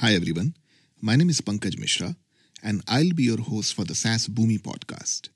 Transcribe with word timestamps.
Hi, 0.00 0.12
everyone. 0.12 0.54
My 1.00 1.16
name 1.16 1.30
is 1.30 1.40
Pankaj 1.40 1.78
Mishra, 1.78 2.16
and 2.62 2.82
I'll 2.86 3.14
be 3.14 3.22
your 3.22 3.40
host 3.40 3.72
for 3.72 3.84
the 3.86 3.94
SaaS 3.94 4.28
Boomi 4.28 4.58
podcast. 4.60 5.30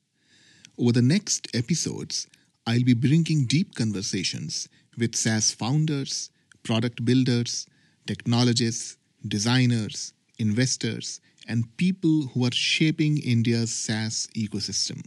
Over 0.76 0.92
the 0.92 1.00
next 1.00 1.48
episodes, 1.56 2.26
I'll 2.66 2.84
be 2.84 2.92
bringing 2.92 3.46
deep 3.46 3.74
conversations 3.74 4.68
with 4.98 5.16
SaaS 5.16 5.50
founders, 5.50 6.30
product 6.62 7.06
builders, 7.06 7.66
technologists, 8.06 8.98
designers, 9.26 10.12
investors, 10.38 11.22
and 11.48 11.74
people 11.79 12.27
who 12.34 12.45
are 12.45 12.52
shaping 12.52 13.16
India's 13.16 13.72
SaaS 13.72 14.29
ecosystem. 14.36 15.02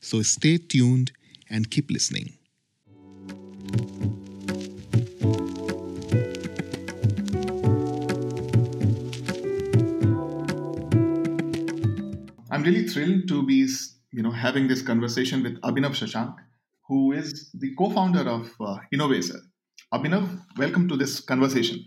So 0.00 0.22
stay 0.22 0.56
tuned 0.56 1.12
and 1.50 1.70
keep 1.70 1.90
listening. 1.90 2.32
Really 12.66 12.88
thrilled 12.88 13.28
to 13.28 13.44
be, 13.44 13.68
you 14.10 14.24
know, 14.24 14.32
having 14.32 14.66
this 14.66 14.82
conversation 14.82 15.40
with 15.44 15.60
Abhinav 15.60 15.92
Shashank, 15.92 16.34
who 16.88 17.12
is 17.12 17.48
the 17.54 17.72
co-founder 17.76 18.28
of 18.28 18.50
uh, 18.60 18.78
Innovaccer. 18.92 19.38
Abhinav, 19.94 20.42
welcome 20.58 20.88
to 20.88 20.96
this 20.96 21.20
conversation. 21.20 21.78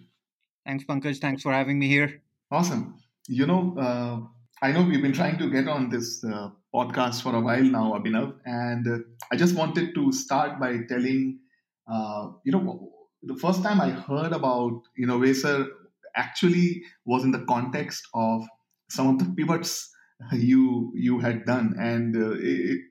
Thanks, 0.66 0.86
Pankaj. 0.86 1.20
Thanks 1.20 1.42
for 1.44 1.52
having 1.52 1.80
me 1.80 1.90
here. 1.90 2.22
Awesome. 2.50 2.96
You 3.28 3.46
know, 3.46 3.76
uh, 3.78 4.22
I 4.66 4.72
know 4.72 4.84
we've 4.84 5.02
been 5.02 5.12
trying 5.12 5.38
to 5.40 5.50
get 5.50 5.68
on 5.68 5.90
this 5.90 6.24
uh, 6.24 6.52
podcast 6.74 7.24
for 7.24 7.36
a 7.36 7.42
while 7.42 7.62
now, 7.62 7.92
Abhinav, 8.00 8.36
and 8.46 8.88
uh, 8.88 9.00
I 9.34 9.36
just 9.36 9.56
wanted 9.56 9.94
to 9.96 10.14
start 10.14 10.62
by 10.62 10.78
telling, 10.88 11.40
uh, 11.92 12.30
you 12.46 12.54
know, 12.54 12.90
the 13.22 13.36
first 13.36 13.64
time 13.64 13.82
I 13.82 13.90
heard 13.90 14.32
about 14.32 14.84
Innovaccer 14.98 15.68
actually 16.16 16.84
was 17.04 17.26
in 17.26 17.32
the 17.32 17.44
context 17.50 18.08
of 18.14 18.46
some 18.90 19.10
of 19.10 19.20
the 19.20 19.26
pivots 19.36 19.94
you 20.34 20.92
you 20.96 21.20
had 21.20 21.46
done, 21.46 21.76
and 21.80 22.16
uh, 22.16 22.32
it, 22.40 22.82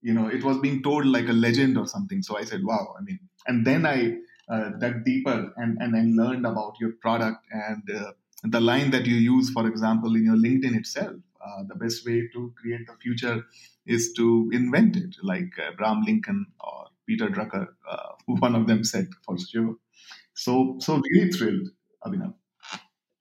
you 0.00 0.14
know 0.14 0.28
it 0.28 0.44
was 0.44 0.58
being 0.58 0.82
told 0.82 1.06
like 1.06 1.28
a 1.28 1.32
legend 1.32 1.78
or 1.78 1.86
something. 1.86 2.22
So 2.22 2.36
I 2.38 2.44
said, 2.44 2.64
wow. 2.64 2.94
I 2.98 3.02
mean, 3.02 3.18
and 3.46 3.66
then 3.66 3.86
I 3.86 4.16
uh, 4.48 4.70
dug 4.80 5.04
deeper 5.04 5.52
and 5.56 5.78
and 5.80 5.96
I 5.96 6.22
learned 6.22 6.46
about 6.46 6.74
your 6.80 6.92
product 7.00 7.44
and 7.50 7.82
uh, 7.90 8.12
the 8.44 8.60
line 8.60 8.90
that 8.92 9.06
you 9.06 9.16
use, 9.16 9.50
for 9.50 9.66
example, 9.66 10.14
in 10.14 10.24
your 10.24 10.36
LinkedIn 10.36 10.76
itself. 10.76 11.16
Uh, 11.44 11.62
the 11.68 11.74
best 11.74 12.04
way 12.06 12.28
to 12.32 12.52
create 12.60 12.86
the 12.86 12.94
future 13.00 13.44
is 13.86 14.12
to 14.12 14.50
invent 14.52 14.96
it, 14.96 15.16
like 15.22 15.52
uh, 15.58 15.70
Abraham 15.72 16.02
Lincoln 16.02 16.46
or 16.60 16.86
Peter 17.06 17.28
Drucker, 17.28 17.68
uh, 17.90 18.12
one 18.26 18.54
of 18.54 18.66
them 18.66 18.84
said 18.84 19.08
for 19.24 19.38
sure. 19.38 19.76
So, 20.34 20.76
so 20.80 21.00
really 21.10 21.32
thrilled, 21.32 21.68
Abhinav. 22.04 22.34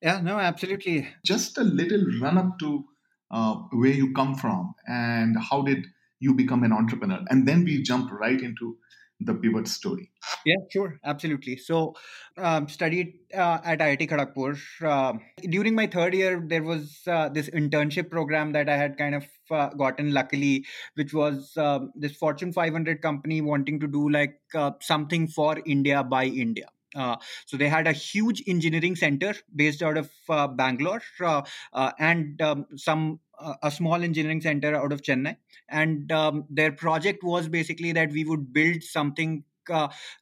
Yeah, 0.02 0.21
no, 0.21 0.37
absolutely. 0.37 1.07
Just 1.25 1.57
a 1.57 1.63
little 1.63 2.05
run 2.21 2.37
up 2.37 2.59
to 2.59 2.85
uh, 3.31 3.56
where 3.72 3.94
you 3.94 4.14
come 4.14 4.36
from 4.36 4.73
and 4.88 5.36
how 5.50 5.61
did 5.61 5.86
you 6.20 6.33
become 6.33 6.64
an 6.64 6.73
entrepreneur, 6.73 7.23
and 7.30 7.47
then 7.47 7.64
we 7.64 7.81
jump 7.83 8.11
right 8.11 8.42
into 8.42 8.78
the 9.20 9.33
pivot 9.33 9.67
story. 9.67 10.11
Yeah, 10.45 10.58
sure, 10.72 11.00
absolutely. 11.03 11.58
So, 11.58 11.95
um, 12.38 12.70
studied 12.70 13.14
uh, 13.33 13.59
at 13.64 13.80
IIT 13.80 14.09
Kharagpur. 14.09 14.59
Uh, 14.81 15.14
during 15.42 15.73
my 15.75 15.88
third 15.88 16.14
year, 16.14 16.44
there 16.45 16.64
was 16.64 17.02
uh, 17.08 17.30
this 17.30 17.50
internship 17.50 18.09
program 18.11 18.52
that 18.52 18.70
I 18.70 18.78
had 18.78 18.98
kind 18.98 19.16
of 19.16 19.25
uh, 19.50 19.70
gotten 19.70 20.14
luckily, 20.14 20.66
which 20.95 21.14
was 21.14 21.55
um, 21.58 21.92
this 21.95 22.16
Fortune 22.16 22.53
500 22.53 23.02
company 23.02 23.42
wanting 23.42 23.80
to 23.80 23.88
do 23.88 24.09
like 24.09 24.39
uh, 24.53 24.72
something 24.81 25.28
for 25.28 25.58
India 25.66 26.03
by 26.03 26.25
India. 26.25 26.67
Uh, 26.97 27.15
so 27.45 27.57
they 27.57 27.69
had 27.69 27.87
a 27.87 27.91
huge 27.91 28.43
engineering 28.47 28.95
center 28.95 29.35
based 29.55 29.83
out 29.83 29.97
of 29.97 30.09
uh, 30.29 30.47
Bangalore 30.47 31.01
uh, 31.21 31.41
uh 31.73 31.91
and 31.99 32.41
um, 32.41 32.65
some 32.75 33.19
uh, 33.39 33.53
a 33.61 33.69
small 33.69 34.01
engineering 34.03 34.41
center 34.41 34.75
out 34.75 34.91
of 34.91 35.03
Chennai. 35.03 35.37
And 35.69 36.11
um, 36.11 36.45
their 36.49 36.71
project 36.71 37.23
was 37.23 37.47
basically 37.47 37.91
that 37.91 38.11
we 38.11 38.23
would 38.23 38.52
build 38.52 38.83
something 38.83 39.43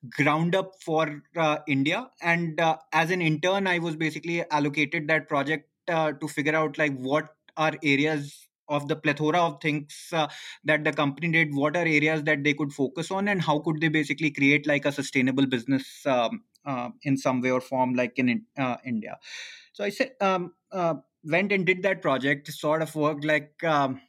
ground 0.10 0.56
up 0.56 0.72
for 0.84 1.22
India. 1.68 2.10
And 2.20 2.60
as 2.92 3.12
an 3.12 3.22
intern, 3.22 3.68
I 3.68 3.78
was 3.78 3.96
basically 3.96 4.44
allocated 4.50 5.08
that 5.08 5.30
project 5.30 5.70
to 5.88 6.28
figure 6.28 6.56
out 6.56 6.80
like 6.80 6.98
what 6.98 7.30
are 7.56 7.74
areas 7.84 8.48
of 8.68 8.88
the 8.88 8.96
plethora 8.96 9.40
of 9.40 9.62
things 9.62 10.10
uh, 10.14 10.28
that 10.64 10.84
the 10.84 10.92
company 10.92 11.32
did 11.32 11.54
what 11.54 11.76
are 11.76 11.86
areas 11.86 12.24
that 12.24 12.44
they 12.44 12.54
could 12.54 12.74
focus 12.74 13.12
on 13.12 13.28
and 13.28 13.42
how 13.42 13.60
could 13.60 13.80
they 13.80 13.88
basically 13.88 14.32
create 14.32 14.66
like 14.66 14.86
a 14.86 14.92
sustainable 14.92 15.46
business 15.46 16.06
um, 16.06 16.42
uh, 16.66 16.90
in 17.04 17.18
some 17.18 17.42
way 17.42 17.52
or 17.52 17.62
form 17.62 17.94
like 17.94 18.18
in 18.18 18.46
uh, 18.58 18.78
india. 18.86 19.18
So 19.74 19.84
i 19.84 19.90
said 19.90 20.12
um, 20.22 20.54
uh, 20.72 20.96
went 21.24 21.52
and 21.52 21.66
did 21.66 21.84
that 21.84 22.02
project 22.02 22.52
sort 22.52 22.82
of 22.82 22.96
worked 22.96 23.26
like 23.26 23.64
um, 23.64 24.02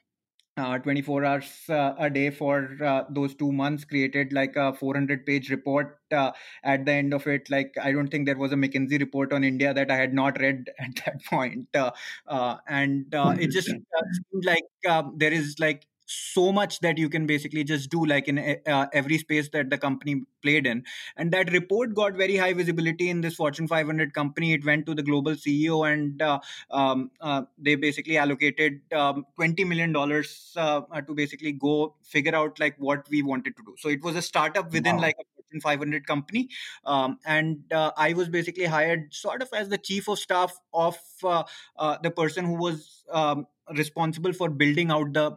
uh, 0.57 0.79
24 0.79 1.25
hours 1.25 1.51
uh, 1.69 1.95
a 1.99 2.09
day 2.09 2.31
for 2.31 2.71
uh, 2.83 3.05
those 3.11 3.35
two 3.35 3.53
months 3.53 3.85
created 3.85 4.33
like 4.33 4.57
a 4.57 4.73
400 4.73 5.27
page 5.27 5.51
report 5.51 5.99
uh, 6.13 6.33
at 6.65 6.87
the 6.87 6.93
end 6.93 7.13
of 7.13 7.27
it. 7.27 7.51
Like 7.51 7.75
i 7.83 7.93
don't 7.93 8.09
think 8.09 8.27
there 8.27 8.39
was 8.39 8.53
a 8.53 8.57
mckinsey 8.57 8.99
report 8.99 9.33
on 9.33 9.45
india 9.45 9.75
that 9.75 9.91
i 9.91 9.97
had 9.97 10.15
not 10.15 10.41
read 10.41 10.71
at 10.79 10.97
that 11.05 11.23
point 11.25 11.69
uh, 11.75 11.91
uh, 12.27 12.57
and 12.67 13.07
it 13.13 13.51
just 13.51 13.69
seemed 13.69 14.45
like 14.45 14.65
um, 14.89 15.15
there 15.19 15.33
is 15.33 15.57
like 15.59 15.87
so 16.07 16.53
much 16.53 16.81
that 16.81 16.99
you 16.99 17.09
can 17.09 17.27
basically 17.27 17.65
just 17.65 17.91
do 17.91 18.05
like 18.05 18.29
in 18.29 18.39
uh, 18.67 18.87
every 18.93 19.19
space 19.19 19.49
that 19.53 19.71
the 19.71 19.77
company 19.77 20.23
played 20.43 20.67
in. 20.67 20.85
And 21.17 21.33
that 21.33 21.53
report 21.53 21.95
got 21.95 22.15
very 22.15 22.37
high 22.37 22.53
visibility 22.53 23.11
in 23.11 23.21
this 23.21 23.35
fortune 23.35 23.67
500 23.67 24.15
company. 24.15 24.53
It 24.55 24.65
went 24.65 24.87
to 24.87 24.95
the 24.95 25.03
global 25.03 25.33
ceo 25.33 25.93
and 25.93 26.23
uh, 26.23 26.39
um, 26.71 27.11
uh, 27.21 27.43
they 27.59 27.75
basically 27.75 28.17
allocated 28.17 28.81
um, 28.93 29.27
20 29.37 29.65
million 29.65 29.93
dollars 29.93 30.53
uh, 30.57 30.83
to 31.01 31.15
basically 31.15 31.53
go 31.53 31.95
figure 32.03 32.35
out 32.35 32.59
like 32.61 32.77
what 32.79 33.07
we 33.11 33.23
wanted 33.23 33.57
to 33.57 33.63
do. 33.65 33.75
So 33.79 33.89
it 33.89 34.03
was 34.03 34.17
a 34.17 34.23
startup 34.23 34.73
within 34.73 34.97
wow. 34.97 35.03
like 35.03 35.17
a 35.21 35.25
Fortune 35.35 35.61
500 35.61 36.07
company. 36.07 36.49
Um, 36.85 37.19
and 37.27 37.61
uh, 37.73 37.91
i 37.97 38.13
was 38.13 38.29
basically 38.29 38.65
hired 38.65 39.13
sort 39.13 39.43
of 39.43 39.49
as 39.53 39.69
the 39.69 39.79
chief 39.79 40.09
of 40.09 40.19
staff 40.19 40.59
of 40.73 40.99
uh, 41.25 41.45
the 42.03 42.11
person 42.11 42.45
who 42.45 42.55
was 42.55 43.05
um, 43.11 43.47
responsible 43.75 44.33
for 44.33 44.49
building 44.49 44.91
out 44.91 45.13
the 45.13 45.37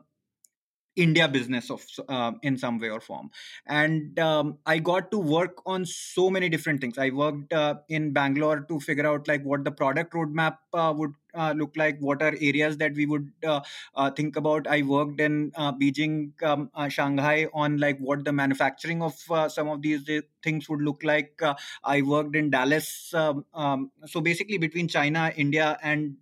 India 0.95 1.27
business 1.27 1.69
of 1.69 1.85
uh, 2.07 2.31
in 2.44 2.57
some 2.57 2.79
way 2.79 2.89
or 2.89 3.00
form, 3.00 3.29
and 3.67 4.17
um, 4.19 4.57
I 4.66 4.79
got 4.79 5.11
to 5.11 5.17
work 5.17 5.61
on 5.66 5.85
so 5.85 6.29
many 6.29 6.50
different 6.50 6.81
things. 6.81 6.97
I 6.97 7.09
worked 7.09 7.53
uh, 7.53 7.75
in 7.88 8.11
Bangalore 8.11 8.61
to 8.69 8.79
figure 8.79 9.07
out 9.07 9.27
like 9.27 9.44
what 9.44 9.63
the 9.63 9.72
product 9.72 10.13
roadmap 10.13 10.57
uh, 10.73 10.94
would 10.95 11.13
uh, 11.39 11.53
look 11.53 11.75
like? 11.77 11.97
What 12.00 12.22
are 12.22 12.35
areas 12.39 12.77
that 12.77 12.94
we 12.94 13.05
would 13.05 13.31
uh, 13.45 13.61
uh, 13.95 14.11
think 14.11 14.35
about? 14.35 14.67
I 14.67 14.81
worked 14.81 15.22
in 15.22 15.51
uh, 15.55 15.72
Beijing, 15.73 16.31
um, 16.44 16.69
uh, 16.75 16.89
Shanghai 16.89 17.47
on 17.53 17.77
like 17.77 17.97
what 18.00 18.25
the 18.25 18.33
manufacturing 18.33 19.01
of 19.01 19.16
uh, 19.31 19.47
some 19.47 19.69
of 19.69 19.81
these 19.81 20.09
things 20.44 20.67
would 20.69 20.81
look 20.81 21.03
like. 21.03 21.41
I 21.83 22.01
worked 22.01 22.35
in 22.35 22.50
Dallas. 22.50 23.13
Um, 23.13 23.45
um, 23.53 23.91
so 24.05 24.19
basically, 24.22 24.57
between 24.57 24.88
China, 24.88 25.31
India, 25.35 25.77
and 25.81 26.17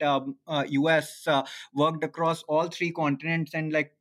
US, 0.70 1.28
um, 1.28 1.46
worked 1.74 2.04
across 2.04 2.44
all 2.44 2.68
three 2.68 2.92
continents. 2.92 3.54
And 3.54 3.74
like 3.74 3.94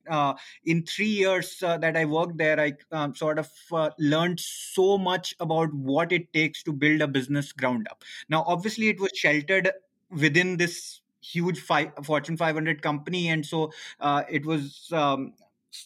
in 0.65 0.85
three 0.85 1.07
years 1.07 1.59
that 1.61 1.97
I 1.97 2.05
worked 2.05 2.37
there, 2.37 2.61
I 2.61 2.73
um, 2.93 3.15
sort 3.15 3.39
of 3.39 3.51
learned 3.99 4.41
so 4.41 4.99
much 4.99 5.35
about 5.41 5.73
what 5.73 6.13
it 6.13 6.33
takes 6.33 6.63
to 6.65 6.73
build 6.73 7.01
a 7.01 7.09
business 7.09 7.53
ground 7.53 7.89
up. 7.91 8.05
Now, 8.29 8.45
obviously, 8.47 8.89
it 8.89 9.01
was 9.01 9.11
sheltered 9.15 9.71
within 10.11 10.57
this 10.57 11.01
huge 11.33 11.61
fi- 11.61 11.93
Fortune 12.03 12.37
500 12.37 12.83
company, 12.83 13.29
and 13.29 13.45
so 13.45 13.73
uh, 14.01 14.23
it 14.31 14.45
was 14.47 14.89
um, 14.93 15.33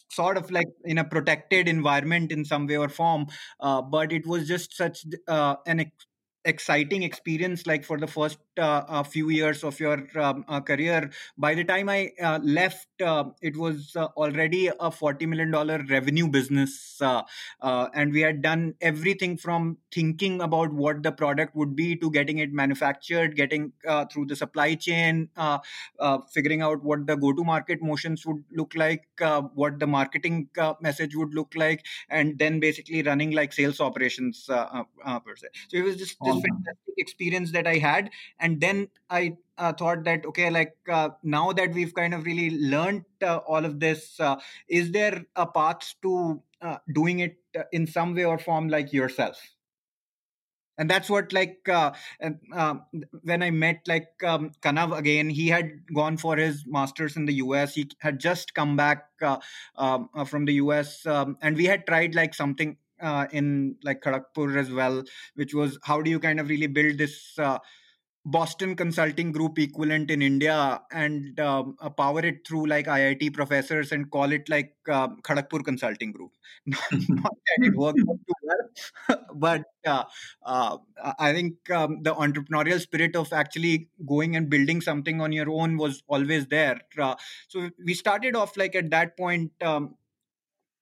sort 0.09 0.37
of 0.37 0.49
like 0.51 0.67
in 0.85 0.97
a 0.97 1.03
protected 1.03 1.67
environment 1.67 2.31
in 2.31 2.45
some 2.45 2.67
way 2.67 2.77
or 2.77 2.89
form. 2.89 3.27
Uh, 3.59 3.81
but 3.81 4.11
it 4.11 4.25
was 4.25 4.47
just 4.47 4.75
such 4.75 5.05
uh, 5.27 5.55
an 5.67 5.81
ex- 5.81 6.05
exciting 6.45 7.03
experience 7.03 7.67
like 7.67 7.83
for 7.83 7.99
the 7.99 8.07
first 8.07 8.39
uh, 8.57 9.03
few 9.03 9.29
years 9.29 9.63
of 9.63 9.79
your 9.79 10.07
um, 10.15 10.45
uh, 10.47 10.59
career 10.61 11.09
by 11.37 11.53
the 11.53 11.63
time 11.63 11.89
i 11.89 12.11
uh, 12.21 12.39
left 12.43 12.87
uh, 13.01 13.23
it 13.41 13.55
was 13.55 13.95
uh, 13.95 14.07
already 14.17 14.69
a 14.79 14.91
40 14.91 15.25
million 15.25 15.51
dollar 15.51 15.83
revenue 15.89 16.27
business 16.27 16.97
uh, 17.01 17.23
and 17.93 18.11
we 18.11 18.21
had 18.21 18.41
done 18.41 18.73
everything 18.81 19.37
from 19.37 19.77
thinking 19.91 20.41
about 20.41 20.71
what 20.73 21.03
the 21.03 21.11
product 21.11 21.55
would 21.55 21.75
be 21.75 21.95
to 21.95 22.11
getting 22.11 22.39
it 22.39 22.51
manufactured 22.51 23.35
getting 23.35 23.71
through 24.11 24.25
the 24.25 24.35
supply 24.35 24.75
chain 24.75 25.29
figuring 26.33 26.61
out 26.61 26.83
what 26.83 27.05
the 27.07 27.15
go 27.15 27.33
to 27.33 27.43
market 27.43 27.81
motions 27.81 28.25
would 28.25 28.43
look 28.51 28.73
like 28.75 29.07
what 29.53 29.79
the 29.79 29.87
marketing 29.87 30.49
message 30.81 31.15
would 31.15 31.33
look 31.33 31.53
like 31.55 31.85
and 32.09 32.37
then 32.39 32.59
basically 32.59 33.01
running 33.03 33.31
like 33.31 33.53
sales 33.53 33.79
operations 33.79 34.45
per 34.47 35.35
se 35.35 35.47
so 35.67 35.77
it 35.77 35.83
was 35.83 35.95
just 35.95 36.17
this 36.23 36.35
fantastic 36.35 36.95
experience 36.97 37.51
that 37.51 37.67
I 37.67 37.77
had. 37.77 38.09
And 38.41 38.59
then 38.59 38.89
I 39.09 39.37
uh, 39.57 39.71
thought 39.73 40.03
that 40.05 40.25
okay, 40.25 40.49
like 40.49 40.75
uh, 40.91 41.09
now 41.23 41.51
that 41.53 41.73
we've 41.73 41.93
kind 41.93 42.13
of 42.13 42.25
really 42.25 42.49
learned 42.59 43.05
uh, 43.21 43.37
all 43.37 43.63
of 43.63 43.79
this, 43.79 44.19
uh, 44.19 44.37
is 44.67 44.91
there 44.91 45.23
a 45.35 45.45
path 45.45 45.93
to 46.01 46.41
uh, 46.61 46.77
doing 46.93 47.19
it 47.19 47.37
uh, 47.57 47.63
in 47.71 47.85
some 47.87 48.15
way 48.15 48.25
or 48.25 48.39
form 48.39 48.67
like 48.67 48.91
yourself? 48.91 49.37
and 50.77 50.89
that's 50.89 51.09
what 51.09 51.33
like 51.33 51.67
uh, 51.69 51.91
when 53.23 53.43
i 53.43 53.51
met 53.51 53.81
like 53.87 54.07
um, 54.25 54.51
kanav 54.61 54.97
again 54.97 55.29
he 55.29 55.47
had 55.47 55.71
gone 55.93 56.17
for 56.17 56.37
his 56.37 56.63
masters 56.65 57.17
in 57.17 57.25
the 57.25 57.33
us 57.33 57.75
he 57.75 57.89
had 57.99 58.19
just 58.19 58.53
come 58.53 58.75
back 58.77 59.09
um, 59.75 60.09
from 60.25 60.45
the 60.45 60.53
us 60.53 61.05
um, 61.05 61.37
and 61.41 61.57
we 61.57 61.65
had 61.65 61.85
tried 61.85 62.15
like 62.15 62.33
something 62.33 62.77
in 63.31 63.75
like 63.83 64.01
kharagpur 64.01 64.57
as 64.57 64.71
well 64.71 65.03
which 65.35 65.53
was 65.53 65.77
how 65.83 66.01
do 66.01 66.09
you 66.09 66.19
kind 66.19 66.39
of 66.39 66.47
really 66.49 66.67
build 66.67 66.97
this 66.97 67.37
Boston 68.23 68.75
Consulting 68.75 69.31
Group 69.31 69.57
equivalent 69.57 70.11
in 70.11 70.21
India 70.21 70.81
and 70.91 71.39
um, 71.39 71.75
power 71.97 72.19
it 72.19 72.47
through 72.47 72.67
like 72.67 72.85
IIT 72.85 73.33
professors 73.33 73.91
and 73.91 74.11
call 74.11 74.31
it 74.31 74.47
like 74.47 74.75
uh, 74.87 75.07
Consulting 75.23 76.11
Group. 76.11 76.31
Not 76.65 77.33
that 77.47 77.65
it 77.65 77.75
worked 77.75 77.97
too 77.97 78.17
well, 78.43 79.19
but 79.35 79.63
uh, 79.85 80.03
uh, 80.45 80.77
I 81.17 81.33
think 81.33 81.69
um, 81.71 82.03
the 82.03 82.13
entrepreneurial 82.13 82.79
spirit 82.79 83.15
of 83.15 83.33
actually 83.33 83.89
going 84.07 84.35
and 84.35 84.49
building 84.49 84.81
something 84.81 85.19
on 85.19 85.31
your 85.31 85.49
own 85.49 85.77
was 85.77 86.03
always 86.07 86.45
there. 86.47 86.79
Uh, 86.97 87.15
so 87.47 87.71
we 87.83 87.95
started 87.95 88.35
off 88.35 88.55
like 88.55 88.75
at 88.75 88.91
that 88.91 89.17
point. 89.17 89.51
Um, 89.61 89.95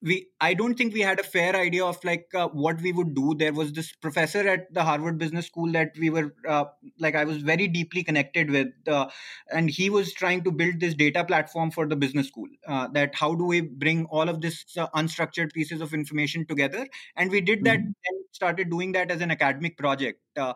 we 0.02 0.28
i 0.40 0.54
don't 0.54 0.76
think 0.76 0.94
we 0.94 1.02
had 1.02 1.20
a 1.20 1.24
fair 1.24 1.56
idea 1.56 1.86
of 1.86 2.02
like 2.04 2.28
uh, 2.34 2.48
what 2.50 2.82
we 2.82 2.92
would 2.94 3.14
do 3.14 3.34
there 3.38 3.52
was 3.52 3.74
this 3.74 3.92
professor 3.92 4.48
at 4.48 4.74
the 4.74 4.84
harvard 4.84 5.18
business 5.18 5.48
school 5.48 5.72
that 5.72 5.92
we 6.00 6.10
were 6.10 6.34
uh, 6.48 6.64
like 7.00 7.16
i 7.16 7.24
was 7.26 7.38
very 7.38 7.68
deeply 7.68 8.04
connected 8.04 8.50
with 8.50 8.68
uh, 8.88 9.08
and 9.52 9.70
he 9.70 9.90
was 9.90 10.14
trying 10.14 10.44
to 10.44 10.52
build 10.52 10.80
this 10.80 10.94
data 10.94 11.24
platform 11.24 11.70
for 11.70 11.86
the 11.88 11.96
business 11.96 12.28
school 12.28 12.48
uh, 12.68 12.88
that 12.88 13.14
how 13.14 13.36
do 13.36 13.44
we 13.44 13.62
bring 13.62 14.06
all 14.06 14.30
of 14.30 14.40
this 14.40 14.66
uh, 14.78 14.88
unstructured 14.96 15.52
pieces 15.54 15.82
of 15.82 15.94
information 15.94 16.46
together 16.46 16.88
and 17.18 17.30
we 17.30 17.42
did 17.42 17.64
that 17.66 17.80
mm-hmm. 17.80 18.08
and 18.08 18.26
started 18.32 18.70
doing 18.70 18.94
that 18.94 19.12
as 19.12 19.22
an 19.22 19.32
academic 19.32 19.78
project 19.78 20.22
uh, 20.38 20.54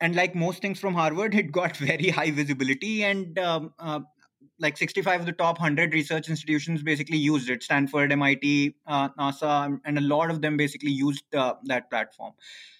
and 0.00 0.16
like 0.16 0.34
most 0.34 0.60
things 0.60 0.80
from 0.80 0.94
harvard 0.94 1.34
it 1.42 1.52
got 1.52 1.76
very 1.76 2.08
high 2.08 2.30
visibility 2.32 3.04
and 3.04 3.38
um, 3.38 3.72
uh, 3.78 4.00
like 4.58 4.76
65 4.76 5.20
of 5.20 5.26
the 5.26 5.32
top 5.32 5.58
100 5.58 5.92
research 5.94 6.28
institutions 6.28 6.82
basically 6.82 7.18
used 7.18 7.50
it. 7.50 7.62
Stanford 7.62 8.10
mit 8.10 8.74
uh, 8.86 9.08
nasa 9.10 9.78
and 9.84 9.98
a 9.98 10.00
lot 10.00 10.30
of 10.30 10.40
them 10.40 10.56
basically 10.56 10.90
used 10.90 11.24
uh, 11.34 11.54
that 11.64 11.90
platform. 11.90 12.32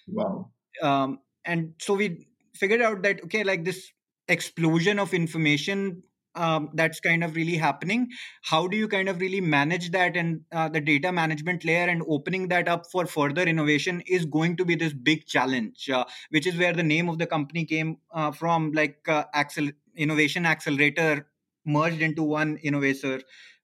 Wow. 0.07 0.51
Um, 0.81 1.19
and 1.45 1.73
so 1.79 1.93
we 1.93 2.27
figured 2.55 2.81
out 2.81 3.03
that 3.03 3.23
okay 3.25 3.43
like 3.43 3.63
this 3.65 3.91
explosion 4.27 4.99
of 4.99 5.13
information 5.13 6.03
um, 6.37 6.69
that's 6.73 6.99
kind 6.99 7.23
of 7.23 7.35
really 7.35 7.55
happening. 7.55 8.09
How 8.43 8.67
do 8.67 8.77
you 8.77 8.87
kind 8.87 9.09
of 9.09 9.19
really 9.19 9.41
manage 9.41 9.91
that? 9.91 10.15
And 10.15 10.41
uh, 10.51 10.69
the 10.69 10.79
data 10.79 11.11
management 11.11 11.65
layer 11.65 11.87
and 11.87 12.03
opening 12.07 12.47
that 12.49 12.67
up 12.67 12.85
for 12.91 13.05
further 13.07 13.41
innovation 13.41 14.03
is 14.05 14.25
going 14.25 14.55
to 14.57 14.65
be 14.65 14.75
this 14.75 14.93
big 14.93 15.25
challenge 15.25 15.89
uh, 15.89 16.05
which 16.29 16.45
is 16.45 16.57
where 16.57 16.73
the 16.73 16.83
name 16.83 17.09
of 17.09 17.17
the 17.17 17.25
company 17.25 17.65
came 17.65 17.97
uh, 18.13 18.31
from 18.31 18.71
like 18.71 18.99
uh, 19.07 19.23
Accel- 19.35 19.73
innovation 19.95 20.45
accelerator 20.45 21.27
merged 21.67 22.01
into 22.01 22.23
one 22.23 22.57
Innovaccer. 22.65 23.21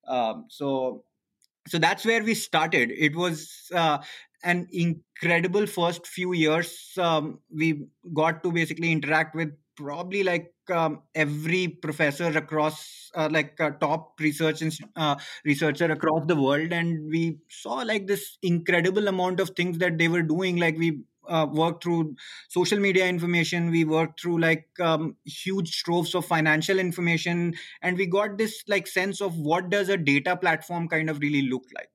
Um, 0.07 0.45
so 0.49 1.03
so 1.67 1.79
that's 1.79 2.05
where 2.05 2.23
we 2.23 2.33
started. 2.35 2.91
It 2.91 3.15
was 3.15 3.49
uh, 3.73 3.99
an 4.43 4.67
incredible 4.71 5.65
first 5.65 6.05
few 6.05 6.33
years 6.33 6.91
um, 6.99 7.39
we 7.53 7.85
got 8.13 8.43
to 8.43 8.51
basically 8.51 8.91
interact 8.91 9.35
with 9.35 9.49
probably 9.77 10.23
like 10.23 10.51
um, 10.71 11.01
every 11.15 11.67
professor 11.67 12.27
across 12.37 13.09
uh, 13.15 13.29
like 13.31 13.59
uh, 13.59 13.71
top 13.81 14.13
research 14.19 14.61
uh, 14.95 15.15
researcher 15.45 15.91
across 15.91 16.25
the 16.27 16.35
world 16.35 16.71
and 16.71 17.09
we 17.09 17.37
saw 17.49 17.75
like 17.75 18.05
this 18.07 18.37
incredible 18.43 19.07
amount 19.07 19.39
of 19.39 19.49
things 19.51 19.77
that 19.79 19.97
they 19.97 20.07
were 20.07 20.21
doing. 20.21 20.57
Like 20.57 20.77
we 20.77 21.01
uh, 21.33 21.45
worked 21.51 21.83
through 21.83 22.15
social 22.49 22.79
media 22.79 23.07
information 23.07 23.69
we 23.71 23.83
worked 23.83 24.21
through 24.21 24.39
like 24.39 24.67
um, 24.79 25.15
huge 25.25 25.83
troves 25.83 26.15
of 26.15 26.25
financial 26.25 26.79
information 26.79 27.53
and 27.81 27.97
we 27.97 28.05
got 28.05 28.37
this 28.37 28.63
like 28.67 28.87
sense 28.87 29.21
of 29.21 29.37
what 29.37 29.69
does 29.69 29.89
a 29.89 29.97
data 29.97 30.35
platform 30.35 30.87
kind 30.87 31.09
of 31.09 31.19
really 31.19 31.43
look 31.49 31.63
like 31.75 31.89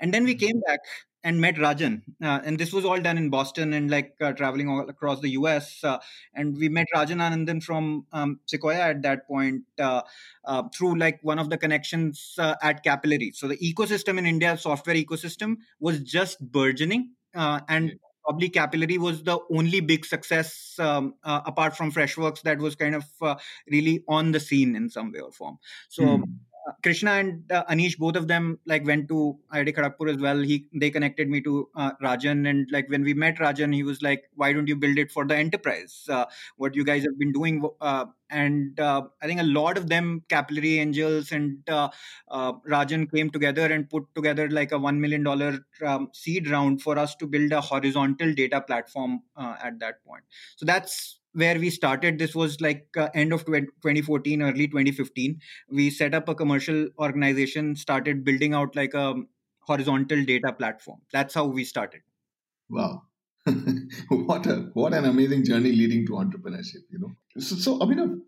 and 0.00 0.14
then 0.14 0.24
we 0.24 0.34
mm-hmm. 0.34 0.46
came 0.46 0.60
back 0.66 0.80
and 1.24 1.40
met 1.40 1.56
Rajan. 1.56 2.02
Uh, 2.22 2.40
and 2.44 2.58
this 2.58 2.72
was 2.72 2.84
all 2.84 3.00
done 3.00 3.18
in 3.18 3.28
Boston 3.28 3.72
and 3.72 3.90
like 3.90 4.14
uh, 4.20 4.32
traveling 4.32 4.68
all 4.68 4.88
across 4.88 5.20
the 5.20 5.30
US. 5.30 5.82
Uh, 5.82 5.98
and 6.34 6.56
we 6.56 6.68
met 6.68 6.86
Rajan 6.94 7.18
Anandan 7.18 7.62
from 7.62 8.06
um, 8.12 8.40
Sequoia 8.46 8.80
at 8.90 9.02
that 9.02 9.26
point 9.26 9.62
uh, 9.78 10.02
uh, 10.44 10.62
through 10.74 10.98
like 10.98 11.18
one 11.22 11.38
of 11.38 11.50
the 11.50 11.58
connections 11.58 12.34
uh, 12.38 12.54
at 12.62 12.84
Capillary. 12.84 13.32
So 13.34 13.48
the 13.48 13.56
ecosystem 13.58 14.18
in 14.18 14.26
India, 14.26 14.56
software 14.56 14.96
ecosystem, 14.96 15.56
was 15.80 16.00
just 16.00 16.40
burgeoning. 16.40 17.14
and 17.34 17.98
probably 18.28 18.50
Capillary 18.50 18.98
was 18.98 19.22
the 19.22 19.38
only 19.50 19.80
big 19.80 20.04
success 20.04 20.74
um, 20.78 21.14
uh, 21.24 21.40
apart 21.46 21.74
from 21.74 21.90
Freshworks 21.90 22.42
that 22.42 22.58
was 22.58 22.76
kind 22.76 22.94
of 22.94 23.04
uh, 23.22 23.36
really 23.70 24.04
on 24.06 24.32
the 24.32 24.40
scene 24.40 24.76
in 24.76 24.90
some 24.90 25.10
way 25.12 25.20
or 25.20 25.32
form. 25.32 25.58
So. 25.88 26.02
Mm. 26.02 26.24
Krishna 26.82 27.12
and 27.12 27.50
uh, 27.52 27.64
Anish, 27.70 27.96
both 27.98 28.16
of 28.16 28.28
them 28.28 28.58
like 28.66 28.84
went 28.84 29.08
to 29.08 29.38
IIT 29.52 29.74
Kharagpur 29.76 30.10
as 30.14 30.18
well. 30.20 30.38
He 30.38 30.68
they 30.74 30.90
connected 30.90 31.28
me 31.28 31.40
to 31.42 31.68
uh, 31.76 31.92
Rajan, 32.02 32.48
and 32.48 32.68
like 32.70 32.88
when 32.88 33.02
we 33.02 33.14
met 33.14 33.36
Rajan, 33.38 33.74
he 33.74 33.82
was 33.82 34.02
like, 34.02 34.24
"Why 34.34 34.52
don't 34.52 34.68
you 34.68 34.76
build 34.76 34.98
it 34.98 35.10
for 35.10 35.26
the 35.26 35.36
enterprise? 35.36 36.04
Uh, 36.08 36.24
what 36.56 36.74
you 36.74 36.84
guys 36.84 37.02
have 37.04 37.18
been 37.18 37.32
doing 37.32 37.62
uh, 37.80 38.06
and 38.30 38.78
uh, 38.78 39.02
I 39.22 39.26
think 39.26 39.40
a 39.40 39.44
lot 39.44 39.78
of 39.78 39.88
them, 39.88 40.22
Capillary 40.28 40.78
Angels 40.78 41.32
and 41.32 41.58
uh, 41.68 41.88
Rajan, 42.30 43.10
came 43.10 43.30
together 43.30 43.66
and 43.66 43.88
put 43.88 44.04
together 44.14 44.48
like 44.50 44.72
a 44.72 44.78
one 44.78 45.00
million 45.00 45.22
dollar 45.22 45.58
um, 45.84 46.10
seed 46.12 46.48
round 46.48 46.82
for 46.82 46.98
us 46.98 47.14
to 47.16 47.26
build 47.26 47.52
a 47.52 47.60
horizontal 47.60 48.32
data 48.34 48.60
platform 48.60 49.20
at 49.36 49.78
that 49.80 50.04
point. 50.04 50.24
So 50.56 50.66
that's 50.66 51.20
where 51.38 51.58
we 51.58 51.70
started. 51.70 52.18
This 52.18 52.34
was 52.34 52.60
like 52.60 52.86
uh, 52.96 53.08
end 53.14 53.32
of 53.32 53.46
2014, 53.46 54.42
early 54.42 54.66
2015. 54.66 55.40
We 55.70 55.90
set 55.90 56.14
up 56.14 56.28
a 56.28 56.34
commercial 56.34 56.88
organization, 56.98 57.76
started 57.76 58.24
building 58.24 58.54
out 58.54 58.74
like 58.74 58.94
a 58.94 59.14
horizontal 59.60 60.24
data 60.24 60.52
platform. 60.52 61.00
That's 61.12 61.34
how 61.34 61.44
we 61.46 61.64
started. 61.64 62.00
Wow. 62.68 63.02
what 64.08 64.46
a 64.46 64.56
what 64.74 64.92
an 64.92 65.04
amazing 65.06 65.44
journey 65.44 65.72
leading 65.72 66.04
to 66.06 66.12
entrepreneurship 66.12 66.82
you 66.90 66.98
know 66.98 67.12
so, 67.38 67.54
so 67.56 67.78
Abhinav, 67.78 68.20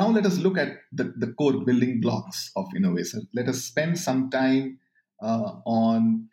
now 0.00 0.08
let 0.08 0.26
us 0.26 0.38
look 0.38 0.58
at 0.58 0.78
the, 0.90 1.12
the 1.16 1.28
core 1.34 1.64
building 1.64 2.00
blocks 2.00 2.50
of 2.56 2.66
innovation 2.74 3.28
let 3.34 3.46
us 3.46 3.62
spend 3.62 3.96
some 3.96 4.30
time 4.30 4.80
uh, 5.22 5.52
on 5.64 6.28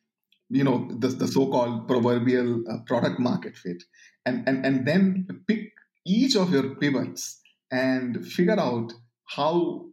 you 0.50 0.64
know 0.64 0.88
the, 0.98 1.10
the 1.10 1.28
so-called 1.28 1.88
proverbial 1.88 2.64
uh, 2.68 2.78
product 2.88 3.20
market 3.20 3.56
fit 3.56 3.84
and, 4.26 4.48
and 4.48 4.66
and 4.66 4.88
then 4.88 5.28
pick 5.48 5.72
each 6.06 6.36
of 6.36 6.52
your 6.52 6.76
pivots 6.76 7.40
and 7.72 8.26
figure 8.26 8.60
out 8.60 8.94
how 9.28 9.86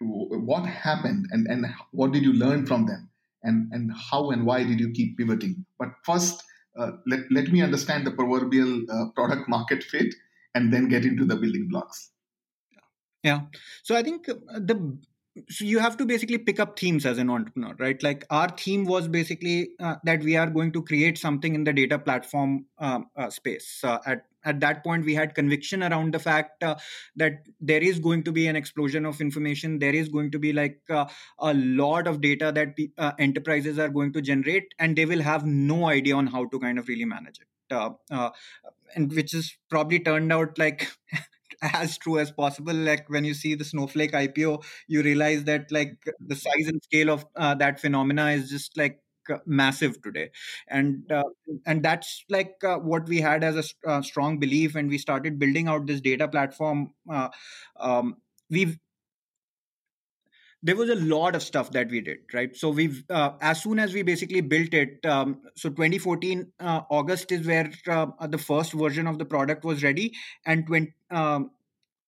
what 0.00 0.66
happened 0.66 1.26
and, 1.30 1.46
and 1.48 1.66
what 1.92 2.12
did 2.12 2.22
you 2.22 2.32
learn 2.32 2.66
from 2.66 2.86
them? 2.86 3.10
And 3.42 3.70
and 3.72 3.92
how 4.10 4.30
and 4.30 4.46
why 4.46 4.64
did 4.64 4.80
you 4.80 4.90
keep 4.92 5.18
pivoting? 5.18 5.66
But 5.78 5.88
first 6.04 6.42
uh, 6.78 6.92
let, 7.06 7.20
let 7.30 7.52
me 7.52 7.62
understand 7.62 8.06
the 8.06 8.10
proverbial 8.10 8.82
uh, 8.90 9.06
product 9.14 9.48
market 9.48 9.82
fit 9.82 10.14
and 10.54 10.72
then 10.72 10.88
get 10.88 11.04
into 11.04 11.24
the 11.24 11.36
building 11.36 11.68
blocks. 11.68 12.10
Yeah. 13.22 13.42
So 13.82 13.96
i 13.96 14.02
think 14.02 14.28
uh, 14.28 14.34
the 14.54 14.98
so 15.50 15.64
you 15.64 15.80
have 15.80 15.96
to 15.96 16.06
basically 16.06 16.38
pick 16.38 16.60
up 16.60 16.78
themes 16.78 17.04
as 17.04 17.18
an 17.18 17.28
entrepreneur 17.28 17.74
right? 17.78 18.00
Like 18.02 18.24
our 18.30 18.48
theme 18.48 18.84
was 18.84 19.08
basically 19.08 19.70
uh, 19.80 19.96
that 20.04 20.22
we 20.22 20.36
are 20.36 20.48
going 20.48 20.72
to 20.72 20.82
create 20.82 21.18
something 21.18 21.54
in 21.54 21.64
the 21.64 21.72
data 21.72 21.98
platform 21.98 22.66
uh, 22.78 23.00
uh, 23.16 23.30
space 23.30 23.80
uh, 23.82 23.98
at 24.06 24.26
at 24.44 24.60
that 24.60 24.82
point 24.84 25.04
we 25.04 25.14
had 25.14 25.34
conviction 25.34 25.82
around 25.82 26.12
the 26.14 26.18
fact 26.18 26.62
uh, 26.62 26.76
that 27.16 27.46
there 27.60 27.82
is 27.82 27.98
going 27.98 28.22
to 28.24 28.32
be 28.32 28.46
an 28.46 28.56
explosion 28.56 29.04
of 29.06 29.20
information. 29.20 29.78
There 29.78 29.94
is 29.94 30.08
going 30.08 30.30
to 30.32 30.38
be 30.38 30.52
like 30.52 30.80
uh, 30.90 31.06
a 31.38 31.54
lot 31.54 32.06
of 32.06 32.20
data 32.20 32.52
that 32.54 32.76
pe- 32.76 32.88
enterprises 33.18 33.78
are 33.78 33.88
going 33.88 34.12
to 34.12 34.20
generate 34.22 34.74
and 34.78 34.96
they 34.96 35.06
will 35.06 35.22
have 35.22 35.44
no 35.46 35.86
idea 35.88 36.16
on 36.16 36.26
how 36.26 36.46
to 36.46 36.58
kind 36.58 36.78
of 36.78 36.88
really 36.88 37.04
manage 37.04 37.38
it. 37.40 37.46
And 38.96 39.12
which 39.12 39.34
is 39.34 39.56
probably 39.68 39.98
turned 39.98 40.32
out 40.32 40.58
like 40.58 40.88
as 41.62 41.98
true 41.98 42.18
as 42.18 42.30
possible. 42.30 42.74
Like 42.74 43.08
when 43.08 43.24
you 43.24 43.34
see 43.34 43.54
the 43.54 43.64
snowflake 43.64 44.12
ipo 44.12 44.62
you 44.86 45.02
realize 45.02 45.44
that 45.44 45.72
like 45.72 45.96
the 46.20 46.36
size 46.36 46.68
and 46.68 46.82
scale 46.82 47.10
of 47.10 47.24
uh, 47.36 47.54
that 47.56 47.80
phenomena 47.80 48.30
is 48.30 48.50
just 48.50 48.76
like 48.76 48.98
uh, 48.98 49.03
massive 49.46 50.00
today. 50.02 50.30
And 50.68 51.10
uh, 51.10 51.24
and 51.66 51.82
that's 51.82 52.24
like 52.28 52.54
uh, 52.64 52.76
what 52.78 53.08
we 53.08 53.20
had 53.20 53.44
as 53.44 53.56
a 53.56 53.88
uh, 53.90 54.02
strong 54.02 54.38
belief 54.38 54.74
and 54.74 54.88
we 54.88 54.98
started 54.98 55.38
building 55.38 55.68
out 55.68 55.86
this 55.86 56.00
data 56.00 56.28
platform 56.28 56.92
uh, 57.10 57.28
um, 57.78 58.16
we've 58.50 58.78
there 60.62 60.76
was 60.76 60.88
a 60.88 60.94
lot 60.94 61.34
of 61.36 61.42
stuff 61.42 61.70
that 61.72 61.90
we 61.90 62.00
did 62.00 62.18
right? 62.32 62.56
So 62.56 62.70
we've 62.70 63.04
uh, 63.10 63.32
as 63.40 63.62
soon 63.62 63.78
as 63.78 63.92
we 63.92 64.02
basically 64.02 64.40
built 64.40 64.72
it 64.72 65.04
um, 65.04 65.42
so 65.56 65.68
2014 65.68 66.52
uh, 66.60 66.80
august 66.90 67.32
is 67.32 67.46
where 67.46 67.70
uh, 67.88 68.06
the 68.26 68.38
first 68.38 68.72
version 68.72 69.06
of 69.06 69.18
the 69.18 69.24
product 69.24 69.64
was 69.64 69.82
ready 69.82 70.12
and 70.46 70.66
20 70.66 70.92
um, 71.10 71.50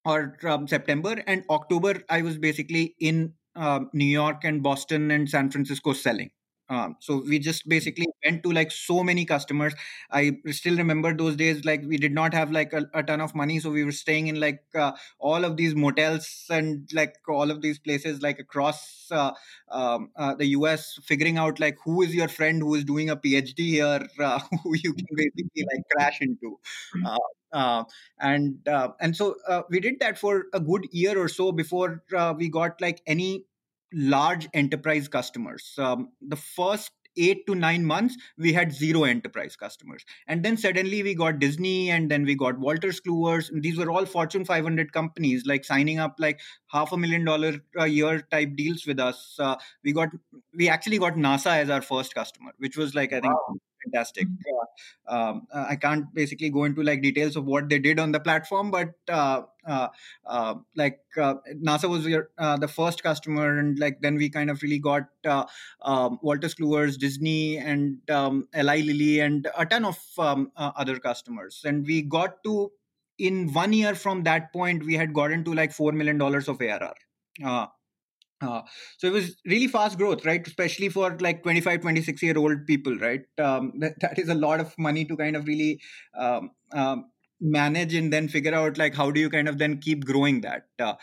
or 0.04 0.36
um, 0.44 0.66
september 0.68 1.22
and 1.26 1.44
october 1.50 1.94
i 2.08 2.22
was 2.22 2.38
basically 2.38 2.94
in 3.00 3.32
um, 3.56 3.90
new 3.92 4.06
york 4.06 4.44
and 4.44 4.62
boston 4.62 5.10
and 5.10 5.28
san 5.28 5.50
francisco 5.50 5.92
selling 5.92 6.30
Um, 6.68 6.96
so 7.00 7.22
we 7.26 7.38
just 7.38 7.68
basically 7.68 8.06
went 8.24 8.42
to 8.42 8.50
like 8.52 8.72
so 8.72 9.02
many 9.04 9.24
customers. 9.24 9.72
I 10.10 10.32
still 10.50 10.76
remember 10.76 11.14
those 11.14 11.36
days. 11.36 11.64
Like 11.64 11.82
we 11.86 11.96
did 11.96 12.12
not 12.12 12.34
have 12.34 12.50
like 12.50 12.72
a, 12.72 12.86
a 12.92 13.02
ton 13.02 13.20
of 13.20 13.34
money, 13.34 13.60
so 13.60 13.70
we 13.70 13.84
were 13.84 13.92
staying 13.92 14.26
in 14.26 14.40
like 14.40 14.62
uh, 14.74 14.92
all 15.18 15.44
of 15.44 15.56
these 15.56 15.74
motels 15.74 16.44
and 16.50 16.88
like 16.92 17.14
all 17.28 17.50
of 17.50 17.62
these 17.62 17.78
places 17.78 18.20
like 18.22 18.38
across 18.40 19.06
uh, 19.12 19.30
um, 19.70 20.10
uh, 20.16 20.34
the 20.34 20.46
US, 20.46 20.98
figuring 21.04 21.38
out 21.38 21.60
like 21.60 21.76
who 21.84 22.02
is 22.02 22.14
your 22.14 22.28
friend 22.28 22.60
who 22.62 22.74
is 22.74 22.84
doing 22.84 23.10
a 23.10 23.16
PhD 23.16 23.58
here, 23.70 24.06
uh, 24.20 24.40
who 24.62 24.74
you 24.74 24.92
can 24.92 25.06
basically 25.14 25.64
like 25.72 25.82
crash 25.92 26.20
into. 26.20 26.58
Uh, 27.04 27.16
uh, 27.52 27.84
and 28.20 28.66
uh, 28.68 28.88
and 29.00 29.16
so 29.16 29.36
uh, 29.48 29.62
we 29.70 29.80
did 29.80 29.98
that 30.00 30.18
for 30.18 30.46
a 30.52 30.60
good 30.60 30.86
year 30.92 31.18
or 31.18 31.28
so 31.28 31.52
before 31.52 32.02
uh, 32.16 32.34
we 32.36 32.48
got 32.48 32.80
like 32.80 33.00
any 33.06 33.44
large 33.92 34.48
enterprise 34.54 35.08
customers. 35.08 35.74
Um, 35.78 36.10
the 36.20 36.36
first 36.36 36.92
eight 37.18 37.46
to 37.46 37.54
nine 37.54 37.84
months 37.84 38.14
we 38.36 38.52
had 38.52 38.72
zero 38.72 39.04
enterprise 39.04 39.56
customers. 39.56 40.04
And 40.28 40.42
then 40.44 40.56
suddenly 40.56 41.02
we 41.02 41.14
got 41.14 41.38
disney 41.38 41.90
and 41.90 42.10
then 42.10 42.24
we 42.24 42.34
got 42.34 42.58
Wolters 42.58 43.00
kluwer's 43.00 43.50
these 43.54 43.78
were 43.78 43.90
all 43.90 44.04
fortune 44.04 44.44
500 44.44 44.92
companies 44.92 45.46
like 45.46 45.64
signing 45.64 45.98
up 45.98 46.16
like 46.18 46.40
half 46.68 46.92
a 46.92 46.96
million 46.96 47.24
dollar 47.24 47.54
a 47.78 47.86
year 47.86 48.20
type 48.30 48.54
deals 48.54 48.86
with 48.86 49.00
us. 49.00 49.36
Uh, 49.38 49.56
we 49.82 49.92
got 49.92 50.10
we 50.54 50.68
actually 50.68 50.98
got 50.98 51.14
nasa 51.14 51.56
as 51.56 51.70
our 51.70 51.82
first 51.82 52.14
customer 52.14 52.52
which 52.58 52.76
was 52.76 52.94
like 52.94 53.12
i 53.12 53.20
think 53.20 53.34
wow 53.34 53.56
fantastic. 53.86 54.28
Uh, 55.08 55.14
um, 55.14 55.46
uh, 55.52 55.66
I 55.68 55.76
can't 55.76 56.12
basically 56.14 56.50
go 56.50 56.64
into 56.64 56.82
like 56.82 57.02
details 57.02 57.36
of 57.36 57.44
what 57.44 57.68
they 57.68 57.78
did 57.78 57.98
on 57.98 58.12
the 58.12 58.20
platform, 58.20 58.70
but 58.70 58.94
uh, 59.08 59.42
uh, 59.66 59.88
uh 60.26 60.54
like 60.74 61.00
uh, 61.16 61.34
NASA 61.54 61.88
was 61.88 62.06
your, 62.06 62.30
the 62.38 62.68
first 62.68 63.02
customer, 63.02 63.58
and 63.58 63.78
like 63.78 64.00
then 64.00 64.16
we 64.16 64.28
kind 64.28 64.50
of 64.50 64.62
really 64.62 64.78
got 64.78 65.08
um, 65.24 66.18
Wolters 66.22 66.54
Kluwer's, 66.54 66.96
Disney, 66.96 67.58
and 67.58 67.98
um, 68.10 68.48
Eli 68.56 68.80
Lilly, 68.80 69.20
and 69.20 69.48
a 69.56 69.66
ton 69.66 69.84
of 69.84 69.98
um, 70.18 70.52
other 70.56 70.98
customers, 70.98 71.62
and 71.64 71.86
we 71.86 72.02
got 72.02 72.42
to 72.44 72.70
in 73.18 73.50
one 73.52 73.72
year 73.72 73.94
from 73.94 74.24
that 74.24 74.52
point 74.52 74.84
we 74.84 74.94
had 74.94 75.14
gotten 75.14 75.42
to 75.44 75.54
like 75.54 75.72
four 75.72 75.92
million 75.92 76.18
dollars 76.18 76.48
of 76.48 76.60
ARR. 76.60 76.94
Uh, 78.40 78.60
so 78.98 79.06
it 79.06 79.12
was 79.12 79.36
really 79.46 79.66
fast 79.66 79.96
growth, 79.96 80.24
right? 80.26 80.46
Especially 80.46 80.88
for 80.88 81.16
like 81.20 81.42
25, 81.42 81.80
26 81.80 82.22
year 82.22 82.36
old 82.36 82.66
people, 82.66 82.96
right? 82.98 83.22
Um, 83.38 83.72
that, 83.78 83.98
that 84.00 84.18
is 84.18 84.28
a 84.28 84.34
lot 84.34 84.60
of 84.60 84.76
money 84.78 85.04
to 85.04 85.16
kind 85.16 85.36
of 85.36 85.46
really 85.46 85.80
um, 86.18 86.50
um, 86.72 87.06
manage 87.40 87.94
and 87.94 88.12
then 88.12 88.28
figure 88.28 88.54
out 88.54 88.78
like 88.78 88.94
how 88.94 89.10
do 89.10 89.20
you 89.20 89.30
kind 89.30 89.48
of 89.48 89.58
then 89.58 89.78
keep 89.78 90.04
growing 90.04 90.40
that. 90.42 90.66
Uh, 90.78 90.94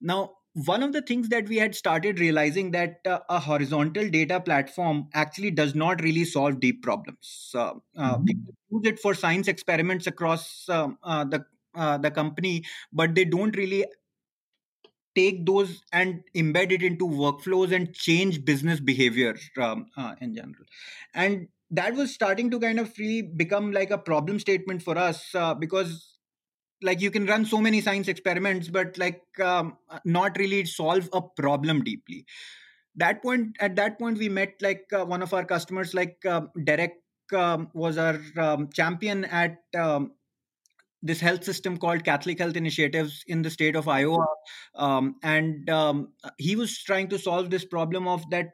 now, 0.00 0.32
one 0.54 0.82
of 0.82 0.92
the 0.92 1.02
things 1.02 1.28
that 1.28 1.48
we 1.48 1.56
had 1.56 1.74
started 1.74 2.18
realizing 2.18 2.72
that 2.72 3.00
uh, 3.06 3.20
a 3.28 3.38
horizontal 3.38 4.08
data 4.08 4.40
platform 4.40 5.08
actually 5.14 5.50
does 5.50 5.74
not 5.74 6.02
really 6.02 6.24
solve 6.24 6.58
deep 6.58 6.82
problems. 6.82 7.52
Uh, 7.54 7.74
uh, 7.96 8.16
mm-hmm. 8.16 8.24
People 8.24 8.54
use 8.70 8.86
it 8.86 8.98
for 8.98 9.14
science 9.14 9.46
experiments 9.46 10.06
across 10.08 10.68
um, 10.68 10.98
uh, 11.04 11.24
the 11.24 11.44
uh, 11.76 11.96
the 11.98 12.10
company, 12.10 12.64
but 12.92 13.14
they 13.14 13.24
don't 13.24 13.56
really 13.56 13.84
take 15.14 15.44
those 15.46 15.82
and 15.92 16.22
embed 16.36 16.70
it 16.72 16.82
into 16.82 17.06
workflows 17.06 17.74
and 17.74 17.92
change 17.94 18.44
business 18.44 18.80
behavior 18.80 19.36
um, 19.60 19.86
uh, 19.96 20.14
in 20.20 20.34
general. 20.34 20.64
And 21.14 21.48
that 21.70 21.94
was 21.94 22.12
starting 22.12 22.50
to 22.50 22.60
kind 22.60 22.78
of 22.80 22.92
really 22.98 23.22
become 23.22 23.72
like 23.72 23.90
a 23.90 23.98
problem 23.98 24.38
statement 24.38 24.82
for 24.82 24.98
us 24.98 25.34
uh, 25.34 25.54
because 25.54 26.18
like 26.82 27.00
you 27.00 27.10
can 27.10 27.26
run 27.26 27.44
so 27.44 27.60
many 27.60 27.80
science 27.80 28.08
experiments 28.08 28.68
but 28.68 28.96
like 28.98 29.22
um, 29.42 29.76
not 30.04 30.36
really 30.38 30.64
solve 30.64 31.08
a 31.12 31.20
problem 31.20 31.82
deeply. 31.82 32.24
That 32.96 33.22
point 33.22 33.56
at 33.60 33.76
that 33.76 33.98
point 33.98 34.18
we 34.18 34.28
met 34.28 34.54
like 34.60 34.86
uh, 34.92 35.04
one 35.04 35.22
of 35.22 35.32
our 35.32 35.44
customers 35.44 35.94
like 35.94 36.24
uh, 36.26 36.42
derek 36.64 36.94
um, 37.32 37.68
was 37.72 37.98
our 37.98 38.20
um, 38.36 38.68
champion 38.72 39.24
at 39.26 39.58
um, 39.78 40.12
this 41.02 41.20
health 41.20 41.44
system 41.44 41.78
called 41.78 42.04
Catholic 42.04 42.38
Health 42.38 42.56
Initiatives 42.56 43.24
in 43.26 43.42
the 43.42 43.50
state 43.50 43.76
of 43.76 43.88
Iowa, 43.88 44.26
um, 44.74 45.16
and 45.22 45.68
um, 45.70 46.12
he 46.38 46.56
was 46.56 46.78
trying 46.78 47.08
to 47.08 47.18
solve 47.18 47.50
this 47.50 47.64
problem 47.64 48.06
of 48.06 48.28
that 48.30 48.50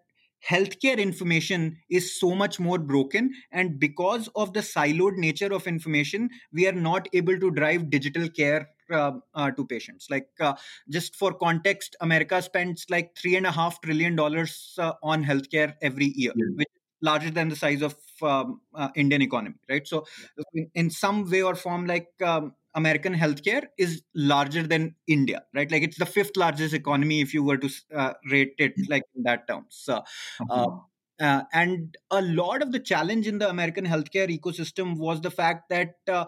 healthcare 0.48 0.98
information 0.98 1.76
is 1.90 2.20
so 2.20 2.34
much 2.34 2.60
more 2.60 2.78
broken 2.78 3.32
and 3.52 3.80
because 3.80 4.28
of 4.36 4.52
the 4.52 4.60
siloed 4.60 5.16
nature 5.16 5.52
of 5.52 5.66
information 5.66 6.28
we 6.52 6.66
are 6.68 6.72
not 6.72 7.08
able 7.12 7.38
to 7.38 7.50
drive 7.50 7.90
digital 7.90 8.28
care 8.28 8.68
uh, 8.92 9.12
uh, 9.34 9.50
to 9.50 9.66
patients 9.66 10.06
like 10.10 10.28
uh, 10.40 10.54
just 10.88 11.16
for 11.16 11.32
context 11.32 11.96
america 12.00 12.40
spends 12.40 12.86
like 12.90 13.16
three 13.16 13.34
and 13.34 13.46
a 13.46 13.50
half 13.50 13.80
trillion 13.80 14.14
dollars 14.14 14.74
uh, 14.78 14.92
on 15.02 15.24
healthcare 15.24 15.74
every 15.82 16.12
year 16.14 16.32
yeah. 16.36 16.54
which 16.54 16.68
larger 17.02 17.30
than 17.30 17.48
the 17.48 17.56
size 17.56 17.82
of 17.82 17.96
um, 18.22 18.60
uh, 18.74 18.88
Indian 18.94 19.22
economy, 19.22 19.56
right? 19.68 19.86
So, 19.86 20.06
in, 20.54 20.70
in, 20.74 20.90
some 20.90 21.30
way 21.30 21.42
or 21.42 21.54
form, 21.54 21.86
like 21.86 22.08
um, 22.24 22.54
American 22.74 23.14
healthcare 23.14 23.64
is 23.78 24.02
larger 24.14 24.62
than 24.62 24.94
India, 25.06 25.42
right? 25.54 25.70
Like 25.70 25.82
it's 25.82 25.98
the 25.98 26.06
fifth 26.06 26.36
largest 26.36 26.74
economy 26.74 27.20
if 27.20 27.34
you 27.34 27.42
were 27.42 27.56
to 27.58 27.70
uh, 27.94 28.12
rate 28.30 28.54
it 28.58 28.74
like 28.88 29.02
in 29.14 29.22
that 29.24 29.48
terms. 29.48 29.66
So, 29.70 30.02
uh, 30.50 30.66
uh, 31.20 31.42
and 31.52 31.96
a 32.10 32.20
lot 32.20 32.62
of 32.62 32.72
the 32.72 32.78
challenge 32.78 33.26
in 33.26 33.38
the 33.38 33.48
American 33.48 33.86
healthcare 33.86 34.28
ecosystem 34.28 34.98
was 34.98 35.20
the 35.22 35.30
fact 35.30 35.70
that 35.70 35.94
uh, 36.06 36.26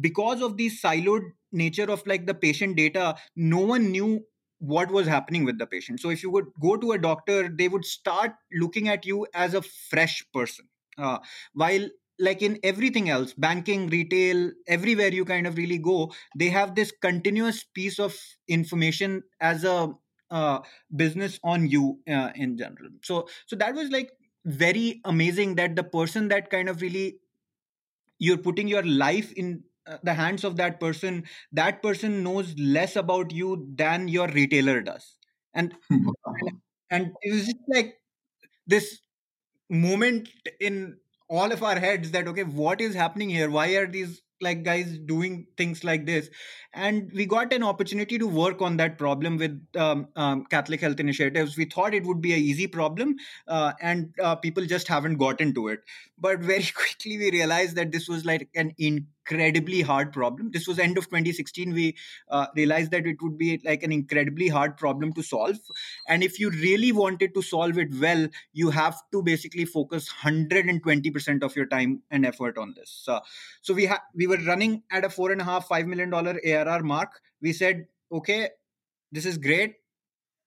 because 0.00 0.42
of 0.42 0.56
the 0.56 0.70
siloed 0.70 1.32
nature 1.52 1.90
of 1.90 2.06
like 2.06 2.26
the 2.26 2.34
patient 2.34 2.76
data, 2.76 3.16
no 3.36 3.58
one 3.58 3.90
knew 3.90 4.24
what 4.58 4.90
was 4.90 5.06
happening 5.06 5.44
with 5.44 5.58
the 5.58 5.66
patient. 5.66 6.00
So 6.00 6.10
if 6.10 6.22
you 6.22 6.30
would 6.30 6.46
go 6.60 6.76
to 6.76 6.92
a 6.92 6.98
doctor, 6.98 7.48
they 7.48 7.68
would 7.68 7.84
start 7.84 8.32
looking 8.52 8.88
at 8.88 9.04
you 9.04 9.26
as 9.34 9.54
a 9.54 9.62
fresh 9.62 10.24
person. 10.32 10.66
Uh, 10.96 11.18
while 11.54 11.88
like 12.20 12.42
in 12.42 12.58
everything 12.62 13.10
else 13.10 13.32
banking 13.32 13.88
retail 13.88 14.52
everywhere 14.68 15.08
you 15.08 15.24
kind 15.24 15.46
of 15.46 15.56
really 15.56 15.78
go 15.78 16.12
they 16.36 16.48
have 16.48 16.76
this 16.76 16.92
continuous 17.02 17.64
piece 17.64 17.98
of 17.98 18.16
information 18.46 19.20
as 19.40 19.64
a 19.64 19.92
uh, 20.30 20.60
business 20.94 21.40
on 21.42 21.66
you 21.68 21.98
uh, 22.08 22.30
in 22.36 22.56
general 22.56 22.88
so 23.02 23.26
so 23.46 23.56
that 23.56 23.74
was 23.74 23.90
like 23.90 24.12
very 24.44 25.00
amazing 25.04 25.56
that 25.56 25.74
the 25.74 25.82
person 25.82 26.28
that 26.28 26.50
kind 26.50 26.68
of 26.68 26.80
really 26.80 27.18
you're 28.18 28.38
putting 28.38 28.68
your 28.68 28.82
life 28.84 29.32
in 29.32 29.62
the 30.02 30.14
hands 30.14 30.44
of 30.44 30.56
that 30.56 30.80
person 30.80 31.24
that 31.52 31.82
person 31.82 32.22
knows 32.22 32.54
less 32.58 32.96
about 32.96 33.32
you 33.32 33.68
than 33.74 34.08
your 34.08 34.28
retailer 34.28 34.80
does. 34.80 35.16
And 35.54 35.74
and 36.90 37.12
it 37.22 37.32
was 37.32 37.46
just 37.46 37.56
like 37.68 37.94
this 38.66 39.00
moment 39.70 40.28
in 40.60 40.96
all 41.28 41.52
of 41.52 41.62
our 41.62 41.78
heads 41.78 42.10
that 42.12 42.28
okay 42.28 42.44
what 42.44 42.80
is 42.80 42.94
happening 42.94 43.30
here? 43.30 43.50
Why 43.50 43.68
are 43.76 43.86
these 43.86 44.22
like 44.40 44.64
guys 44.64 44.98
doing 44.98 45.46
things 45.56 45.84
like 45.84 46.06
this? 46.06 46.30
And 46.74 47.10
we 47.14 47.26
got 47.26 47.52
an 47.52 47.62
opportunity 47.62 48.18
to 48.18 48.26
work 48.26 48.62
on 48.62 48.76
that 48.78 48.98
problem 48.98 49.38
with 49.38 49.60
um, 49.76 50.08
um, 50.16 50.44
catholic 50.46 50.80
health 50.80 51.00
initiatives. 51.00 51.56
We 51.56 51.66
thought 51.66 51.94
it 51.94 52.04
would 52.04 52.20
be 52.20 52.34
a 52.34 52.38
easy 52.38 52.66
problem 52.66 53.16
uh, 53.48 53.72
and 53.80 54.14
uh, 54.22 54.36
people 54.36 54.66
just 54.66 54.88
haven't 54.88 55.16
gotten 55.16 55.54
to 55.54 55.68
it. 55.68 55.80
But 56.18 56.40
very 56.40 56.64
quickly 56.74 57.18
we 57.18 57.30
realized 57.30 57.76
that 57.76 57.92
this 57.92 58.08
was 58.08 58.24
like 58.24 58.48
an 58.54 58.72
incredibly 59.26 59.80
hard 59.80 60.12
problem. 60.12 60.50
This 60.50 60.66
was 60.66 60.78
end 60.78 60.98
of 60.98 61.08
2016 61.08 61.72
we 61.72 61.96
uh, 62.28 62.46
realized 62.56 62.90
that 62.90 63.06
it 63.06 63.16
would 63.22 63.38
be 63.38 63.60
like 63.64 63.82
an 63.82 63.92
incredibly 63.92 64.48
hard 64.48 64.76
problem 64.76 65.12
to 65.14 65.22
solve. 65.22 65.58
And 66.08 66.22
if 66.22 66.38
you 66.38 66.50
really 66.50 66.92
wanted 66.92 67.34
to 67.34 67.42
solve 67.42 67.78
it 67.78 67.88
well 68.00 68.28
you 68.52 68.70
have 68.70 69.00
to 69.12 69.22
basically 69.22 69.64
focus 69.64 70.08
120% 70.08 71.42
of 71.42 71.56
your 71.56 71.66
time 71.66 72.02
and 72.10 72.26
effort 72.26 72.58
on 72.58 72.74
this. 72.76 73.04
Uh, 73.08 73.20
so 73.62 73.74
we 73.74 73.86
ha- 73.86 74.02
we 74.14 74.26
were 74.26 74.38
running 74.46 74.82
at 74.90 75.04
a 75.04 75.10
four 75.10 75.32
and 75.32 75.40
a 75.40 75.44
half 75.44 75.66
five 75.68 75.86
million 75.86 76.10
dollar 76.10 76.38
arr 76.44 76.82
mark. 76.82 77.20
We 77.40 77.52
said 77.52 77.86
okay 78.12 78.50
this 79.12 79.26
is 79.26 79.38
great. 79.38 79.76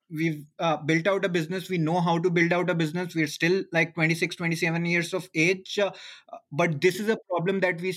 We've 0.10 0.46
uh, 0.60 0.78
built 0.78 1.06
out 1.06 1.26
a 1.26 1.30
business. 1.30 1.70
We 1.70 1.78
know 1.78 2.00
how 2.00 2.18
to 2.20 2.30
build 2.30 2.54
out 2.54 2.70
a 2.70 2.76
business. 2.76 3.14
We're 3.14 3.28
still 3.28 3.64
like 3.74 3.94
26 3.94 4.38
27 4.38 4.86
years 4.86 5.14
of 5.14 5.30
age 5.36 5.78
uh, 5.80 5.92
but 6.52 6.80
this 6.82 7.00
is 7.00 7.10
a 7.10 7.18
problem 7.30 7.60
that 7.62 7.82
we 7.82 7.94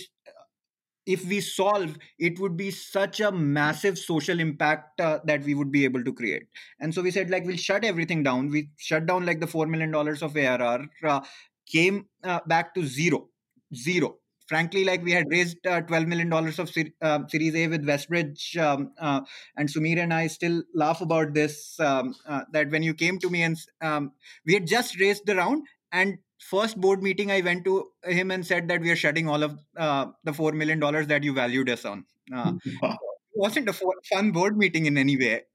if 1.06 1.24
we 1.26 1.40
solve 1.40 1.96
it 2.18 2.38
would 2.38 2.56
be 2.56 2.70
such 2.70 3.20
a 3.20 3.32
massive 3.32 3.98
social 3.98 4.38
impact 4.40 5.00
uh, 5.00 5.18
that 5.24 5.42
we 5.44 5.54
would 5.54 5.72
be 5.72 5.84
able 5.84 6.02
to 6.04 6.12
create 6.12 6.44
and 6.80 6.94
so 6.94 7.02
we 7.02 7.10
said 7.10 7.30
like 7.30 7.44
we'll 7.44 7.56
shut 7.56 7.84
everything 7.84 8.22
down 8.22 8.48
we 8.50 8.68
shut 8.76 9.06
down 9.06 9.24
like 9.26 9.40
the 9.40 9.46
4 9.46 9.66
million 9.66 9.90
dollars 9.90 10.22
of 10.22 10.36
arr 10.36 10.86
uh, 11.04 11.20
came 11.66 12.06
uh, 12.24 12.40
back 12.46 12.74
to 12.74 12.84
zero 12.84 13.28
zero 13.74 14.16
frankly, 14.48 14.82
like 14.84 15.00
we 15.04 15.12
had 15.12 15.26
raised 15.30 15.64
uh, 15.64 15.80
$12 15.82 16.08
million 16.08 16.32
of 16.32 16.70
uh, 17.02 17.20
Series 17.28 17.54
A 17.54 17.68
with 17.68 17.86
Westbridge. 17.86 18.56
Um, 18.60 18.90
uh, 18.98 19.20
and 19.56 19.68
Sumir 19.68 19.98
and 20.02 20.12
I 20.12 20.26
still 20.26 20.64
laugh 20.74 21.00
about 21.00 21.34
this 21.34 21.78
um, 21.78 22.16
that 22.52 22.68
when 22.70 22.82
you 22.82 22.92
came 22.92 23.20
to 23.20 23.30
me 23.30 23.44
and 23.44 23.56
um, 23.80 24.10
we 24.44 24.54
had 24.54 24.66
just 24.66 24.98
raised 24.98 25.24
the 25.26 25.36
round, 25.36 25.62
and 25.92 26.18
first 26.40 26.80
board 26.80 27.02
meeting, 27.02 27.30
I 27.30 27.40
went 27.40 27.64
to 27.64 27.88
him 28.04 28.30
and 28.30 28.46
said 28.46 28.68
that 28.68 28.80
we 28.80 28.90
are 28.90 28.96
shutting 28.96 29.28
all 29.28 29.42
of 29.42 29.58
uh, 29.76 30.06
the 30.24 30.32
$4 30.32 30.54
million 30.54 30.80
that 30.80 31.22
you 31.22 31.32
valued 31.32 31.68
us 31.68 31.84
on. 31.84 32.04
Uh, 32.34 32.52
it 32.64 32.98
wasn't 33.34 33.68
a 33.68 33.74
fun 34.12 34.32
board 34.32 34.56
meeting 34.56 34.86
in 34.86 34.96
any 34.96 35.16
way. 35.16 35.42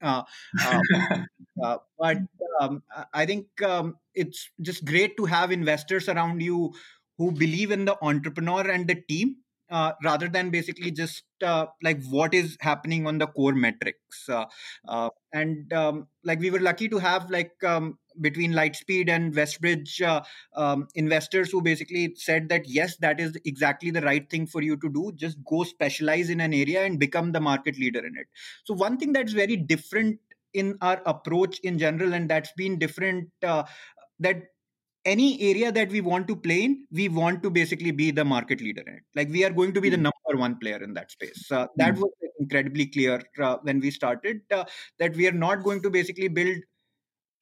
but 1.98 2.18
um, 2.60 2.82
I 3.12 3.26
think 3.26 3.46
um, 3.62 3.96
it's 4.14 4.48
just 4.62 4.84
great 4.84 5.16
to 5.16 5.24
have 5.26 5.52
investors 5.52 6.08
around 6.08 6.40
you 6.40 6.72
who 7.18 7.32
believe 7.32 7.70
in 7.70 7.84
the 7.84 7.96
entrepreneur 8.02 8.68
and 8.70 8.86
the 8.86 8.96
team 9.08 9.36
uh, 9.70 9.92
rather 10.04 10.28
than 10.28 10.50
basically 10.50 10.90
just 10.90 11.24
uh, 11.42 11.66
like 11.82 12.02
what 12.06 12.34
is 12.34 12.56
happening 12.60 13.06
on 13.06 13.18
the 13.18 13.26
core 13.26 13.54
metrics 13.54 14.28
uh, 14.28 14.44
uh 14.88 15.10
and 15.32 15.72
um, 15.72 16.06
like 16.24 16.38
we 16.40 16.50
were 16.50 16.60
lucky 16.60 16.88
to 16.88 16.98
have 16.98 17.30
like 17.30 17.52
um, 17.64 17.98
between 18.20 18.52
lightspeed 18.52 19.08
and 19.08 19.34
westbridge 19.34 20.00
uh, 20.02 20.22
um, 20.54 20.86
investors 20.94 21.50
who 21.50 21.62
basically 21.62 22.14
said 22.16 22.48
that 22.48 22.68
yes 22.68 22.96
that 22.96 23.20
is 23.20 23.36
exactly 23.44 23.90
the 23.90 24.00
right 24.02 24.28
thing 24.30 24.46
for 24.46 24.62
you 24.62 24.76
to 24.76 24.88
do 24.88 25.12
just 25.14 25.38
go 25.44 25.62
specialize 25.64 26.30
in 26.30 26.40
an 26.40 26.54
area 26.54 26.84
and 26.84 26.98
become 26.98 27.32
the 27.32 27.40
market 27.40 27.78
leader 27.78 28.00
in 28.00 28.16
it 28.16 28.26
so 28.64 28.74
one 28.74 28.96
thing 28.96 29.12
that's 29.12 29.32
very 29.32 29.56
different 29.56 30.18
in 30.54 30.76
our 30.80 31.02
approach 31.06 31.58
in 31.60 31.78
general 31.78 32.14
and 32.14 32.28
that's 32.28 32.52
been 32.52 32.78
different 32.78 33.28
uh, 33.42 33.62
that 34.18 34.42
any 35.04 35.40
area 35.40 35.70
that 35.70 35.88
we 35.90 36.00
want 36.00 36.26
to 36.26 36.34
play 36.34 36.64
in, 36.64 36.84
we 36.90 37.08
want 37.08 37.42
to 37.42 37.48
basically 37.48 37.92
be 37.92 38.10
the 38.10 38.24
market 38.24 38.60
leader 38.60 38.82
in 38.86 38.94
it. 38.94 39.02
Like 39.14 39.28
we 39.30 39.44
are 39.44 39.50
going 39.50 39.72
to 39.74 39.80
be 39.80 39.88
the 39.88 39.96
hmm. 39.96 40.02
number 40.04 40.40
one 40.40 40.58
player 40.58 40.82
in 40.82 40.94
that 40.94 41.12
space. 41.12 41.50
Uh, 41.50 41.68
that 41.76 41.94
mm. 41.94 42.00
was 42.00 42.10
incredibly 42.40 42.86
clear 42.86 43.22
uh, 43.40 43.56
when 43.62 43.80
we 43.80 43.90
started 43.90 44.40
uh, 44.52 44.64
that 44.98 45.14
we 45.16 45.26
are 45.28 45.32
not 45.32 45.62
going 45.62 45.80
to 45.82 45.90
basically 45.90 46.28
build 46.28 46.56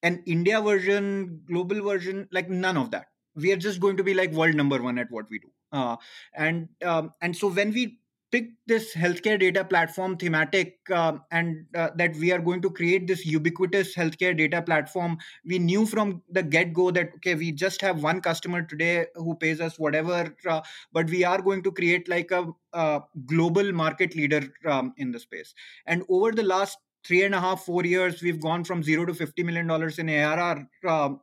an 0.05 0.23
India 0.27 0.61
version, 0.61 1.41
global 1.47 1.83
version, 1.83 2.29
like 2.31 2.49
none 2.49 2.77
of 2.77 2.91
that. 2.93 3.07
We 3.35 3.53
are 3.53 3.57
just 3.57 3.81
going 3.81 3.97
to 3.97 4.05
be 4.05 4.15
like 4.15 4.31
world 4.31 4.55
number 4.55 4.81
one 4.81 4.99
at 4.99 5.11
what 5.11 5.29
we 5.31 5.41
do. 5.41 5.49
Uh, 5.73 5.97
and 6.37 6.69
um, 6.85 7.13
and 7.21 7.37
so 7.37 7.49
when 7.49 7.73
we 7.73 7.99
pick 8.35 8.51
this 8.67 8.93
healthcare 8.95 9.39
data 9.39 9.65
platform 9.65 10.17
thematic 10.17 10.79
uh, 10.93 11.13
and 11.31 11.67
uh, 11.77 11.91
that 11.97 12.17
we 12.17 12.33
are 12.33 12.41
going 12.41 12.61
to 12.61 12.71
create 12.71 13.07
this 13.07 13.25
ubiquitous 13.25 13.95
healthcare 13.95 14.37
data 14.37 14.61
platform 14.61 15.17
we 15.45 15.59
knew 15.59 15.87
from 15.87 16.21
the 16.31 16.43
get 16.43 16.73
go 16.73 16.91
that 16.91 17.11
okay 17.15 17.37
we 17.37 17.53
just 17.53 17.81
have 17.81 18.03
one 18.03 18.21
customer 18.21 18.63
today 18.63 19.07
who 19.15 19.37
pays 19.37 19.61
us 19.61 19.79
whatever 19.79 20.37
uh, 20.49 20.61
but 20.93 21.09
we 21.11 21.23
are 21.23 21.41
going 21.41 21.63
to 21.63 21.71
create 21.71 22.09
like 22.09 22.33
a, 22.33 22.45
a 22.73 23.01
global 23.27 23.73
market 23.73 24.17
leader 24.17 24.43
um, 24.67 24.93
in 24.97 25.13
the 25.13 25.21
space 25.21 25.55
and 25.87 26.03
over 26.09 26.33
the 26.33 26.43
last 26.43 26.79
three 27.07 27.25
and 27.25 27.35
a 27.35 27.41
half 27.41 27.65
four 27.65 27.85
years 27.85 28.23
we've 28.23 28.41
gone 28.41 28.65
from 28.65 28.83
zero 28.83 29.05
to 29.05 29.15
50 29.15 29.43
million 29.43 29.67
dollars 29.67 29.99
in 29.99 30.09
arr 30.09 30.67
um, 30.89 31.21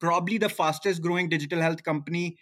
probably 0.00 0.38
the 0.38 0.48
fastest 0.48 1.02
growing 1.02 1.28
digital 1.28 1.60
health 1.60 1.84
company 1.84 2.36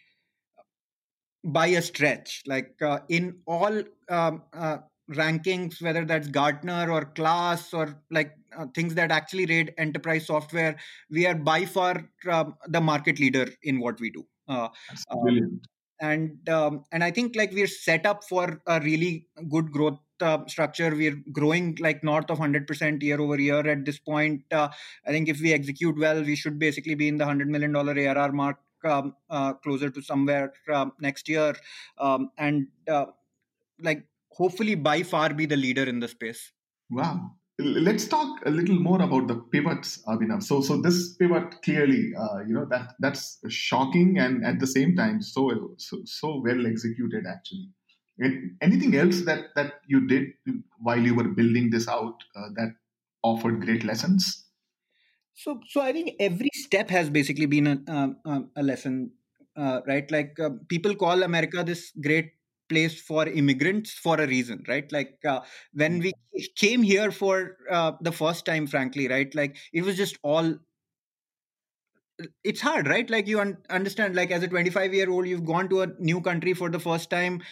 by 1.45 1.67
a 1.69 1.83
stretch. 1.83 2.43
Like 2.47 2.75
uh, 2.83 3.01
in 3.09 3.39
all 3.47 3.83
um, 4.09 4.43
uh, 4.53 4.79
rankings 5.11 5.81
whether 5.83 6.05
that's 6.05 6.29
gartner 6.29 6.91
or 6.91 7.07
KLAS 7.07 7.73
or 7.73 8.01
like 8.11 8.35
uh, 8.57 8.67
things 8.75 8.95
that 8.95 9.11
actually 9.11 9.47
rate 9.47 9.75
enterprise 9.79 10.27
software 10.27 10.77
we 11.11 11.27
are 11.27 11.35
by 11.35 11.65
far 11.65 12.09
um, 12.31 12.55
the 12.69 12.81
market 12.81 13.19
leader 13.19 13.49
in 13.63 13.81
what 13.81 13.99
we 14.01 14.11
do. 14.11 14.27
Uh, 14.49 14.69
um, 15.11 15.23
brilliant. 15.23 15.67
and 16.01 16.49
um, 16.49 16.85
and 16.93 17.05
i 17.05 17.11
think 17.11 17.37
like 17.37 17.53
we're 17.53 17.67
set 17.67 18.07
up 18.07 18.25
for 18.25 18.63
a 18.67 18.81
really 18.81 19.27
good 19.51 19.71
growth 19.71 19.99
uh, 20.23 20.39
structure 20.47 20.91
we're 20.95 21.21
growing 21.33 21.77
like 21.81 22.03
north 22.03 22.31
of 22.31 22.39
100% 22.39 23.03
year 23.03 23.21
over 23.21 23.41
year 23.41 23.67
at 23.67 23.85
this 23.85 23.99
point 23.99 24.43
uh, 24.53 24.69
i 25.07 25.11
think 25.11 25.29
if 25.29 25.41
we 25.41 25.53
execute 25.53 25.99
well 25.99 26.23
we 26.23 26.37
should 26.37 26.59
basically 26.59 26.95
be 26.95 27.09
in 27.09 27.19
the 27.19 27.25
100 27.25 27.49
million 27.49 27.73
dollar 27.73 27.99
arr 27.99 28.33
mark 28.33 28.59
um, 28.85 29.15
uh, 29.31 29.55
closer 29.55 29.91
to 29.91 30.03
somewhere 30.03 30.53
um, 30.73 30.93
next 31.01 31.29
year, 31.29 31.55
um, 31.99 32.31
and 32.39 32.69
uh, 32.89 33.07
like 33.81 34.05
hopefully 34.31 34.75
by 34.75 35.03
far 35.03 35.33
be 35.35 35.47
the 35.47 35.57
leader 35.57 35.85
in 35.85 36.01
the 36.01 36.09
space. 36.09 36.53
Wow. 36.91 37.33
Let's 37.61 38.07
talk 38.07 38.41
a 38.47 38.51
little 38.51 38.79
more 38.79 39.03
about 39.03 39.27
the 39.27 39.35
pivots, 39.35 40.01
Abhinav. 40.07 40.45
So, 40.45 40.61
so 40.61 40.81
this 40.81 41.17
pivot 41.17 41.61
clearly, 41.65 42.13
uh, 42.17 42.45
you 42.47 42.55
know, 42.55 42.65
that 42.71 42.95
that's 43.01 43.39
shocking 43.49 44.19
and 44.19 44.45
at 44.45 44.61
the 44.61 44.67
same 44.67 44.95
time 44.95 45.21
so 45.21 45.75
so, 45.77 45.99
so 46.05 46.41
well 46.45 46.69
executed. 46.69 47.25
Actually, 47.29 47.69
anything 48.61 48.95
else 48.95 49.23
that 49.23 49.55
that 49.55 49.81
you 49.87 50.07
did 50.07 50.33
while 50.79 50.99
you 51.01 51.15
were 51.15 51.29
building 51.29 51.71
this 51.71 51.89
out 51.89 52.25
uh, 52.37 52.49
that 52.57 52.75
offered 53.23 53.61
great 53.61 53.85
lessons? 53.85 54.45
So, 55.35 55.61
so 55.69 55.81
I 55.81 55.93
think 55.93 56.17
every 56.19 56.51
step 56.53 56.91
has 56.91 57.09
basically 57.11 57.47
been 57.47 57.67
a, 57.67 58.17
um, 58.27 58.51
a 58.57 58.63
lesson, 58.63 59.13
uh, 59.57 59.83
right? 59.87 60.11
Like 60.11 60.39
uh, 60.41 60.51
people 60.69 60.97
call 60.97 61.23
America 61.23 61.63
this 61.63 61.93
great 62.01 62.33
place 62.69 63.01
for 63.01 63.27
immigrants 63.27 63.93
for 63.93 64.21
a 64.21 64.27
reason, 64.27 64.65
right? 64.67 64.91
Like 64.91 65.19
uh, 65.25 65.41
when 65.73 66.01
we 66.01 66.13
came 66.57 66.83
here 66.83 67.13
for 67.13 67.57
uh, 67.71 67.93
the 68.01 68.13
first 68.13 68.45
time, 68.47 68.67
frankly, 68.67 69.09
right? 69.09 69.33
Like 69.35 69.57
it 69.73 69.85
was 69.85 69.97
just 69.97 70.19
all. 70.23 70.59
It's 72.43 72.61
hard, 72.61 72.89
right? 72.89 73.09
Like 73.09 73.29
you 73.29 73.39
un- 73.41 73.59
understand, 73.71 74.17
like 74.17 74.33
as 74.33 74.43
a 74.43 74.49
25 74.49 74.93
year 74.93 75.09
old, 75.09 75.29
you've 75.29 75.45
gone 75.45 75.69
to 75.69 75.83
a 75.83 75.87
new 76.01 76.21
country 76.21 76.53
for 76.53 76.69
the 76.69 76.81
first 76.81 77.11
time 77.11 77.43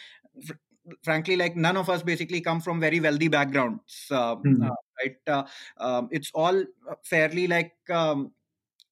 frankly 1.03 1.37
like 1.37 1.57
none 1.57 1.77
of 1.77 1.91
us 1.91 2.03
basically 2.03 2.41
come 2.41 2.61
from 2.61 2.81
very 2.81 3.01
wealthy 3.01 3.29
backgrounds 3.29 4.07
uh, 4.11 4.37
mm-hmm. 4.37 4.63
uh, 4.63 4.71
right? 5.01 5.17
Uh, 5.27 5.43
um, 5.79 6.09
it's 6.11 6.31
all 6.35 6.65
fairly 7.05 7.47
like 7.47 7.73
um, 7.91 8.33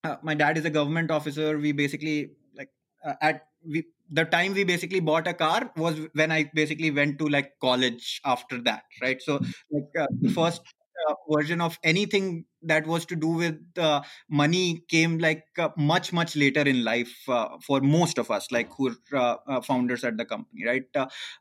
uh, 0.03 0.17
my 0.23 0.35
dad 0.35 0.59
is 0.59 0.65
a 0.65 0.71
government 0.71 1.11
officer. 1.11 1.59
We 1.59 1.73
basically 1.73 2.31
like 2.57 2.71
uh, 3.05 3.15
at 3.21 3.47
we 3.67 3.85
the 4.11 4.25
time 4.25 4.53
we 4.53 4.65
basically 4.65 5.01
bought 5.01 5.27
a 5.27 5.33
car 5.33 5.71
was 5.79 5.99
when 6.13 6.31
i 6.31 6.45
basically 6.53 6.91
went 6.91 7.19
to 7.19 7.27
like 7.27 7.53
college 7.59 8.21
after 8.27 8.61
that 8.61 8.83
right? 9.01 9.21
So 9.23 9.41
like 9.71 9.89
uh, 9.99 10.07
the 10.21 10.29
first 10.29 10.61
uh, 11.09 11.15
version 11.31 11.61
of 11.61 11.79
anything 11.83 12.45
that 12.63 12.87
was 12.87 13.05
to 13.07 13.17
do 13.17 13.29
with 13.29 13.61
uh, 13.79 14.01
money 14.31 14.83
came 14.89 15.19
like 15.19 15.45
uh, 15.59 15.69
much 15.77 16.13
much 16.13 16.35
later 16.35 16.63
in 16.63 16.83
life 16.85 17.13
uh, 17.29 17.49
for 17.67 17.81
most 17.81 18.17
of 18.19 18.31
us 18.31 18.51
like 18.51 18.71
who 18.77 18.89
are 18.89 18.97
uh, 19.13 19.37
uh, 19.47 19.61
founders 19.61 20.03
at 20.05 20.17
the 20.17 20.25
company 20.25 20.65
right? 20.67 20.85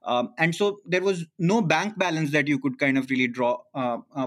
Um, 0.04 0.34
and 0.38 0.54
so 0.54 0.80
there 0.86 1.02
was 1.02 1.26
no 1.40 1.62
bank 1.62 1.98
balance 1.98 2.32
that 2.32 2.48
you 2.48 2.60
could 2.60 2.78
kind 2.80 2.98
of 2.98 3.10
really 3.10 3.28
draw 3.28 3.58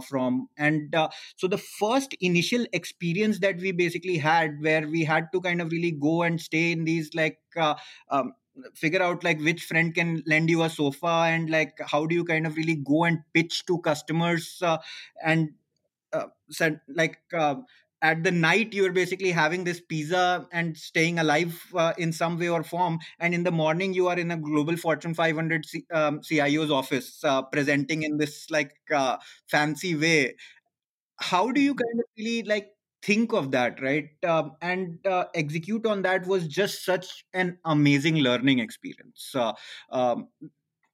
from. 0.09 0.49
And 0.57 0.95
so 1.37 1.47
the 1.49 1.59
first 1.59 2.15
initial 2.21 2.67
experience 2.73 3.41
that 3.41 3.59
we 3.59 3.73
basically 3.73 4.17
had 4.19 4.57
where 4.61 4.89
we 4.89 5.05
had 5.05 5.27
to 5.33 5.41
kind 5.41 5.61
of 5.61 5.71
really 5.71 5.93
go 5.93 6.23
and 6.23 6.41
stay 6.41 6.73
in 6.73 6.85
these 6.85 7.11
like 7.15 7.39
um, 8.11 8.33
figure 8.75 9.03
out 9.03 9.23
like 9.25 9.41
which 9.41 9.65
friend 9.65 9.95
can 9.95 10.23
lend 10.27 10.49
you 10.51 10.63
a 10.63 10.71
sofa 10.71 11.25
and 11.29 11.51
like 11.51 11.79
how 11.87 12.07
do 12.07 12.15
you 12.15 12.25
kind 12.25 12.47
of 12.47 12.57
really 12.57 12.77
go 12.77 13.05
and 13.05 13.21
pitch 13.35 13.65
to 13.67 13.79
customers 13.81 14.61
uh, 14.63 14.79
and 15.25 15.51
uh, 16.13 16.27
like 16.89 17.19
uh, 17.35 17.57
at 18.03 18.23
the 18.23 18.31
night 18.31 18.73
you're 18.73 18.93
basically 18.93 19.31
having 19.31 19.65
this 19.65 19.81
pizza 19.81 20.47
and 20.53 20.77
staying 20.77 21.19
alive 21.19 21.61
uh, 21.75 21.93
in 21.99 22.13
some 22.13 22.39
way 22.39 22.49
or 22.49 22.63
form 22.63 22.99
and 23.21 23.35
in 23.35 23.43
the 23.43 23.51
morning 23.51 23.93
you 23.95 24.07
are 24.09 24.19
in 24.19 24.31
a 24.31 24.37
global 24.37 24.77
fortune 24.77 25.15
500 25.15 25.65
C- 25.65 25.87
um, 25.93 26.23
cio's 26.23 26.71
office 26.71 27.23
uh, 27.25 27.43
presenting 27.43 28.03
in 28.03 28.17
this 28.19 28.51
like 28.51 28.75
uh, 28.95 29.17
fancy 29.49 29.95
way. 29.97 30.35
How 31.21 31.53
do 31.53 31.61
you 31.61 31.75
kind 31.75 32.01
of 32.01 32.07
really 32.19 32.43
like 32.45 32.69
think 33.07 33.33
of 33.33 33.53
that 33.53 33.81
right? 33.81 34.11
Um, 34.27 34.53
and 34.61 34.99
uh, 35.07 35.27
execute 35.35 35.87
on 35.87 36.03
that 36.03 36.27
was 36.27 36.49
just 36.49 36.85
such 36.85 37.25
an 37.33 37.59
amazing 37.65 38.17
learning 38.17 38.59
experience. 38.59 39.33
Uh, 39.35 39.53
um, 39.91 40.29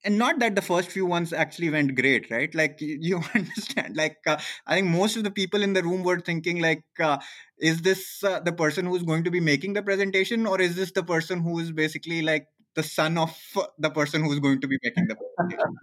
and 0.04 0.18
not 0.18 0.38
that 0.40 0.54
the 0.56 0.62
first 0.62 0.90
few 0.90 1.06
ones 1.06 1.32
actually 1.32 1.70
went 1.70 1.94
great 1.94 2.30
right? 2.30 2.54
Like 2.54 2.78
you 2.80 3.20
understand 3.34 3.96
like 3.96 4.18
uh, 4.26 4.36
i 4.66 4.74
think 4.74 4.88
most 4.88 5.16
of 5.16 5.24
the 5.24 5.30
people 5.30 5.62
in 5.62 5.72
the 5.72 5.82
room 5.82 6.02
were 6.02 6.20
thinking 6.20 6.60
like 6.60 6.82
uh, 7.00 7.18
is 7.58 7.82
this 7.82 8.22
uh, 8.24 8.40
the 8.40 8.52
person 8.52 8.86
who's 8.86 9.02
going 9.02 9.24
to 9.24 9.30
be 9.30 9.40
making 9.40 9.72
the 9.72 9.82
presentation 9.82 10.46
or 10.46 10.60
is 10.60 10.76
this 10.76 10.92
the 10.92 11.02
person 11.02 11.40
who 11.40 11.58
is 11.58 11.72
basically 11.72 12.22
like 12.22 12.46
the 12.74 12.82
son 12.82 13.18
of 13.18 13.36
the 13.78 13.90
person 13.90 14.24
who's 14.24 14.40
going 14.40 14.60
to 14.60 14.68
be 14.68 14.78
making 14.82 15.06
the 15.08 15.16
presentation? 15.16 15.76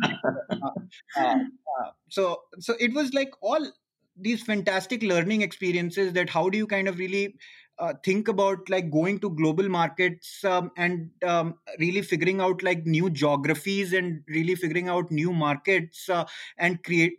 Uh, 1.80 1.92
so 2.10 2.42
so 2.60 2.74
it 2.80 2.94
was 2.94 3.14
like 3.14 3.32
all 3.42 3.66
these 4.22 4.44
fantastic 4.44 5.04
learning 5.04 5.42
experiences 5.42 6.14
that 6.14 6.30
how 6.30 6.50
do 6.50 6.58
you 6.58 6.68
kind 6.68 6.88
of 6.88 6.98
really 7.00 7.36
uh, 7.80 7.94
think 8.04 8.28
about 8.28 8.70
like 8.70 8.92
going 8.92 9.20
to 9.20 9.30
global 9.30 9.70
markets 9.70 10.44
um, 10.44 10.72
and 10.78 11.10
um, 11.24 11.56
really 11.80 12.02
figuring 12.02 12.42
out 12.42 12.62
like 12.62 12.86
new 12.86 13.10
geographies 13.10 13.94
and 13.94 14.22
really 14.28 14.56
figuring 14.56 14.90
out 14.90 15.10
new 15.12 15.32
markets 15.32 16.10
uh, 16.10 16.26
and 16.58 16.84
create 16.84 17.14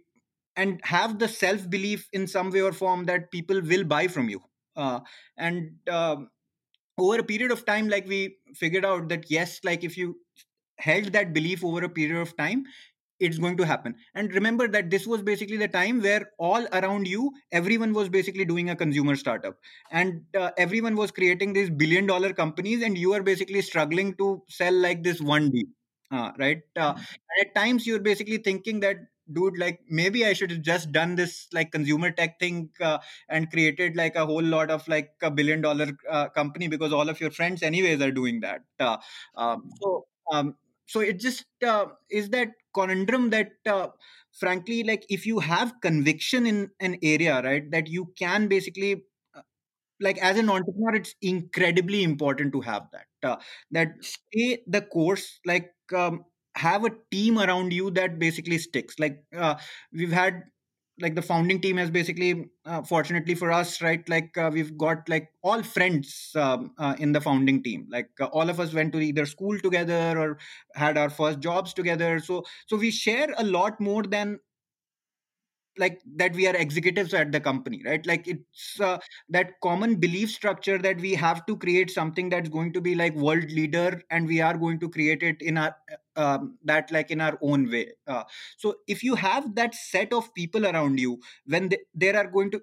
and 0.56 0.80
have 0.84 1.18
the 1.18 1.28
self 1.28 1.68
belief 1.70 2.08
in 2.12 2.26
some 2.26 2.50
way 2.50 2.60
or 2.62 2.72
form 2.72 3.04
that 3.06 3.30
people 3.30 3.60
will 3.62 3.84
buy 3.84 4.06
from 4.08 4.28
you. 4.28 4.42
Uh, 4.76 5.00
and 5.36 5.72
um, 5.88 6.30
over 6.98 7.18
a 7.20 7.24
period 7.24 7.50
of 7.50 7.64
time 7.64 7.88
like 7.88 8.06
we 8.06 8.36
figured 8.54 8.84
out 8.84 9.08
that 9.08 9.30
yes 9.30 9.60
like 9.64 9.84
if 9.84 9.96
you 9.96 10.16
held 10.78 11.12
that 11.12 11.32
belief 11.32 11.64
over 11.64 11.84
a 11.84 11.88
period 11.88 12.20
of 12.20 12.36
time 12.36 12.64
it's 13.20 13.38
going 13.38 13.56
to 13.59 13.66
happen. 13.66 13.94
And 14.14 14.33
remember 14.35 14.66
that 14.68 14.90
this 14.90 15.06
was 15.06 15.22
basically 15.22 15.56
the 15.56 15.68
time 15.68 16.00
where 16.00 16.30
all 16.38 16.66
around 16.72 17.06
you 17.06 17.33
everyone 17.52 17.92
was 17.92 18.09
basically 18.09 18.44
doing 18.44 18.70
a 18.70 18.76
consumer 18.76 19.16
startup. 19.16 19.56
And 19.90 20.22
uh, 20.37 20.50
everyone 20.56 20.96
was 20.96 21.11
creating 21.11 21.52
these 21.52 21.70
billion 21.70 22.06
dollar 22.06 22.33
companies 22.33 22.83
and 22.83 22.96
you 22.96 23.12
are 23.14 23.22
basically 23.22 23.62
struggling 23.62 24.14
to 24.16 24.42
sell 24.48 24.74
like 24.74 25.02
this 25.02 25.20
one 25.20 25.50
deal. 25.50 25.66
Uh, 26.11 26.33
right? 26.38 26.59
Uh, 26.76 26.94
mm-hmm. 26.94 27.40
at 27.40 27.54
times 27.54 27.87
you're 27.87 28.00
basically 28.00 28.38
thinking 28.38 28.80
that 28.80 28.96
dude 29.33 29.59
like 29.59 29.78
maybe 29.88 30.26
i 30.26 30.33
should 30.33 30.50
have 30.50 30.61
just 30.61 30.90
done 30.90 31.14
this 31.14 31.46
like 31.52 31.70
consumer 31.70 32.11
tech 32.11 32.38
thing 32.40 32.68
uh, 32.80 32.98
and 33.28 33.50
created 33.50 33.96
like 33.96 34.16
a 34.16 34.26
whole 34.26 34.42
lot 34.42 34.70
of 34.70 34.87
like 34.88 35.11
a 35.22 35.30
billion 35.30 35.61
dollar 35.61 35.87
uh, 36.11 36.28
company 36.30 36.68
because 36.68 36.92
all 36.92 37.09
of 37.09 37.20
your 37.20 37.30
friends 37.30 37.62
anyways 37.62 38.00
are 38.00 38.11
doing 38.11 38.40
that. 38.40 38.62
Uh, 38.78 38.96
um, 39.37 39.70
so 39.80 40.06
um, 40.33 40.54
so 40.87 41.00
it 41.00 41.20
just 41.20 41.44
uh, 41.64 41.87
is 42.11 42.30
that 42.30 42.48
conundrum 42.74 43.30
that 43.30 43.52
uh, 43.66 43.88
frankly 44.33 44.83
like 44.85 45.04
if 45.09 45.26
you 45.26 45.38
have 45.40 45.74
conviction 45.80 46.46
in 46.46 46.70
an 46.80 46.96
area 47.02 47.40
right 47.42 47.70
that 47.70 47.88
you 47.88 48.12
can 48.18 48.48
basically 48.48 49.04
uh, 49.35 49.42
like 50.00 50.18
as 50.18 50.38
an 50.38 50.50
entrepreneur 50.50 50.94
it's 50.96 51.14
incredibly 51.22 52.02
important 52.02 52.52
to 52.52 52.61
have 52.61 52.85
that 52.92 53.28
uh, 53.28 53.37
that 53.70 53.92
stay 54.00 54.59
the 54.66 54.80
course 54.83 55.40
like 55.46 55.72
um, 55.96 56.24
have 56.56 56.85
a 56.85 56.90
team 57.11 57.38
around 57.38 57.72
you 57.72 57.90
that 57.92 58.18
basically 58.18 58.59
sticks. 58.59 58.98
Like 58.98 59.22
uh, 59.37 59.54
we've 59.92 60.12
had 60.12 60.42
like 61.00 61.14
the 61.14 61.22
founding 61.22 61.60
team 61.60 61.76
has 61.76 61.90
basically 61.90 62.50
uh, 62.66 62.82
fortunately 62.82 63.34
for 63.34 63.50
us 63.50 63.80
right 63.80 64.06
like 64.08 64.36
uh, 64.36 64.50
we've 64.52 64.76
got 64.76 65.08
like 65.08 65.28
all 65.42 65.62
friends 65.62 66.30
um, 66.36 66.72
uh, 66.78 66.94
in 66.98 67.12
the 67.12 67.20
founding 67.20 67.62
team. 67.62 67.86
Like 67.90 68.10
uh, 68.20 68.26
all 68.26 68.50
of 68.50 68.60
us 68.60 68.74
went 68.74 68.92
to 68.92 69.00
either 69.00 69.26
school 69.26 69.58
together 69.58 70.18
or 70.18 70.38
had 70.74 70.98
our 70.98 71.10
first 71.10 71.40
jobs 71.40 71.72
together. 71.72 72.20
So 72.20 72.44
so 72.66 72.76
we 72.76 72.90
share 72.90 73.34
a 73.38 73.44
lot 73.44 73.80
more 73.80 74.02
than 74.02 74.38
like 75.78 76.00
that 76.16 76.34
we 76.34 76.46
are 76.46 76.56
executives 76.56 77.14
at 77.14 77.32
the 77.32 77.40
company 77.40 77.80
right? 77.86 78.04
Like 78.04 78.26
it's 78.26 78.78
uh, 78.80 78.98
that 79.30 79.52
common 79.62 79.94
belief 79.96 80.30
structure 80.30 80.78
that 80.78 81.00
we 81.00 81.14
have 81.14 81.46
to 81.46 81.56
create 81.56 81.90
something 81.90 82.28
that's 82.28 82.48
going 82.48 82.72
to 82.72 82.80
be 82.80 82.94
like 82.94 83.14
world 83.14 83.50
leader 83.50 84.02
and 84.10 84.26
we 84.26 84.40
are 84.40 84.58
going 84.58 84.80
to 84.80 84.88
create 84.88 85.22
it 85.22 85.40
in 85.40 85.56
our 85.56 85.74
um, 86.24 86.59
that 86.70 86.90
like 86.96 87.11
in 87.11 87.20
our 87.20 87.38
own 87.50 87.70
way 87.74 87.87
uh, 88.06 88.24
so 88.56 88.74
if 88.87 89.02
you 89.09 89.14
have 89.14 89.54
that 89.54 89.74
set 89.74 90.12
of 90.12 90.33
people 90.35 90.66
around 90.66 90.98
you 91.06 91.18
when 91.46 91.68
they, 91.68 91.78
there 91.94 92.16
are 92.16 92.26
going 92.37 92.50
to 92.50 92.61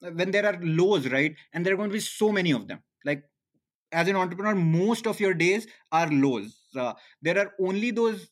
when 0.00 0.30
there 0.30 0.46
are 0.46 0.58
lows 0.62 1.08
right 1.10 1.34
and 1.52 1.64
there 1.64 1.74
are 1.74 1.76
going 1.76 1.90
to 1.90 1.94
be 1.94 2.00
so 2.00 2.30
many 2.32 2.52
of 2.52 2.68
them 2.68 2.80
like 3.04 3.22
as 3.92 4.08
an 4.08 4.16
entrepreneur 4.16 4.54
most 4.54 5.06
of 5.06 5.20
your 5.20 5.34
days 5.34 5.66
are 5.92 6.08
lows 6.10 6.56
uh, 6.76 6.92
there 7.22 7.38
are 7.38 7.52
only 7.60 7.90
those 7.90 8.28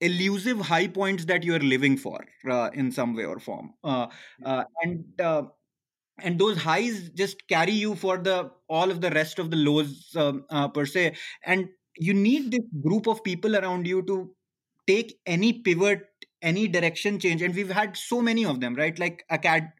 elusive 0.00 0.60
high 0.60 0.86
points 0.88 1.24
that 1.26 1.42
you 1.44 1.54
are 1.54 1.58
living 1.60 1.96
for 1.96 2.24
uh, 2.50 2.70
in 2.72 2.90
some 2.90 3.14
way 3.14 3.24
or 3.24 3.38
form 3.38 3.74
uh, 3.84 4.06
uh, 4.44 4.64
and 4.82 5.04
uh, 5.20 5.42
and 6.18 6.38
those 6.38 6.58
highs 6.58 7.10
just 7.10 7.46
carry 7.48 7.72
you 7.72 7.94
for 7.94 8.18
the 8.18 8.50
all 8.68 8.90
of 8.90 9.00
the 9.00 9.10
rest 9.10 9.38
of 9.38 9.50
the 9.50 9.56
lows 9.56 10.14
um, 10.16 10.44
uh, 10.50 10.68
per 10.68 10.86
se 10.86 11.16
and 11.44 11.68
you 12.00 12.14
need 12.14 12.50
this 12.50 12.66
group 12.82 13.06
of 13.06 13.22
people 13.24 13.56
around 13.56 13.86
you 13.86 14.02
to 14.02 14.30
take 14.86 15.18
any 15.26 15.52
pivot 15.52 16.06
any 16.42 16.66
direction 16.66 17.18
change 17.18 17.42
and 17.42 17.54
we've 17.54 17.70
had 17.70 17.96
so 17.96 18.20
many 18.22 18.44
of 18.44 18.60
them 18.60 18.74
right 18.74 18.98
like 18.98 19.24
acad 19.30 19.70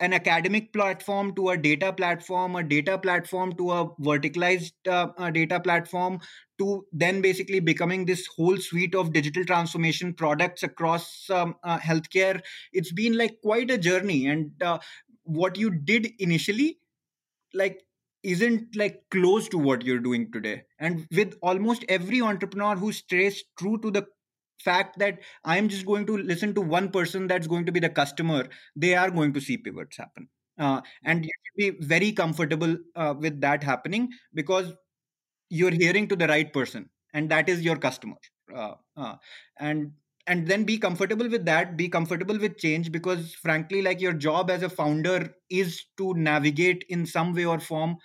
an 0.00 0.12
academic 0.12 0.72
platform 0.72 1.34
to 1.34 1.50
a 1.50 1.56
data 1.56 1.92
platform, 1.92 2.56
a 2.56 2.62
data 2.62 2.98
platform 2.98 3.54
to 3.54 3.70
a 3.72 3.88
verticalized 3.96 4.72
uh, 4.86 5.30
data 5.30 5.58
platform, 5.58 6.20
to 6.58 6.84
then 6.92 7.22
basically 7.22 7.60
becoming 7.60 8.04
this 8.04 8.26
whole 8.26 8.58
suite 8.58 8.94
of 8.94 9.12
digital 9.12 9.44
transformation 9.44 10.12
products 10.12 10.62
across 10.62 11.30
um, 11.30 11.54
uh, 11.64 11.78
healthcare. 11.78 12.40
It's 12.72 12.92
been 12.92 13.16
like 13.16 13.40
quite 13.42 13.70
a 13.70 13.78
journey. 13.78 14.26
And 14.26 14.50
uh, 14.62 14.78
what 15.24 15.56
you 15.56 15.70
did 15.70 16.08
initially, 16.18 16.78
like, 17.54 17.82
isn't 18.26 18.76
like 18.76 19.02
close 19.10 19.48
to 19.48 19.58
what 19.58 19.84
you're 19.84 20.00
doing 20.00 20.30
today. 20.32 20.62
And 20.78 21.06
with 21.10 21.34
almost 21.42 21.84
every 21.88 22.20
entrepreneur 22.20 22.76
who 22.76 22.92
stays 22.92 23.42
true 23.58 23.78
to 23.78 23.90
the 23.90 24.06
fact 24.64 24.98
that 24.98 25.18
i'm 25.44 25.68
just 25.68 25.86
going 25.86 26.06
to 26.06 26.16
listen 26.16 26.54
to 26.54 26.60
one 26.60 26.88
person 26.90 27.26
that's 27.26 27.46
going 27.46 27.66
to 27.66 27.72
be 27.72 27.80
the 27.80 27.88
customer 27.88 28.46
they 28.74 28.94
are 28.94 29.10
going 29.10 29.32
to 29.32 29.40
see 29.40 29.56
pivots 29.56 29.96
happen 29.96 30.28
uh, 30.58 30.80
and 31.04 31.24
you 31.24 31.30
should 31.44 31.56
be 31.80 31.86
very 31.86 32.10
comfortable 32.12 32.76
uh, 32.94 33.14
with 33.18 33.40
that 33.40 33.62
happening 33.62 34.08
because 34.34 34.72
you're 35.50 35.70
hearing 35.82 36.08
to 36.08 36.16
the 36.16 36.26
right 36.26 36.52
person 36.52 36.88
and 37.12 37.30
that 37.30 37.48
is 37.48 37.62
your 37.62 37.76
customer 37.76 38.16
uh, 38.54 38.74
uh 38.96 39.14
and 39.58 39.92
and 40.26 40.46
then 40.46 40.64
be 40.64 40.76
comfortable 40.78 41.28
with 41.28 41.44
that 41.44 41.76
be 41.76 41.88
comfortable 41.88 42.38
with 42.38 42.58
change 42.58 42.90
because 42.92 43.34
frankly 43.34 43.82
like 43.82 44.00
your 44.00 44.12
job 44.12 44.50
as 44.50 44.62
a 44.62 44.68
founder 44.68 45.34
is 45.50 45.84
to 45.96 46.14
navigate 46.14 46.84
in 46.88 47.06
some 47.06 47.32
way 47.32 47.44
or 47.44 47.60
form 47.60 47.96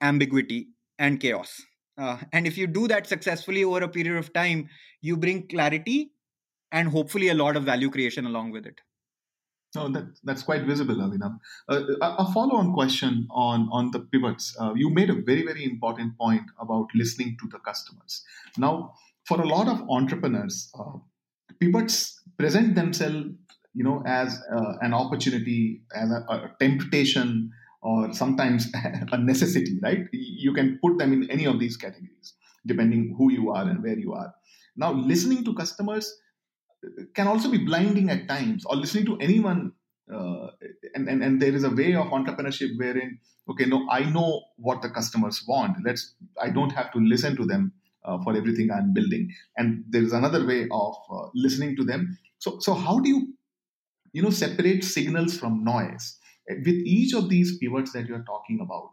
ambiguity 0.00 0.68
and 0.98 1.20
chaos 1.20 1.60
uh, 1.98 2.18
and 2.32 2.46
if 2.46 2.56
you 2.56 2.66
do 2.66 2.86
that 2.88 3.06
successfully 3.06 3.64
over 3.64 3.82
a 3.82 3.88
period 3.88 4.16
of 4.16 4.32
time 4.32 4.68
you 5.00 5.16
bring 5.16 5.46
clarity 5.48 6.12
and 6.70 6.88
hopefully 6.88 7.28
a 7.28 7.34
lot 7.34 7.56
of 7.56 7.64
value 7.64 7.90
creation 7.90 8.26
along 8.26 8.50
with 8.50 8.66
it 8.66 8.80
no, 9.74 9.88
that, 9.90 10.06
that's 10.24 10.42
quite 10.42 10.62
visible, 10.62 10.94
Abhinav. 10.94 11.38
Uh, 11.68 11.82
a 12.00 12.32
follow-on 12.32 12.72
question 12.72 13.28
on, 13.30 13.68
on 13.70 13.90
the 13.90 14.00
pivots. 14.00 14.56
Uh, 14.58 14.72
you 14.74 14.88
made 14.88 15.10
a 15.10 15.14
very, 15.14 15.44
very 15.44 15.62
important 15.64 16.16
point 16.16 16.44
about 16.58 16.86
listening 16.94 17.36
to 17.40 17.48
the 17.48 17.58
customers. 17.58 18.24
Now, 18.56 18.94
for 19.26 19.42
a 19.42 19.46
lot 19.46 19.68
of 19.68 19.86
entrepreneurs, 19.90 20.72
uh, 20.78 20.98
pivots 21.60 22.20
present 22.38 22.74
themselves, 22.74 23.26
you 23.74 23.84
know, 23.84 24.02
as 24.06 24.40
uh, 24.54 24.74
an 24.80 24.94
opportunity, 24.94 25.82
as 25.94 26.10
a, 26.10 26.24
a 26.28 26.50
temptation, 26.58 27.50
or 27.82 28.12
sometimes 28.12 28.70
a 29.12 29.18
necessity, 29.18 29.78
right? 29.82 30.06
You 30.12 30.52
can 30.52 30.78
put 30.82 30.98
them 30.98 31.12
in 31.12 31.30
any 31.30 31.44
of 31.46 31.58
these 31.58 31.76
categories, 31.76 32.34
depending 32.66 33.14
who 33.16 33.32
you 33.32 33.50
are 33.52 33.68
and 33.68 33.82
where 33.82 33.98
you 33.98 34.12
are. 34.14 34.34
Now, 34.76 34.92
listening 34.92 35.44
to 35.44 35.54
customers 35.54 36.12
uh, 36.84 37.04
can 37.14 37.26
also 37.26 37.50
be 37.50 37.58
blinding 37.58 38.10
at 38.10 38.28
times, 38.28 38.64
or 38.64 38.76
listening 38.76 39.06
to 39.06 39.18
anyone. 39.18 39.72
Uh, 40.12 40.48
and, 40.94 41.06
and, 41.06 41.22
and 41.22 41.42
there 41.42 41.54
is 41.54 41.64
a 41.64 41.70
way 41.70 41.94
of 41.94 42.06
entrepreneurship 42.06 42.70
wherein, 42.78 43.18
okay, 43.50 43.66
no, 43.66 43.86
I 43.90 44.04
know 44.04 44.42
what 44.56 44.80
the 44.80 44.88
customers 44.88 45.44
want. 45.46 45.76
Let's, 45.84 46.14
I 46.40 46.48
don't 46.48 46.70
have 46.70 46.90
to 46.92 46.98
listen 46.98 47.36
to 47.36 47.44
them 47.44 47.72
uh, 48.08 48.18
for 48.24 48.36
everything 48.36 48.70
I'm 48.70 48.92
building. 48.92 49.30
And 49.56 49.84
there 49.88 50.02
is 50.02 50.12
another 50.12 50.46
way 50.46 50.66
of 50.70 50.94
uh, 51.10 51.28
listening 51.34 51.76
to 51.76 51.84
them. 51.84 52.18
So, 52.38 52.58
so 52.60 52.74
how 52.74 52.98
do 53.00 53.08
you, 53.08 53.34
you 54.12 54.22
know, 54.22 54.30
separate 54.30 54.84
signals 54.84 55.38
from 55.38 55.64
noise? 55.64 56.18
with 56.48 56.68
each 56.68 57.14
of 57.14 57.28
these 57.28 57.58
pivots 57.58 57.92
that 57.92 58.06
you're 58.06 58.24
talking 58.24 58.60
about, 58.60 58.90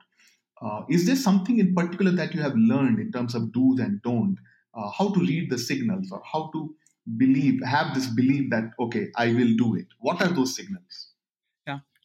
uh, 0.62 0.82
is 0.90 1.06
there 1.06 1.16
something 1.16 1.60
in 1.60 1.74
particular 1.74 2.12
that 2.12 2.34
you 2.34 2.42
have 2.42 2.56
learned 2.56 3.00
in 3.00 3.12
terms 3.12 3.36
of 3.36 3.52
do's 3.52 3.80
and 3.80 4.02
don't? 4.02 4.38
Uh, 4.74 4.90
how 4.92 5.14
to 5.14 5.20
read 5.20 5.50
the 5.50 5.58
signals 5.58 6.12
or 6.12 6.22
how 6.32 6.50
to 6.54 6.76
believe, 7.18 7.62
have 7.64 7.94
this 7.96 8.08
belief 8.08 8.50
that, 8.50 8.72
okay, 8.80 9.08
I 9.16 9.28
will 9.28 9.56
do 9.58 9.76
it? 9.76 9.88
What 10.00 10.22
are 10.22 10.28
those 10.28 10.56
signals? 10.56 11.15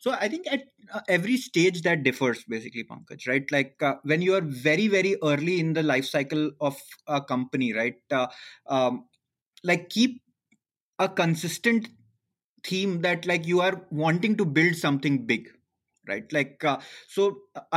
So 0.01 0.13
I 0.13 0.29
think 0.29 0.47
at 0.51 0.63
uh, 0.93 1.01
every 1.09 1.37
stage 1.37 1.83
that 1.83 2.03
differs, 2.05 2.45
basically, 2.45 2.85
Pankaj, 2.85 3.29
right? 3.29 3.45
Like 3.53 3.77
uh, 3.83 3.97
when 4.03 4.23
you 4.23 4.35
are 4.35 4.41
very, 4.41 4.89
very 4.89 5.17
early 5.23 5.61
in 5.61 5.75
the 5.75 5.83
life 5.83 6.07
cycle 6.07 6.53
of 6.61 6.77
a 7.07 7.21
company, 7.21 7.75
right? 7.75 7.97
Uh, 8.11 8.29
um, 8.67 9.05
like 9.65 9.91
keep 9.91 10.23
a 10.99 11.09
consistent 11.09 11.89
theme 12.65 13.03
that 13.03 13.27
like 13.27 13.47
you 13.47 13.61
are 13.61 13.87
wanting 13.91 14.37
to 14.37 14.45
build 14.45 14.77
something 14.77 15.27
big 15.27 15.49
right 16.11 16.33
like 16.37 16.65
uh, 16.65 16.77
so 17.09 17.27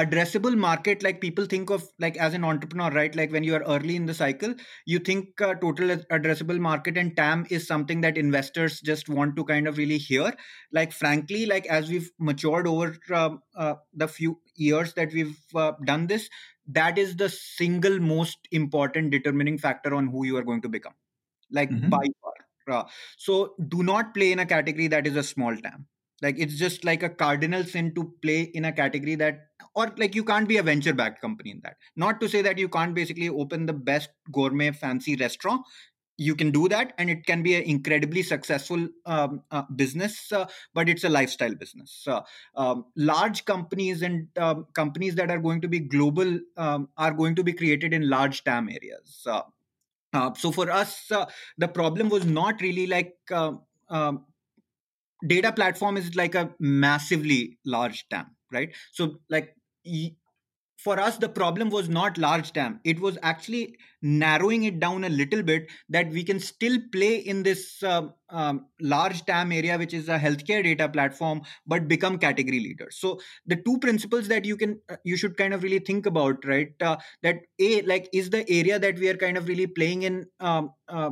addressable 0.02 0.56
market 0.66 1.04
like 1.08 1.22
people 1.22 1.46
think 1.46 1.70
of 1.70 1.88
like 2.06 2.18
as 2.18 2.34
an 2.34 2.44
entrepreneur 2.44 2.90
right 2.92 3.16
like 3.16 3.32
when 3.32 3.44
you 3.44 3.56
are 3.56 3.64
early 3.76 3.96
in 3.96 4.06
the 4.06 4.14
cycle 4.14 4.54
you 4.86 5.00
think 5.00 5.42
uh, 5.42 5.54
total 5.66 5.96
addressable 6.18 6.60
market 6.60 6.98
and 6.98 7.16
tam 7.16 7.46
is 7.50 7.68
something 7.68 8.02
that 8.02 8.18
investors 8.18 8.80
just 8.82 9.10
want 9.10 9.36
to 9.36 9.44
kind 9.44 9.68
of 9.68 9.78
really 9.78 9.98
hear 9.98 10.34
like 10.72 10.92
frankly 10.92 11.46
like 11.46 11.66
as 11.68 11.90
we've 11.90 12.12
matured 12.20 12.68
over 12.68 12.98
um, 13.14 13.42
uh, 13.56 13.76
the 13.94 14.08
few 14.08 14.40
years 14.56 14.94
that 14.94 15.14
we've 15.14 15.38
uh, 15.56 15.72
done 15.86 16.08
this 16.08 16.30
that 16.68 16.98
is 16.98 17.16
the 17.18 17.30
single 17.30 18.00
most 18.00 18.48
important 18.52 19.12
determining 19.12 19.58
factor 19.58 19.94
on 19.94 20.08
who 20.08 20.26
you 20.26 20.38
are 20.38 20.44
going 20.44 20.62
to 20.62 20.70
become 20.70 20.94
like 21.52 21.70
mm-hmm. 21.70 21.90
by 21.90 22.06
far 22.22 22.34
uh, 22.68 22.84
so 23.18 23.56
do 23.68 23.84
not 23.84 24.14
play 24.14 24.32
in 24.32 24.40
a 24.40 24.46
category 24.46 24.88
that 24.88 25.08
is 25.08 25.16
a 25.16 25.24
small 25.24 25.56
tam. 25.56 25.86
Like 26.24 26.40
it's 26.40 26.58
just 26.58 26.84
like 26.84 27.04
a 27.04 27.10
cardinal 27.10 27.64
sin 27.64 27.94
to 27.96 28.14
play 28.22 28.42
in 28.42 28.66
a 28.66 28.72
category 28.72 29.16
that, 29.16 29.48
or 29.76 29.94
like 29.98 30.16
you 30.16 30.24
can't 30.24 30.48
be 30.48 30.58
a 30.58 30.64
venture 30.64 30.94
backed 30.94 31.22
company 31.22 31.52
in 31.52 31.62
that. 31.64 31.76
Not 31.96 32.20
to 32.22 32.30
say 32.30 32.42
that 32.42 32.58
you 32.58 32.70
can't 32.70 32.96
basically 32.96 33.30
open 33.30 33.66
the 33.68 33.74
best 33.74 34.10
gourmet 34.32 34.72
fancy 34.72 35.16
restaurant. 35.16 35.62
You 36.18 36.36
can 36.36 36.52
do 36.52 36.70
that, 36.70 36.94
and 37.00 37.10
it 37.10 37.26
can 37.26 37.42
be 37.42 37.56
an 37.56 37.64
incredibly 37.64 38.22
successful 38.22 38.88
um, 39.06 39.42
uh, 39.50 39.64
business, 39.76 40.32
uh, 40.32 40.46
but 40.74 40.88
it's 40.88 41.04
a 41.04 41.10
lifestyle 41.10 41.56
business. 41.56 42.08
Uh, 42.08 42.22
um, 42.56 42.86
large 42.96 43.46
companies 43.46 44.04
and 44.04 44.28
um, 44.38 44.68
companies 44.74 45.16
that 45.16 45.32
are 45.32 45.40
going 45.40 45.62
to 45.62 45.68
be 45.68 45.80
global 45.80 46.40
um, 46.56 46.90
are 46.98 47.14
going 47.14 47.36
to 47.36 47.44
be 47.44 47.52
created 47.52 47.94
in 47.94 48.10
large 48.10 48.44
TAM 48.44 48.70
areas. 48.70 49.26
Uh, 50.14 50.34
so 50.36 50.52
for 50.52 50.70
us, 50.70 51.12
uh, 51.12 51.26
the 51.58 51.68
problem 51.68 52.10
was 52.10 52.26
not 52.26 52.62
really 52.62 52.86
like 52.86 53.16
uh, 53.32 53.54
um, 53.90 54.26
data 55.26 55.52
platform 55.52 55.98
is 55.98 56.16
like 56.16 56.36
a 56.36 56.52
massively 56.60 57.58
large 57.66 58.08
TAM, 58.10 58.36
right? 58.52 58.74
So 58.92 59.18
like 59.30 59.56
for 60.84 61.00
us 61.00 61.18
the 61.18 61.30
problem 61.30 61.70
was 61.70 61.88
not 61.88 62.18
large 62.18 62.52
TAM. 62.52 62.80
It 62.84 63.00
was 63.00 63.18
actually 63.24 63.78
narrowing 64.02 64.64
it 64.64 64.80
down 64.80 65.06
a 65.06 65.10
little 65.10 65.42
bit 65.42 65.72
that 65.88 66.10
we 66.10 66.24
can 66.24 66.40
still 66.40 66.78
play 66.92 67.16
in 67.16 67.44
this 67.44 67.82
uh, 67.84 68.10
um, 68.30 68.66
large 68.82 69.24
TAM 69.26 69.54
area, 69.54 69.78
which 69.78 69.94
is 69.94 70.10
a 70.10 70.20
healthcare 70.20 70.62
data 70.62 70.90
platform, 70.90 71.42
but 71.66 71.88
become 71.88 72.18
category 72.18 72.60
leaders. 72.60 72.98
So 73.00 73.20
the 73.46 73.56
two 73.56 73.78
principles 73.80 74.28
that 74.28 74.44
you 74.44 74.58
can 74.58 74.82
uh, 74.90 74.98
you 75.06 75.16
should 75.16 75.38
kind 75.38 75.54
of 75.54 75.64
really 75.64 75.80
think 75.80 76.06
about, 76.06 76.44
right? 76.46 76.74
Uh, 76.82 76.98
that 77.22 77.38
a 77.60 77.82
like 77.84 78.10
is 78.12 78.30
the 78.30 78.50
area 78.50 78.78
that 78.78 79.00
we 79.00 79.08
are 79.08 79.18
kind 79.18 79.38
of 79.38 79.48
really 79.48 79.68
playing 79.68 80.04
in 80.04 80.26
um, 80.42 80.72
uh, 80.90 81.12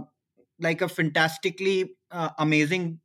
like 0.59 0.81
a 0.81 0.89
fantastically 0.89 1.95
uh, 2.11 2.29
amazing 2.37 2.99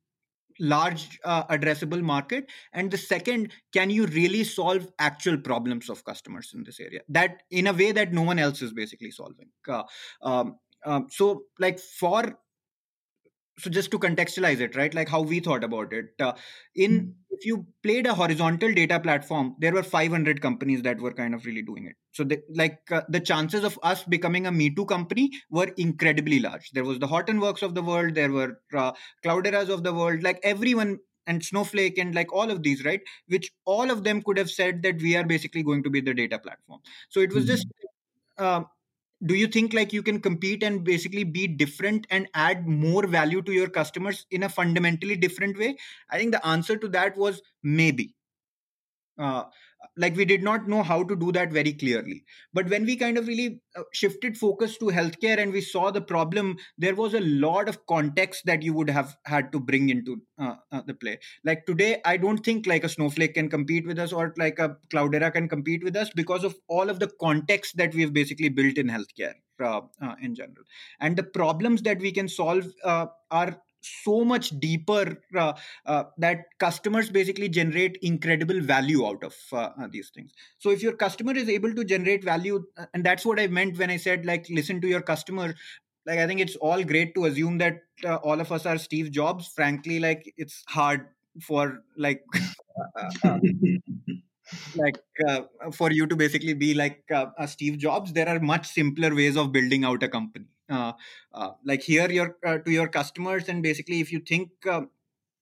large 0.60 1.18
uh, 1.24 1.44
addressable 1.46 2.02
market? 2.02 2.50
And 2.72 2.90
the 2.90 2.98
second 2.98 3.52
can 3.72 3.90
you 3.90 4.06
really 4.06 4.44
solve 4.44 4.88
actual 4.98 5.38
problems 5.38 5.88
of 5.88 6.04
customers 6.04 6.52
in 6.54 6.64
this 6.64 6.80
area? 6.80 7.00
That 7.08 7.42
in 7.50 7.66
a 7.66 7.72
way 7.72 7.92
that 7.92 8.12
no 8.12 8.22
one 8.22 8.38
else 8.38 8.62
is 8.62 8.72
basically 8.72 9.10
solving. 9.10 9.48
Uh, 9.68 9.84
um, 10.22 10.58
um, 10.84 11.06
so 11.10 11.42
like 11.58 11.78
for 11.78 12.38
so 13.58 13.70
just 13.70 13.90
to 13.90 13.98
contextualize 13.98 14.60
it 14.60 14.76
right 14.76 14.94
like 14.94 15.08
how 15.08 15.20
we 15.20 15.40
thought 15.40 15.64
about 15.64 15.92
it 15.92 16.06
uh, 16.20 16.32
in 16.74 16.98
hmm. 17.00 17.10
if 17.30 17.46
you 17.46 17.66
played 17.82 18.06
a 18.06 18.14
horizontal 18.14 18.72
data 18.72 19.00
platform 19.00 19.54
there 19.58 19.72
were 19.72 19.82
500 19.82 20.40
companies 20.42 20.82
that 20.82 21.00
were 21.00 21.12
kind 21.12 21.34
of 21.34 21.44
really 21.46 21.62
doing 21.62 21.86
it 21.86 21.96
so 22.12 22.24
they, 22.24 22.38
like 22.54 22.78
uh, 22.90 23.02
the 23.08 23.20
chances 23.20 23.64
of 23.64 23.78
us 23.82 24.04
becoming 24.04 24.46
a 24.46 24.52
me 24.52 24.74
too 24.74 24.84
company 24.86 25.30
were 25.50 25.70
incredibly 25.76 26.40
large 26.40 26.70
there 26.72 26.84
was 26.84 26.98
the 26.98 27.06
hortonworks 27.06 27.62
of 27.62 27.74
the 27.74 27.82
world 27.82 28.14
there 28.14 28.30
were 28.30 28.60
uh, 28.74 28.92
clouderas 29.24 29.68
of 29.68 29.82
the 29.82 29.94
world 29.94 30.22
like 30.22 30.38
everyone 30.42 30.98
and 31.26 31.44
snowflake 31.44 31.98
and 31.98 32.14
like 32.14 32.32
all 32.32 32.50
of 32.50 32.62
these 32.62 32.84
right 32.84 33.00
which 33.26 33.50
all 33.64 33.90
of 33.90 34.04
them 34.04 34.22
could 34.22 34.38
have 34.38 34.50
said 34.50 34.82
that 34.82 35.00
we 35.00 35.16
are 35.16 35.24
basically 35.24 35.62
going 35.62 35.82
to 35.82 35.90
be 35.90 36.00
the 36.00 36.14
data 36.14 36.38
platform 36.38 36.80
so 37.08 37.20
it 37.20 37.32
was 37.32 37.44
mm-hmm. 37.44 37.52
just 37.52 37.66
uh, 38.38 38.62
do 39.24 39.34
you 39.34 39.46
think 39.46 39.72
like 39.72 39.92
you 39.92 40.02
can 40.02 40.20
compete 40.20 40.62
and 40.62 40.84
basically 40.84 41.24
be 41.24 41.46
different 41.46 42.06
and 42.10 42.28
add 42.34 42.66
more 42.66 43.06
value 43.06 43.40
to 43.42 43.52
your 43.52 43.68
customers 43.68 44.26
in 44.30 44.42
a 44.42 44.48
fundamentally 44.48 45.16
different 45.16 45.58
way? 45.58 45.76
I 46.10 46.18
think 46.18 46.32
the 46.32 46.46
answer 46.46 46.76
to 46.76 46.88
that 46.88 47.16
was 47.16 47.40
maybe. 47.62 48.14
Uh, 49.18 49.44
like 49.96 50.16
we 50.16 50.24
did 50.24 50.42
not 50.42 50.68
know 50.68 50.82
how 50.82 51.02
to 51.02 51.16
do 51.16 51.32
that 51.32 51.52
very 51.52 51.72
clearly. 51.72 52.24
But 52.52 52.68
when 52.68 52.84
we 52.84 52.96
kind 52.96 53.18
of 53.18 53.26
really 53.26 53.60
uh, 53.76 53.82
shifted 53.92 54.36
focus 54.36 54.76
to 54.78 54.86
healthcare 54.86 55.38
and 55.38 55.52
we 55.52 55.60
saw 55.60 55.90
the 55.90 56.00
problem 56.00 56.56
there 56.78 56.94
was 56.94 57.14
a 57.14 57.20
lot 57.20 57.68
of 57.68 57.86
context 57.86 58.46
that 58.46 58.62
you 58.62 58.72
would 58.72 58.90
have 58.90 59.16
had 59.24 59.52
to 59.52 59.60
bring 59.60 59.88
into 59.88 60.20
uh, 60.38 60.54
uh, 60.72 60.82
the 60.86 60.94
play. 60.94 61.18
Like 61.44 61.66
today 61.66 62.00
i 62.04 62.16
don't 62.16 62.44
think 62.44 62.66
like 62.66 62.84
a 62.84 62.88
snowflake 62.88 63.34
can 63.34 63.48
compete 63.48 63.86
with 63.86 63.98
us 63.98 64.12
or 64.12 64.34
like 64.36 64.58
a 64.58 64.76
cloudera 64.92 65.32
can 65.32 65.48
compete 65.48 65.82
with 65.84 65.96
us 65.96 66.10
because 66.14 66.44
of 66.44 66.54
all 66.68 66.90
of 66.90 66.98
the 66.98 67.10
context 67.20 67.76
that 67.76 67.94
we've 67.94 68.12
basically 68.12 68.48
built 68.48 68.78
in 68.78 68.88
healthcare 68.88 69.34
uh, 69.60 69.80
uh, 70.02 70.14
in 70.20 70.34
general. 70.34 70.64
And 71.00 71.16
the 71.16 71.22
problems 71.22 71.82
that 71.82 71.98
we 71.98 72.12
can 72.12 72.28
solve 72.28 72.66
uh, 72.84 73.06
are 73.30 73.56
so 74.04 74.24
much 74.24 74.50
deeper 74.60 75.22
uh, 75.36 75.52
uh, 75.86 76.04
that 76.18 76.44
customers 76.58 77.10
basically 77.10 77.48
generate 77.48 77.98
incredible 78.02 78.60
value 78.60 79.06
out 79.06 79.22
of 79.22 79.34
uh, 79.52 79.70
uh, 79.80 79.88
these 79.90 80.10
things. 80.14 80.32
So 80.58 80.70
if 80.70 80.82
your 80.82 80.94
customer 80.94 81.32
is 81.32 81.48
able 81.48 81.74
to 81.74 81.84
generate 81.84 82.24
value 82.24 82.64
uh, 82.76 82.86
and 82.94 83.04
that's 83.04 83.24
what 83.24 83.40
i 83.40 83.46
meant 83.46 83.78
when 83.78 83.90
i 83.90 83.96
said 83.96 84.26
like 84.26 84.46
listen 84.50 84.80
to 84.80 84.88
your 84.88 85.02
customer. 85.02 85.54
Like 86.06 86.20
i 86.20 86.26
think 86.26 86.40
it's 86.40 86.56
all 86.56 86.82
great 86.84 87.14
to 87.16 87.24
assume 87.26 87.58
that 87.58 87.78
uh, 88.04 88.16
all 88.16 88.40
of 88.40 88.52
us 88.52 88.66
are 88.66 88.78
steve 88.78 89.10
jobs. 89.10 89.48
Frankly 89.48 89.98
like 89.98 90.32
it's 90.36 90.62
hard 90.68 91.08
for 91.42 91.82
like 91.96 92.22
like 94.76 94.96
uh, 95.28 95.42
for 95.72 95.90
you 95.90 96.06
to 96.06 96.16
basically 96.16 96.54
be 96.54 96.74
like 96.74 97.02
uh, 97.12 97.26
a 97.38 97.48
steve 97.48 97.78
jobs. 97.78 98.12
There 98.12 98.28
are 98.28 98.40
much 98.40 98.66
simpler 98.66 99.14
ways 99.14 99.36
of 99.36 99.52
building 99.52 99.84
out 99.84 100.02
a 100.02 100.08
company 100.08 100.46
like 101.64 101.82
here 101.82 102.10
your 102.10 102.36
uh, 102.44 102.58
to 102.58 102.70
your 102.70 102.88
customers 102.88 103.48
and 103.48 103.62
basically 103.62 104.00
if 104.00 104.12
you 104.12 104.20
think 104.20 104.50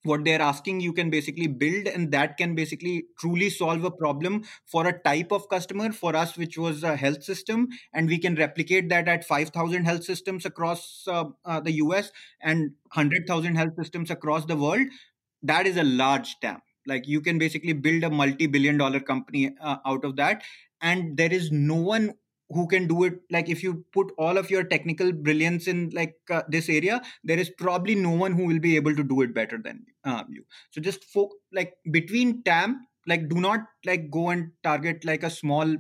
what 0.05 0.25
they're 0.25 0.43
asking 0.43 0.81
you 0.81 0.93
can 0.93 1.11
basically 1.11 1.47
build 1.47 1.87
and 1.87 2.13
that 2.13 2.37
can 2.37 2.55
basically 2.55 3.07
truly 3.19 3.49
solve 3.49 3.85
a 3.85 3.91
problem 3.91 4.45
for 4.67 4.87
a 4.87 4.99
type 5.03 5.33
of 5.33 5.49
customer 5.49 5.93
for 5.93 6.15
us 6.15 6.37
which 6.37 6.59
was 6.59 6.83
a 6.83 6.95
health 6.97 7.25
system 7.25 7.69
and 7.93 8.09
we 8.09 8.19
can 8.19 8.35
replicate 8.35 8.89
that 8.91 9.09
at 9.09 9.25
5000 9.25 9.85
health 9.85 10.05
systems 10.05 10.45
across 10.45 11.05
uh, 11.09 11.25
uh, 11.45 11.61
the 11.61 11.73
us 11.73 12.13
and 12.43 12.73
100000 12.93 13.55
health 13.57 13.75
systems 13.77 14.11
across 14.11 14.45
the 14.45 14.57
world 14.57 14.87
that 15.43 15.67
is 15.67 15.77
a 15.77 15.85
large 15.85 16.37
TAM. 16.41 16.63
Like 16.87 17.07
you 17.07 17.21
can 17.21 17.39
basically 17.39 17.73
build 17.73 18.03
a 18.03 18.11
multi-billion 18.11 18.79
dollar 18.79 19.01
company 19.01 19.55
uh, 19.61 19.77
out 19.87 20.05
of 20.05 20.17
that 20.17 20.43
and 20.81 21.17
there 21.17 21.33
is 21.33 21.51
no 21.51 21.77
one 21.77 22.13
who 22.51 22.67
can 22.67 22.87
do 22.87 23.05
it. 23.05 23.15
Like 23.31 23.49
if 23.49 23.63
you 23.63 23.85
put 23.93 24.13
all 24.19 24.37
of 24.39 24.51
your 24.51 24.65
technical 24.65 25.13
brilliance 25.13 25.67
in 25.67 25.91
like 25.91 26.15
uh, 26.31 26.43
this 26.49 26.69
area 26.69 27.01
there 27.23 27.39
is 27.39 27.51
probably 27.51 27.95
no 27.95 28.11
one 28.11 28.33
who 28.33 28.45
will 28.47 28.59
be 28.61 28.77
able 28.77 28.95
to 28.95 29.03
do 29.05 29.23
it 29.23 29.35
better 29.35 29.59
than 29.63 29.85
um, 30.05 30.27
you. 30.31 30.45
So 30.71 30.81
just 30.81 31.05
fo- 31.05 31.31
like 31.53 31.75
between 31.91 32.43
tam 32.43 32.87
like 33.07 33.29
do 33.29 33.37
not 33.41 33.61
like 33.85 34.11
go 34.11 34.31
and 34.31 34.51
target 34.63 35.05
like 35.05 35.23
a 35.23 35.31
small 35.31 35.77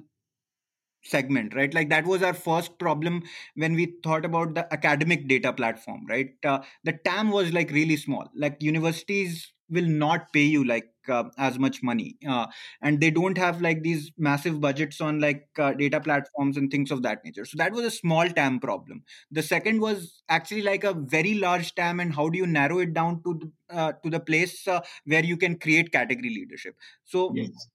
segment 1.03 1.55
right? 1.55 1.72
Like 1.74 1.90
that 1.90 2.07
was 2.07 2.22
our 2.22 2.33
first 2.35 2.79
problem 2.79 3.22
when 3.57 3.74
we 3.74 3.94
thought 4.03 4.24
about 4.24 4.55
the 4.55 4.72
academic 4.72 5.29
data 5.29 5.53
platform 5.53 6.07
right? 6.09 6.31
Uh, 6.44 6.61
the 6.85 6.94
tam 7.05 7.31
was 7.31 7.53
like 7.53 7.70
really 7.70 7.96
small. 7.96 8.31
Like 8.35 8.57
universities 8.61 9.53
will 9.70 9.87
not 9.87 10.33
pay 10.33 10.42
you 10.42 10.64
like 10.64 10.90
uh, 11.09 11.24
as 11.38 11.59
much 11.59 11.83
money 11.83 12.16
uh, 12.29 12.46
and 12.83 13.00
they 13.00 13.11
don't 13.11 13.37
have 13.37 13.61
like 13.61 13.83
these 13.83 14.11
massive 14.16 14.61
budgets 14.61 15.00
on 15.00 15.20
like 15.20 15.46
uh, 15.59 15.72
data 15.72 16.00
platforms 16.00 16.57
and 16.57 16.70
things 16.70 16.90
of 16.90 17.03
that 17.03 17.24
nature 17.24 17.44
so 17.44 17.57
that 17.57 17.72
was 17.72 17.85
a 17.85 17.90
small 17.90 18.29
tam 18.29 18.59
problem 18.59 19.03
the 19.31 19.42
second 19.42 19.81
was 19.81 20.22
actually 20.29 20.62
like 20.62 20.85
a 20.85 20.94
very 20.94 21.35
large 21.35 21.74
tam 21.74 22.00
and 22.00 22.14
how 22.14 22.29
do 22.29 22.38
you 22.38 22.46
narrow 22.46 22.79
it 22.79 22.94
down 22.94 23.22
to 23.22 23.35
the, 23.35 23.74
uh, 23.74 23.92
to 24.03 24.11
the 24.11 24.20
place 24.20 24.66
uh, 24.68 24.81
where 25.05 25.24
you 25.24 25.37
can 25.37 25.59
create 25.59 25.92
category 25.92 26.31
leadership 26.31 26.74
so 27.05 27.33
yes. 27.35 27.68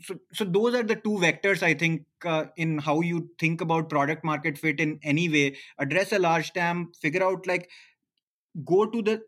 So, 0.00 0.14
so 0.32 0.44
those 0.44 0.74
are 0.76 0.84
the 0.84 0.94
two 0.94 1.18
vectors 1.18 1.62
I 1.62 1.74
think 1.74 2.04
uh, 2.24 2.44
in 2.56 2.78
how 2.78 3.00
you 3.00 3.30
think 3.38 3.60
about 3.60 3.88
product 3.88 4.24
market 4.24 4.56
fit 4.56 4.78
in 4.78 5.00
any 5.02 5.28
way. 5.28 5.56
Address 5.78 6.12
a 6.12 6.20
large 6.20 6.52
TAM, 6.52 6.92
figure 7.00 7.24
out 7.24 7.48
like 7.48 7.68
go 8.64 8.86
to 8.86 9.02
the 9.02 9.22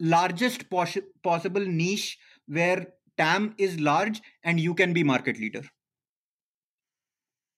largest 0.00 0.68
pos- 0.70 0.98
possible 1.22 1.64
niche 1.64 2.18
where 2.46 2.86
TAM 3.16 3.54
is 3.58 3.80
large 3.80 4.20
and 4.42 4.60
you 4.60 4.74
can 4.74 4.92
be 4.92 5.02
market 5.02 5.38
leader. 5.38 5.62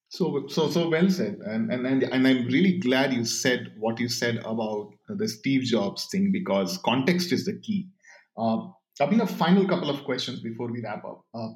So, 0.09 0.47
so, 0.47 0.71
so 0.71 0.89
well 0.89 1.11
said, 1.11 1.39
and 1.45 1.73
and 1.73 1.85
and, 1.85 2.05
and 2.05 2.29
I'm 2.29 2.47
really 2.47 2.79
glad 2.79 3.13
you 3.13 3.25
said 3.25 3.73
what 3.79 3.99
you 3.99 4.09
said 4.09 4.37
about 4.45 4.91
the 5.09 5.27
Steve 5.27 5.63
Jobs 5.63 6.07
thing 6.07 6.31
because 6.31 6.79
context 6.79 7.33
is 7.33 7.45
the 7.47 7.59
key. 7.59 7.89
Uh, 8.37 8.69
I 9.01 9.07
mean, 9.07 9.21
a 9.21 9.27
final 9.27 9.67
couple 9.67 9.91
of 9.91 10.05
questions 10.05 10.39
before 10.39 10.71
we 10.71 10.83
wrap 10.83 11.05
up. 11.05 11.25
Uh, 11.35 11.49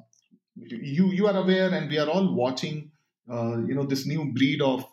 you 0.57 1.05
you 1.13 1.27
are 1.27 1.37
aware, 1.37 1.73
and 1.73 1.89
we 1.89 1.99
are 1.99 2.09
all 2.09 2.35
watching. 2.35 2.91
Uh, 3.31 3.59
you 3.65 3.75
know 3.75 3.85
this 3.85 4.05
new 4.05 4.33
breed 4.33 4.61
of 4.61 4.83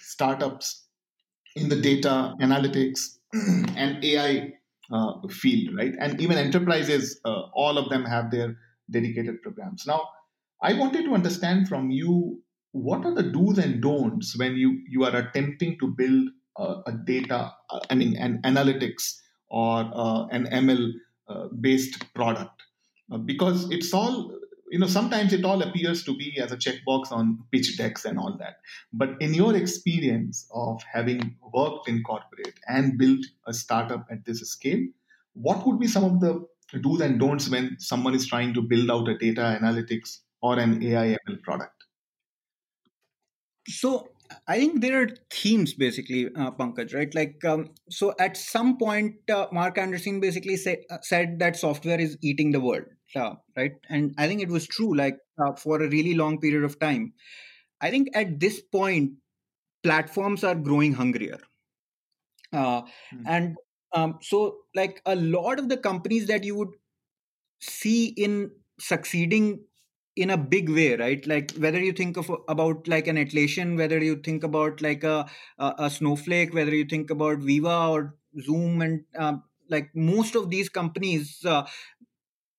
startups 0.00 0.86
in 1.54 1.68
the 1.68 1.76
data 1.76 2.34
analytics 2.40 3.18
and 3.76 4.04
AI 4.04 4.52
field, 5.30 5.76
right? 5.76 5.94
And 5.98 6.20
even 6.20 6.36
enterprises, 6.38 7.20
uh, 7.24 7.42
all 7.54 7.78
of 7.78 7.88
them 7.88 8.04
have 8.04 8.30
their 8.30 8.56
dedicated 8.90 9.42
programs. 9.42 9.86
Now, 9.86 10.08
I 10.62 10.74
wanted 10.74 11.04
to 11.04 11.14
understand 11.14 11.68
from 11.68 11.90
you 11.90 12.42
what 12.72 13.04
are 13.04 13.14
the 13.14 13.22
do's 13.22 13.58
and 13.58 13.82
don'ts 13.82 14.36
when 14.38 14.56
you 14.56 14.80
you 14.88 15.04
are 15.04 15.14
attempting 15.16 15.78
to 15.78 15.88
build 15.88 16.28
uh, 16.56 16.82
a 16.86 16.92
data, 16.92 17.52
uh, 17.70 17.80
I 17.90 17.94
mean, 17.94 18.16
an 18.16 18.40
analytics 18.42 19.18
or 19.48 19.90
uh, 19.94 20.26
an 20.26 20.46
ML 20.46 20.90
uh, 21.28 21.48
based 21.60 22.12
product, 22.14 22.62
because 23.24 23.70
it's 23.70 23.92
all 23.92 24.38
you 24.72 24.78
know 24.80 24.88
sometimes 24.88 25.32
it 25.32 25.44
all 25.44 25.62
appears 25.62 26.02
to 26.04 26.16
be 26.16 26.40
as 26.40 26.50
a 26.50 26.56
checkbox 26.56 27.12
on 27.12 27.38
pitch 27.52 27.76
decks 27.76 28.04
and 28.04 28.18
all 28.18 28.36
that. 28.38 28.56
But 28.92 29.10
in 29.20 29.34
your 29.34 29.54
experience 29.54 30.48
of 30.52 30.82
having 30.92 31.36
worked 31.52 31.88
in 31.88 32.02
corporate 32.02 32.58
and 32.66 32.98
built 32.98 33.24
a 33.46 33.54
startup 33.54 34.06
at 34.10 34.24
this 34.24 34.40
scale 34.40 34.82
what 35.34 35.66
would 35.66 35.78
be 35.78 35.86
some 35.86 36.04
of 36.04 36.20
the 36.20 36.46
do's 36.80 37.00
and 37.00 37.18
don'ts 37.18 37.48
when 37.48 37.76
someone 37.78 38.14
is 38.14 38.26
trying 38.26 38.54
to 38.54 38.62
build 38.62 38.90
out 38.90 39.08
a 39.08 39.16
data 39.18 39.58
analytics 39.60 40.18
or 40.40 40.58
an 40.58 40.82
ai 40.82 41.16
ml 41.26 41.42
product? 41.42 41.84
So 43.68 44.08
I 44.48 44.58
think 44.58 44.80
there 44.80 45.02
are 45.02 45.08
themes 45.30 45.74
basically, 45.74 46.26
uh, 46.34 46.50
Pankaj, 46.52 46.94
right? 46.94 47.14
Like, 47.14 47.44
um, 47.44 47.68
so 47.90 48.14
at 48.18 48.36
some 48.36 48.78
point, 48.78 49.16
uh, 49.30 49.46
Marc 49.52 49.76
Andreessen 49.76 50.20
basically 50.20 50.56
say, 50.56 50.84
uh, 50.90 50.98
said 51.02 51.38
that 51.38 51.56
software 51.56 52.00
is 52.00 52.16
eating 52.22 52.50
the 52.50 52.60
world 52.60 52.84
right? 53.56 53.72
And 53.88 54.14
i 54.18 54.26
think 54.26 54.42
it 54.42 54.48
was 54.48 54.66
true 54.66 54.94
like 54.94 55.18
uh, 55.38 55.52
for 55.52 55.82
a 55.82 55.88
really 55.88 56.14
long 56.14 56.40
period 56.40 56.64
of 56.64 56.78
time. 56.78 57.12
I 57.80 57.90
think 57.90 58.08
at 58.14 58.38
this 58.38 58.60
point 58.60 59.12
platforms 59.82 60.44
are 60.44 60.54
growing 60.54 60.92
hungrier. 60.92 61.38
Uh, 62.52 62.82
mm-hmm. 62.82 63.22
and 63.26 63.56
um, 63.92 64.18
so 64.22 64.58
like 64.74 65.00
a 65.06 65.16
lot 65.16 65.58
of 65.58 65.68
the 65.68 65.76
companies 65.76 66.26
that 66.26 66.44
you 66.44 66.54
would 66.54 66.68
see 67.60 68.06
in 68.06 68.50
succeeding 68.78 69.64
in 70.16 70.28
a 70.28 70.36
big 70.36 70.68
way 70.68 70.94
right? 70.96 71.26
Like 71.26 71.52
whether 71.52 71.80
you 71.80 71.92
think 71.92 72.16
of 72.16 72.30
about 72.48 72.86
like 72.86 73.06
an 73.06 73.16
atlassian 73.16 73.76
whether 73.76 73.98
you 73.98 74.16
think 74.16 74.44
about 74.44 74.82
like 74.82 75.04
a 75.04 75.26
a, 75.58 75.74
a 75.78 75.90
snowflake 75.90 76.52
whether 76.52 76.74
you 76.74 76.84
think 76.84 77.10
about 77.10 77.38
Veeva 77.40 77.90
or 77.90 78.14
zoom 78.42 78.82
and 78.82 79.04
um, 79.18 79.42
like 79.70 79.90
most 79.94 80.34
of 80.34 80.50
these 80.50 80.68
companies 80.68 81.44
uh, 81.46 81.66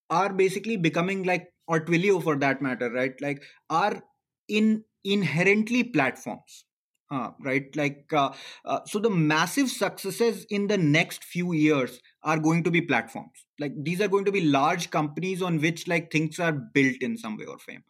are 0.09 0.33
basically 0.33 0.77
becoming 0.77 1.23
like 1.23 1.47
or 1.67 1.79
twilio 1.79 2.21
for 2.21 2.35
that 2.37 2.61
matter 2.61 2.91
right? 2.91 3.19
Like 3.21 3.43
are 3.69 4.03
in 4.47 4.83
inherently 5.03 5.83
platforms 5.83 6.65
uh, 7.11 7.31
right? 7.41 7.75
Like 7.75 8.11
uh, 8.11 8.31
uh, 8.65 8.79
so 8.87 8.97
the 8.97 9.09
massive 9.09 9.69
successes 9.69 10.45
in 10.49 10.67
the 10.67 10.77
next 10.77 11.23
few 11.23 11.53
years 11.53 11.99
are 12.23 12.39
going 12.39 12.63
to 12.63 12.71
be 12.71 12.81
platforms. 12.81 13.45
Like 13.59 13.73
these 13.77 14.01
are 14.01 14.07
going 14.07 14.25
to 14.25 14.31
be 14.31 14.41
large 14.41 14.89
companies 14.89 15.41
on 15.41 15.59
which 15.59 15.87
like 15.87 16.11
things 16.11 16.39
are 16.39 16.53
built 16.53 16.97
in 17.01 17.17
some 17.17 17.37
way 17.37 17.45
or 17.45 17.59
form 17.59 17.83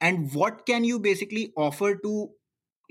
and 0.00 0.32
what 0.34 0.66
can 0.66 0.84
you 0.84 0.98
basically 0.98 1.52
offer 1.56 1.96
to 1.96 2.30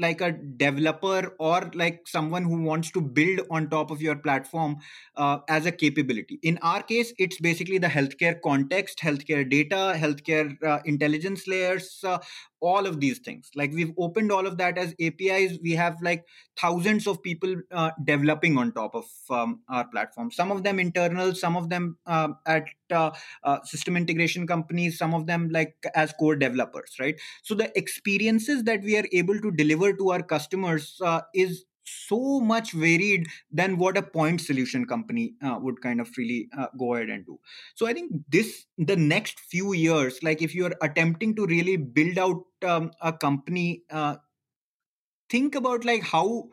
like 0.01 0.21
a 0.21 0.31
developer 0.31 1.35
or 1.39 1.71
like 1.73 2.01
someone 2.07 2.43
who 2.43 2.61
wants 2.63 2.91
to 2.91 3.01
build 3.01 3.41
on 3.49 3.69
top 3.69 3.91
of 3.91 4.01
your 4.01 4.15
platform 4.15 4.77
uh, 5.15 5.37
as 5.47 5.65
a 5.65 5.71
capability. 5.71 6.39
In 6.43 6.57
our 6.61 6.83
case 6.83 7.13
it's 7.17 7.39
basically 7.39 7.77
the 7.77 7.87
healthcare 7.87 8.35
context 8.43 8.99
healthcare 8.99 9.49
data 9.49 9.93
healthcare 9.95 10.61
uh, 10.63 10.79
intelligence 10.85 11.47
layers 11.47 12.03
uh, 12.03 12.17
all 12.61 12.85
of 12.85 12.99
these 12.99 13.19
things. 13.19 13.49
Like 13.55 13.71
we've 13.73 13.93
opened 13.97 14.31
all 14.31 14.47
of 14.47 14.57
that 14.57 14.77
as 14.77 14.93
apis 15.01 15.59
we 15.61 15.71
have 15.71 15.97
like 16.01 16.25
thousands 16.59 17.07
of 17.07 17.21
people 17.21 17.55
uh, 17.71 17.91
developing 18.03 18.57
on 18.57 18.71
top 18.71 18.95
of 18.95 19.05
um, 19.29 19.61
our 19.67 19.87
platform. 19.87 20.31
Some 20.31 20.51
of 20.51 20.63
them 20.63 20.79
internal 20.79 21.33
some 21.35 21.57
of 21.57 21.69
them 21.69 21.97
uh, 22.05 22.29
at 22.45 22.65
uh, 22.91 23.11
system 23.63 23.97
integration 23.97 24.45
companies 24.45 24.97
some 24.97 25.13
of 25.13 25.25
them 25.25 25.49
like 25.49 25.75
as 25.95 26.13
core 26.13 26.35
developers 26.35 26.95
right? 26.99 27.15
So 27.43 27.55
the 27.55 27.75
experiences 27.77 28.63
that 28.63 28.81
we 28.83 28.97
are 28.97 29.05
able 29.11 29.39
to 29.39 29.51
deliver 29.51 29.93
to 29.93 30.11
our 30.11 30.21
customers 30.21 30.99
uh, 31.03 31.21
is 31.33 31.65
so 32.07 32.39
much 32.39 32.71
varied 32.71 33.27
than 33.51 33.77
what 33.77 33.97
a 33.97 34.01
point 34.01 34.41
solution 34.41 34.85
company 34.85 35.33
uh, 35.43 35.57
would 35.61 35.81
kind 35.81 36.01
of 36.01 36.09
really 36.17 36.49
uh, 36.57 36.67
go 36.77 36.95
ahead 36.95 37.09
and 37.09 37.25
do. 37.25 37.39
So 37.75 37.87
i 37.87 37.93
think 37.93 38.11
this 38.29 38.65
the 38.77 38.95
next 38.95 39.39
few 39.39 39.73
years 39.73 40.21
like 40.23 40.41
if 40.41 40.55
you 40.55 40.65
are 40.65 40.75
attempting 40.81 41.35
to 41.35 41.45
really 41.45 41.77
build 41.77 42.17
out 42.17 42.43
um, 42.63 42.91
a 43.01 43.13
company 43.13 43.83
uh, 43.89 44.15
think 45.29 45.55
about 45.55 45.85
like 45.85 46.03
how 46.03 46.49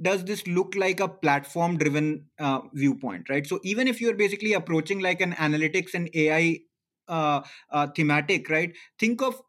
does 0.00 0.24
this 0.24 0.46
look 0.46 0.74
like 0.74 1.00
a 1.00 1.08
platform 1.08 1.76
driven 1.76 2.26
uh, 2.38 2.60
viewpoint 2.72 3.28
right? 3.28 3.46
So 3.46 3.60
even 3.62 3.86
if 3.88 4.00
you're 4.00 4.16
basically 4.16 4.54
approaching 4.54 5.00
like 5.00 5.20
an 5.20 5.32
analytics 5.32 5.94
and 5.94 6.08
ai 6.14 6.60
uh, 7.08 7.42
uh, 7.70 7.88
thematic 7.88 8.48
right? 8.48 8.74
Think 8.98 9.22
of 9.22 9.40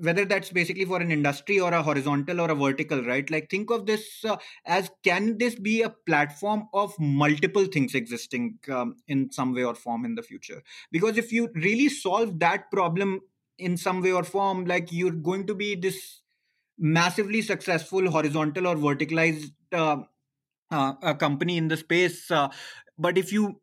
whether 0.00 0.24
that's 0.24 0.50
basically 0.50 0.84
for 0.84 1.00
an 1.00 1.10
industry 1.10 1.60
or 1.60 1.72
a 1.72 1.82
horizontal 1.82 2.40
or 2.40 2.50
a 2.50 2.54
vertical 2.54 3.02
right? 3.04 3.30
Like 3.30 3.50
think 3.50 3.70
of 3.70 3.86
this 3.86 4.24
uh, 4.24 4.36
as 4.66 4.90
can 5.04 5.38
this 5.38 5.54
be 5.54 5.82
a 5.82 5.90
platform 5.90 6.68
of 6.72 6.94
multiple 6.98 7.66
things 7.66 7.94
existing 7.94 8.58
um, 8.70 8.96
in 9.08 9.30
some 9.30 9.54
way 9.54 9.64
or 9.64 9.74
form 9.74 10.04
in 10.04 10.14
the 10.14 10.22
future? 10.22 10.62
Because 10.90 11.16
if 11.16 11.32
you 11.32 11.50
really 11.54 11.88
solve 11.88 12.38
that 12.40 12.70
problem 12.70 13.20
in 13.58 13.76
some 13.76 14.00
way 14.00 14.12
or 14.12 14.24
form 14.24 14.64
like 14.64 14.90
you're 14.90 15.12
going 15.12 15.46
to 15.46 15.54
be 15.54 15.74
this 15.74 16.22
massively 16.78 17.42
successful 17.42 18.10
horizontal 18.10 18.66
or 18.66 18.74
verticalized 18.74 19.52
uh, 19.72 19.98
uh, 20.70 21.14
company 21.14 21.58
in 21.58 21.68
the 21.68 21.76
space 21.76 22.30
uh, 22.30 22.48
but 22.98 23.18
if 23.18 23.32
you 23.32 23.60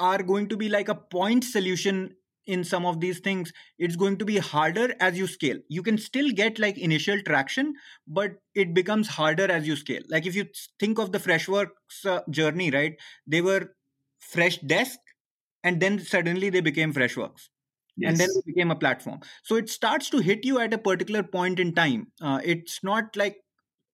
are 0.00 0.22
going 0.22 0.48
to 0.48 0.56
be 0.56 0.68
like 0.68 0.88
a 0.88 0.94
point 0.94 1.44
solution 1.44 2.14
in 2.46 2.64
some 2.64 2.86
of 2.86 3.00
these 3.00 3.18
things 3.20 3.52
it's 3.78 3.96
going 3.96 4.16
to 4.18 4.24
be 4.24 4.38
harder 4.38 4.94
as 5.00 5.18
you 5.18 5.26
scale. 5.26 5.58
You 5.68 5.82
can 5.82 5.98
still 5.98 6.30
get 6.30 6.58
like 6.58 6.78
initial 6.78 7.20
traction 7.22 7.74
but 8.06 8.32
it 8.54 8.74
becomes 8.74 9.08
harder 9.08 9.50
as 9.50 9.66
you 9.66 9.76
scale. 9.76 10.02
Like 10.08 10.26
if 10.26 10.34
you 10.34 10.46
think 10.78 10.98
of 10.98 11.12
the 11.12 11.18
freshworks 11.18 12.04
uh, 12.04 12.22
journey 12.30 12.70
right? 12.70 12.96
They 13.26 13.40
were 13.42 13.72
Freshdesk 14.32 14.96
and 15.64 15.80
then 15.80 15.98
suddenly 15.98 16.50
they 16.50 16.60
became 16.60 16.92
freshworks. 16.92 17.48
Yes. 17.98 18.10
and 18.10 18.20
then 18.20 18.28
they 18.34 18.42
became 18.52 18.70
a 18.70 18.76
platform. 18.76 19.20
So 19.42 19.56
it 19.56 19.70
starts 19.70 20.10
to 20.10 20.18
hit 20.18 20.44
you 20.44 20.58
at 20.58 20.74
a 20.74 20.78
particular 20.78 21.22
point 21.22 21.58
in 21.58 21.74
time. 21.74 22.08
Uh, 22.20 22.40
it's 22.44 22.80
not 22.84 23.16
like 23.16 23.38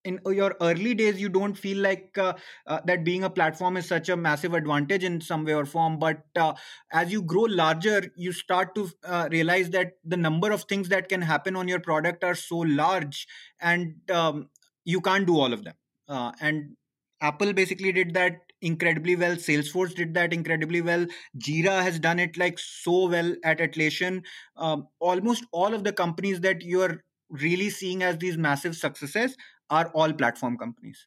in 0.04 0.20
your 0.26 0.56
early 0.60 0.94
days 0.94 1.20
you 1.20 1.28
don't 1.28 1.54
feel 1.54 1.78
like 1.78 2.16
uh, 2.18 2.32
uh, 2.66 2.80
that 2.86 3.04
being 3.04 3.24
a 3.24 3.30
platform 3.30 3.76
is 3.76 3.86
such 3.86 4.08
a 4.08 4.16
massive 4.16 4.54
advantage 4.54 5.04
in 5.04 5.20
some 5.20 5.44
way 5.44 5.54
or 5.54 5.64
form 5.64 5.98
but 5.98 6.24
uh, 6.36 6.52
as 6.92 7.12
you 7.12 7.22
grow 7.22 7.42
larger 7.42 8.02
you 8.16 8.32
start 8.32 8.74
to 8.74 8.88
uh, 9.04 9.28
realize 9.30 9.70
that 9.70 9.92
the 10.04 10.16
number 10.16 10.50
of 10.50 10.64
things 10.64 10.88
that 10.88 11.08
can 11.08 11.22
happen 11.22 11.56
on 11.56 11.68
your 11.68 11.80
product 11.80 12.24
are 12.24 12.34
so 12.34 12.58
large 12.58 13.26
and 13.60 13.94
um, 14.10 14.48
you 14.84 15.00
can't 15.00 15.26
do 15.26 15.38
all 15.38 15.52
of 15.52 15.64
them. 15.64 15.74
Uh, 16.08 16.32
and 16.40 16.76
apple 17.20 17.52
basically 17.52 17.92
did 17.92 18.14
that 18.14 18.40
incredibly 18.60 19.16
well. 19.16 19.36
Salesforce 19.36 19.94
did 19.94 20.14
that 20.14 20.32
incredibly 20.32 20.80
well. 20.80 21.06
Jira 21.38 21.82
has 21.82 21.98
done 21.98 22.18
it 22.18 22.36
like 22.36 22.58
so 22.58 23.08
well 23.08 23.34
at 23.44 23.58
atlassian. 23.58 24.22
Um, 24.56 24.88
almost 25.00 25.44
all 25.52 25.74
of 25.74 25.84
the 25.84 25.92
companies 25.92 26.40
that 26.40 26.62
you're 26.62 27.02
really 27.30 27.70
seeing 27.70 28.02
as 28.02 28.18
these 28.18 28.36
massive 28.36 28.76
successes 28.76 29.36
are 29.72 29.90
all 29.94 30.12
platform 30.12 30.56
companies. 30.58 31.06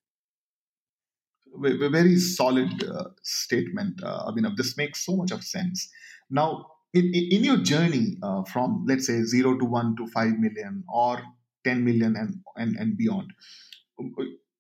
Very 1.58 2.18
solid 2.18 2.84
uh, 2.84 3.06
statement, 3.24 4.04
uh, 4.04 4.30
Abhinav. 4.30 4.58
This 4.58 4.76
makes 4.76 5.06
so 5.06 5.16
much 5.16 5.32
of 5.32 5.44
sense. 5.44 5.88
Now, 6.30 6.68
in, 6.94 7.12
in 7.14 7.44
your 7.44 7.58
journey 7.58 8.18
uh, 8.24 8.44
from, 8.44 8.84
let's 8.88 9.08
say, 9.08 9.22
zero 9.24 9.58
to 9.58 9.66
one 9.66 9.96
to 9.98 10.08
five 10.08 10.38
million 10.40 10.84
or 10.92 11.22
10 11.64 11.86
million 11.86 12.16
and, 12.18 12.42
and, 12.58 12.76
and 12.78 12.98
beyond, 12.98 13.32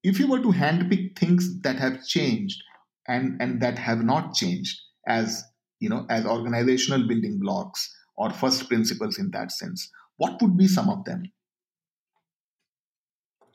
if 0.03 0.19
you 0.19 0.27
were 0.27 0.39
to 0.39 0.51
handpick 0.51 1.17
things 1.17 1.61
that 1.61 1.77
have 1.77 2.05
changed 2.05 2.61
and, 3.07 3.41
and 3.41 3.61
that 3.61 3.77
have 3.77 4.03
not 4.03 4.33
changed 4.35 4.79
as 5.07 5.43
you 5.79 5.89
know 5.89 6.05
as 6.09 6.25
organizational 6.25 7.07
building 7.07 7.39
blocks 7.39 7.93
or 8.17 8.29
first 8.29 8.67
principles 8.69 9.19
in 9.19 9.29
that 9.31 9.51
sense 9.51 9.89
what 10.17 10.41
would 10.41 10.57
be 10.57 10.67
some 10.67 10.89
of 10.89 11.03
them 11.05 11.23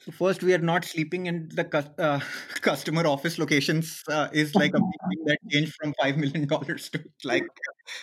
so 0.01 0.13
first, 0.13 0.43
we 0.43 0.55
are 0.55 0.59
not 0.59 0.85
sleeping 0.87 1.27
in 1.27 1.51
the 1.53 1.93
uh, 1.99 2.21
customer 2.63 3.07
office 3.07 3.39
locations. 3.39 4.03
Uh, 4.09 4.29
is 4.33 4.55
like 4.55 4.73
a 4.75 4.79
thing 4.79 5.25
that 5.27 5.39
changed 5.51 5.75
from 5.75 5.95
five 6.01 6.17
million 6.17 6.47
dollars 6.47 6.89
to 6.91 7.05
like 7.23 7.47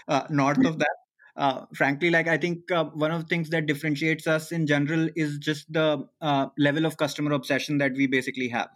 uh, 0.08 0.24
north 0.30 0.64
of 0.64 0.78
that. 0.78 0.96
Uh, 1.36 1.66
frankly, 1.74 2.12
like 2.12 2.28
I 2.28 2.38
think 2.38 2.72
uh, 2.72 2.86
one 2.86 3.12
of 3.12 3.22
the 3.22 3.28
things 3.28 3.50
that 3.50 3.66
differentiates 3.66 4.28
us 4.28 4.52
in 4.52 4.68
general 4.68 5.10
is 5.16 5.40
just 5.40 5.72
the 5.74 6.08
uh, 6.22 6.48
level 6.58 6.86
of 6.86 6.98
customer 6.98 7.32
obsession 7.32 7.80
that 7.80 7.94
we 7.94 8.06
basically 8.06 8.50
have. 8.50 8.70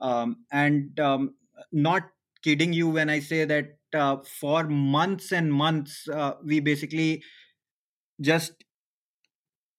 Um, 0.00 0.44
and 0.52 0.98
um, 1.00 1.34
not 1.72 2.02
kidding 2.42 2.72
you 2.72 2.88
when 2.88 3.08
I 3.08 3.20
say 3.20 3.44
that 3.46 4.24
for 4.26 4.64
months 4.64 5.32
and 5.32 5.52
months 5.52 6.06
we 6.44 6.60
basically 6.60 7.22
just 8.20 8.64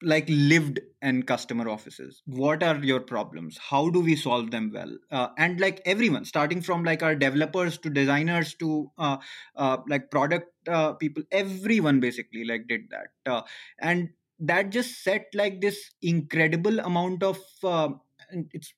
like 0.02 0.26
lived 0.30 0.80
in 1.02 1.24
customer 1.24 1.68
offices 1.70 2.22
what 2.26 2.64
are 2.64 2.78
your 2.78 3.00
problems? 3.00 3.58
How 3.58 3.90
do 3.90 4.00
we 4.00 4.16
solve 4.16 4.52
them 4.52 4.72
well? 4.74 4.98
Uh, 5.12 5.30
and 5.38 5.60
like 5.60 5.82
everyone 5.86 6.26
starting 6.26 6.62
from 6.62 6.84
like 6.84 7.04
our 7.04 7.16
developers 7.16 7.78
to 7.80 7.90
designers 7.90 8.54
to 8.56 8.92
uh, 8.98 9.18
uh, 9.56 9.78
like 9.88 10.10
product 10.12 10.48
uh, 10.68 10.94
people 10.94 11.24
everyone 11.32 12.00
basically 12.00 12.46
like 12.46 12.68
did 12.68 12.82
that. 12.92 13.32
Uh, 13.32 13.42
and 13.80 14.10
that 14.40 14.70
just 14.70 15.04
set 15.04 15.26
like 15.34 15.60
this 15.60 15.92
incredible 16.02 16.80
amount 16.80 17.24
of 17.24 17.40
uh, 17.64 17.90
it's 18.54 18.74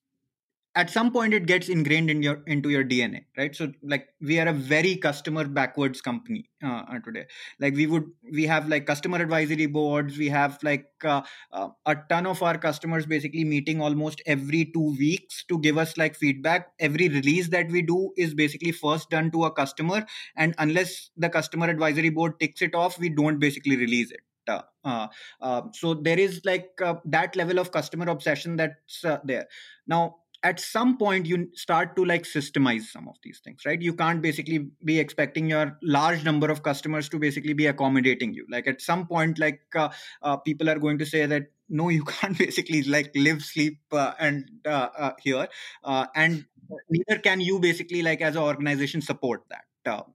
at 0.74 0.88
some 0.88 1.12
point 1.12 1.34
it 1.34 1.46
gets 1.46 1.68
ingrained 1.68 2.10
in 2.10 2.22
your 2.22 2.42
into 2.46 2.70
your 2.70 2.82
dna 2.82 3.24
right? 3.36 3.54
So 3.54 3.72
like 3.82 4.08
we 4.20 4.38
are 4.40 4.48
a 4.48 4.52
very 4.52 4.96
customer 4.96 5.44
backwards 5.44 6.00
company 6.00 6.48
uh, 6.64 6.82
today. 7.04 7.26
Like 7.60 7.74
we 7.74 7.86
would 7.86 8.04
we 8.32 8.46
have 8.46 8.68
like 8.68 8.86
customer 8.86 9.18
advisory 9.18 9.66
boards. 9.66 10.16
We 10.16 10.28
have 10.28 10.58
like 10.62 10.86
uh, 11.04 11.22
uh, 11.52 11.68
a 11.84 11.96
ton 12.08 12.26
of 12.26 12.42
our 12.42 12.56
customers 12.56 13.04
basically 13.04 13.44
meeting 13.44 13.80
almost 13.82 14.22
every 14.26 14.64
2 14.72 14.96
weeks 14.98 15.44
to 15.48 15.58
give 15.58 15.76
us 15.76 15.96
like 15.98 16.16
feedback. 16.16 16.68
Every 16.78 17.08
release 17.08 17.48
that 17.48 17.70
we 17.70 17.82
do 17.82 18.12
is 18.16 18.32
basically 18.34 18.72
first 18.72 19.10
done 19.10 19.30
to 19.32 19.44
a 19.44 19.50
customer 19.52 20.06
and 20.36 20.54
unless 20.58 21.10
the 21.16 21.28
customer 21.28 21.68
advisory 21.68 22.10
board 22.10 22.40
ticks 22.40 22.62
it 22.62 22.74
off 22.74 22.98
we 22.98 23.10
don't 23.10 23.38
basically 23.38 23.76
release 23.76 24.10
it. 24.10 24.20
Uh, 24.48 24.62
uh, 24.84 25.06
uh, 25.40 25.62
so 25.72 25.94
there 25.94 26.18
is 26.18 26.40
like 26.44 26.70
uh, 26.82 26.94
that 27.04 27.36
level 27.36 27.58
of 27.58 27.70
customer 27.70 28.08
obsession 28.08 28.56
that's 28.56 29.04
uh, 29.04 29.18
there. 29.24 29.46
Now 29.86 30.16
at 30.42 30.58
some 30.58 30.96
point 30.98 31.26
you 31.26 31.48
start 31.54 31.94
to 31.96 32.04
like 32.04 32.24
systemize 32.24 32.82
some 32.82 33.08
of 33.08 33.16
these 33.22 33.40
things 33.44 33.64
right? 33.64 33.80
You 33.80 33.94
can't 33.94 34.20
basically 34.20 34.70
be 34.84 34.98
expecting 34.98 35.48
your 35.48 35.78
large 35.82 36.24
number 36.24 36.50
of 36.50 36.62
customers 36.62 37.08
to 37.10 37.18
basically 37.18 37.52
be 37.52 37.66
accommodating 37.66 38.34
you. 38.34 38.46
Like 38.50 38.66
at 38.66 38.80
some 38.80 39.06
point 39.06 39.38
like 39.38 39.60
uh, 39.74 39.90
uh, 40.22 40.36
people 40.38 40.68
are 40.68 40.78
going 40.78 40.98
to 40.98 41.06
say 41.06 41.26
that 41.26 41.44
no 41.68 41.88
you 41.88 42.04
can't 42.14 42.36
basically 42.36 42.82
like 42.82 43.12
live 43.14 43.42
sleep 43.42 43.78
uh, 43.92 44.12
and 44.18 44.48
uh, 44.66 44.88
uh, 44.96 45.12
here 45.20 45.48
uh, 45.84 46.06
and 46.14 46.44
neither 46.90 47.20
can 47.20 47.40
you 47.40 47.58
basically 47.58 48.02
like 48.02 48.20
as 48.20 48.36
an 48.36 48.42
organization 48.42 49.00
support 49.00 49.42
that 49.50 50.06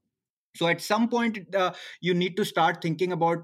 so 0.55 0.67
at 0.67 0.81
some 0.81 1.07
point 1.07 1.37
you 2.01 2.13
need 2.13 2.35
to 2.37 2.43
start 2.43 2.81
thinking 2.81 3.11
about 3.11 3.43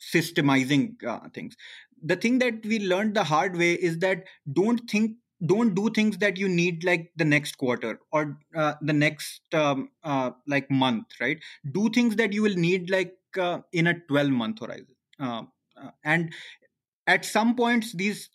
systemizing 0.00 0.94
things. 1.32 1.54
The 2.02 2.16
thing 2.16 2.40
that 2.40 2.66
we 2.66 2.80
learned 2.80 3.14
the 3.14 3.22
hard 3.22 3.56
way 3.56 3.74
is 3.74 3.98
that 4.00 4.24
don't 4.52 4.78
think 4.90 5.12
don't 5.44 5.74
do 5.74 5.88
things 5.90 6.18
that 6.18 6.36
you 6.36 6.48
need 6.48 6.84
like 6.84 7.12
the 7.16 7.24
next 7.24 7.58
quarter 7.58 8.00
or 8.12 8.38
uh, 8.56 8.74
the 8.82 8.92
next 8.92 9.42
um, 9.54 9.90
uh, 10.02 10.30
like 10.46 10.70
month 10.70 11.06
right? 11.20 11.38
Do 11.72 11.88
things 11.90 12.16
that 12.16 12.32
you 12.32 12.42
will 12.42 12.54
need 12.56 12.90
like 12.90 13.16
uh, 13.38 13.60
in 13.72 13.86
a 13.86 13.94
12 14.08 14.30
month 14.30 14.60
horizon. 14.60 14.96
Uh, 15.20 15.42
uh, 15.76 15.90
and 16.04 16.32
at 17.06 17.24
some 17.24 17.54
points 17.54 17.92
these 17.92 18.30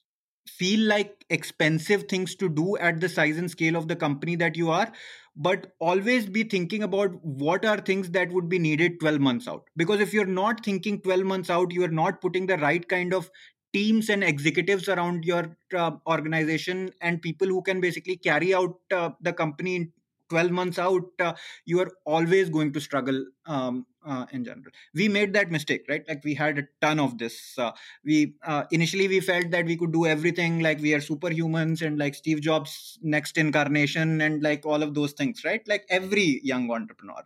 feel 0.48 0.88
like 0.88 1.26
expensive 1.30 2.04
things 2.04 2.36
to 2.36 2.50
do 2.50 2.78
at 2.78 3.00
the 3.00 3.08
size 3.08 3.38
and 3.38 3.50
scale 3.50 3.76
of 3.76 3.88
the 3.88 3.96
company 3.96 4.36
that 4.36 4.58
you 4.58 4.70
are 4.70 4.92
but 5.36 5.74
always 5.80 6.28
be 6.28 6.44
thinking 6.44 6.84
about 6.84 7.10
what 7.24 7.66
are 7.66 7.78
things 7.80 8.12
that 8.12 8.32
would 8.32 8.50
be 8.50 8.60
needed 8.60 9.00
12 9.00 9.20
months 9.20 9.48
out. 9.48 9.64
Because 9.76 10.00
if 10.00 10.14
you're 10.14 10.26
not 10.26 10.64
thinking 10.64 11.02
12 11.02 11.24
months 11.24 11.50
out 11.50 11.72
you 11.72 11.84
are 11.84 11.96
not 12.00 12.22
putting 12.22 12.46
the 12.46 12.58
right 12.58 12.88
kind 12.88 13.14
of 13.14 13.32
teams 13.74 14.10
and 14.10 14.24
executives 14.24 14.88
around 14.88 15.26
your 15.26 15.58
uh, 15.76 15.92
organization 16.08 16.92
and 17.02 17.22
people 17.22 17.48
who 17.48 17.62
can 17.62 17.82
basically 17.82 18.16
carry 18.16 18.54
out 18.54 18.78
uh, 18.92 19.10
the 19.22 19.34
company 19.34 19.76
in 19.76 19.92
12 20.30 20.52
months 20.52 20.80
out 20.80 21.10
uh, 21.20 21.34
you 21.66 21.80
are 21.80 21.92
always 22.06 22.50
going 22.50 22.72
to 22.72 22.80
struggle 22.80 23.26
um, 23.46 23.86
uh, 24.06 24.26
in 24.32 24.44
general. 24.44 24.72
We 24.94 25.08
made 25.08 25.34
that 25.34 25.52
mistake 25.52 25.86
right? 25.90 26.04
Like 26.08 26.24
we 26.24 26.34
had 26.34 26.60
a 26.60 26.64
ton 26.82 27.00
of 27.00 27.18
this 27.18 27.58
uh, 27.58 27.72
we 28.04 28.36
uh, 28.44 28.64
initially 28.72 29.08
we 29.08 29.20
felt 29.20 29.50
that 29.52 29.66
we 29.66 29.76
could 29.76 29.92
do 29.92 30.06
everything 30.06 30.60
like 30.60 30.80
we 30.80 30.94
are 30.94 31.00
superhumans 31.00 31.86
and 31.86 31.98
like 31.98 32.16
steve 32.16 32.42
jobs 32.42 32.98
next 33.02 33.38
incarnation 33.38 34.22
and 34.22 34.42
like 34.44 34.66
all 34.66 34.82
of 34.84 34.94
those 34.94 35.14
things 35.14 35.44
right? 35.44 35.68
Like 35.68 35.86
every 35.90 36.42
young 36.44 36.70
entrepreneur 36.72 37.24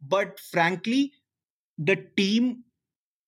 but 0.00 0.38
frankly 0.40 1.12
the 1.78 1.96
team 2.16 2.64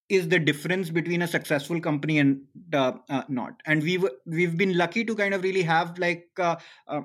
is 0.09 0.27
the 0.29 0.39
difference 0.39 0.89
between 0.89 1.21
a 1.21 1.27
successful 1.27 1.79
company 1.79 2.19
and 2.19 2.41
uh, 2.73 2.93
uh, 3.09 3.23
not. 3.27 3.53
And 3.65 3.81
we've 3.81 4.05
we've 4.25 4.57
been 4.57 4.77
lucky 4.77 5.03
to 5.03 5.15
kind 5.15 5.33
of 5.33 5.43
really 5.43 5.63
have 5.63 5.97
like 5.97 6.27
uh, 6.37 6.57
uh 6.87 7.01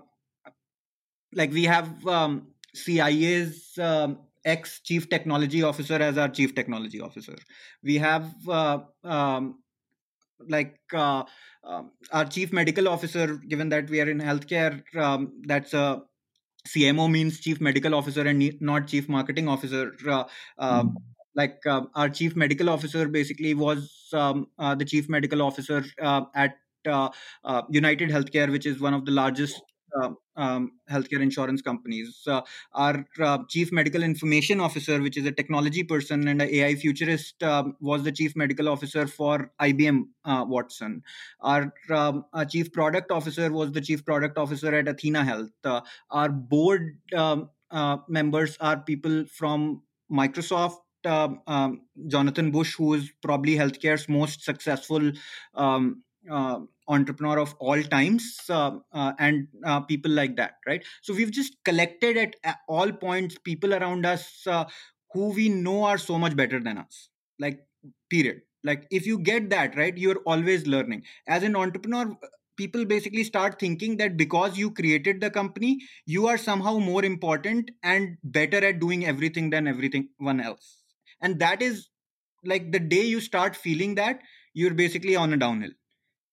like 1.32 1.52
we 1.52 1.64
have 1.64 2.06
um, 2.06 2.48
CIA's 2.74 3.78
um, 3.78 4.18
ex 4.44 4.80
chief 4.80 5.08
technology 5.08 5.62
officer 5.62 5.94
as 5.94 6.18
our 6.18 6.28
chief 6.28 6.54
technology 6.54 7.00
officer. 7.00 7.36
We 7.82 7.96
have 7.98 8.34
uh, 8.48 8.80
um, 9.04 9.60
like 10.48 10.78
uh, 10.92 11.24
um, 11.64 11.92
our 12.12 12.24
chief 12.24 12.52
medical 12.52 12.88
officer 12.88 13.36
given 13.36 13.68
that 13.70 13.88
we 13.88 14.00
are 14.00 14.10
in 14.10 14.18
healthcare 14.18 14.82
um, 14.96 15.32
that's 15.46 15.74
a 15.74 16.02
cmo 16.68 17.10
means 17.10 17.40
chief 17.40 17.60
medical 17.60 17.94
officer 17.94 18.22
and 18.22 18.54
not 18.60 18.86
chief 18.86 19.08
marketing 19.08 19.48
officer 19.48 19.92
mm 20.60 20.94
like 21.34 21.58
uh, 21.66 21.82
our 21.94 22.08
chief 22.08 22.36
medical 22.36 22.68
officer 22.68 23.08
basically 23.08 23.54
was 23.54 24.08
um, 24.12 24.48
uh, 24.58 24.74
the 24.74 24.84
chief 24.84 25.08
medical 25.08 25.42
officer 25.42 25.84
uh, 26.00 26.22
at 26.34 26.54
uh, 26.86 27.08
uh, 27.44 27.62
United 27.70 28.10
Healthcare, 28.10 28.50
which 28.50 28.66
is 28.66 28.80
one 28.80 28.94
of 28.94 29.04
the 29.04 29.12
largest 29.12 29.60
uh, 30.00 30.10
um, 30.36 30.72
healthcare 30.90 31.20
insurance 31.20 31.60
companies. 31.60 32.22
Uh, 32.26 32.40
our 32.72 33.04
uh, 33.20 33.38
chief 33.48 33.72
medical 33.72 34.02
information 34.02 34.60
officer, 34.60 35.00
which 35.02 35.16
is 35.16 35.26
a 35.26 35.32
technology 35.32 35.82
person 35.82 36.26
and 36.28 36.40
an 36.40 36.48
AI 36.48 36.74
futurist, 36.76 37.42
um, 37.42 37.76
was 37.80 38.04
the 38.04 38.12
chief 38.12 38.34
medical 38.36 38.68
officer 38.68 39.06
for 39.06 39.52
IBM 39.60 40.04
uh, 40.24 40.44
Watson. 40.48 41.02
Our, 41.40 41.74
um, 41.90 42.24
our, 42.32 42.44
chief 42.44 42.72
product 42.72 43.10
officer 43.10 43.52
was 43.52 43.72
the 43.72 43.80
chief 43.80 44.04
product 44.04 44.38
officer 44.38 44.74
at 44.74 44.88
Athena 44.88 45.24
Health. 45.24 45.50
Our 46.10 46.28
board 46.30 46.98
um, 47.14 47.50
members 48.08 48.56
are 48.60 48.78
people 48.78 49.26
from 49.26 49.82
Microsoft, 50.10 50.78
uh, 51.04 51.28
um, 51.46 51.82
Jonathan 52.08 52.50
Bush, 52.50 52.74
who 52.74 52.94
is 52.94 53.10
probably 53.22 53.56
healthcare's 53.56 54.08
most 54.08 54.44
successful 54.44 55.12
um, 55.54 56.02
uh, 56.30 56.60
entrepreneur 56.88 57.38
of 57.38 57.54
all 57.58 57.82
times, 57.82 58.38
uh, 58.48 58.72
uh 58.92 59.12
and 59.18 59.48
uh, 59.64 59.80
people 59.80 60.10
like 60.10 60.36
that, 60.36 60.56
right? 60.66 60.84
So 61.02 61.14
we've 61.14 61.30
just 61.30 61.56
collected 61.64 62.16
at, 62.16 62.36
at 62.44 62.58
all 62.68 62.92
points 62.92 63.36
people 63.42 63.74
around 63.74 64.04
us 64.04 64.46
uh, 64.46 64.64
who 65.12 65.30
we 65.30 65.48
know 65.48 65.84
are 65.84 65.98
so 65.98 66.18
much 66.18 66.36
better 66.36 66.60
than 66.60 66.78
us, 66.78 67.08
like 67.38 67.60
period. 68.10 68.42
Like 68.62 68.86
if 68.90 69.06
you 69.06 69.18
get 69.18 69.48
that 69.50 69.76
right, 69.76 69.96
you're 69.96 70.20
always 70.26 70.66
learning. 70.66 71.04
As 71.26 71.42
an 71.42 71.56
entrepreneur, 71.56 72.14
people 72.60 72.84
basically 72.84 73.24
start 73.24 73.58
thinking 73.58 73.96
that 73.96 74.18
because 74.18 74.58
you 74.58 74.70
created 74.70 75.20
the 75.20 75.30
company 75.30 75.80
you 76.04 76.26
are 76.26 76.36
somehow 76.36 76.76
more 76.78 77.04
important 77.04 77.70
and 77.82 78.18
better 78.22 78.62
at 78.70 78.80
doing 78.80 79.06
everything 79.06 79.48
than 79.48 79.66
everything 79.66 80.08
one 80.18 80.40
else 80.40 80.79
and 81.20 81.38
that 81.40 81.62
is 81.62 81.88
like 82.44 82.72
the 82.72 82.80
day 82.80 83.02
you 83.02 83.20
start 83.20 83.56
feeling 83.56 83.94
that 83.96 84.20
you're 84.54 84.74
basically 84.74 85.16
on 85.16 85.32
a 85.32 85.36
downhill. 85.36 85.70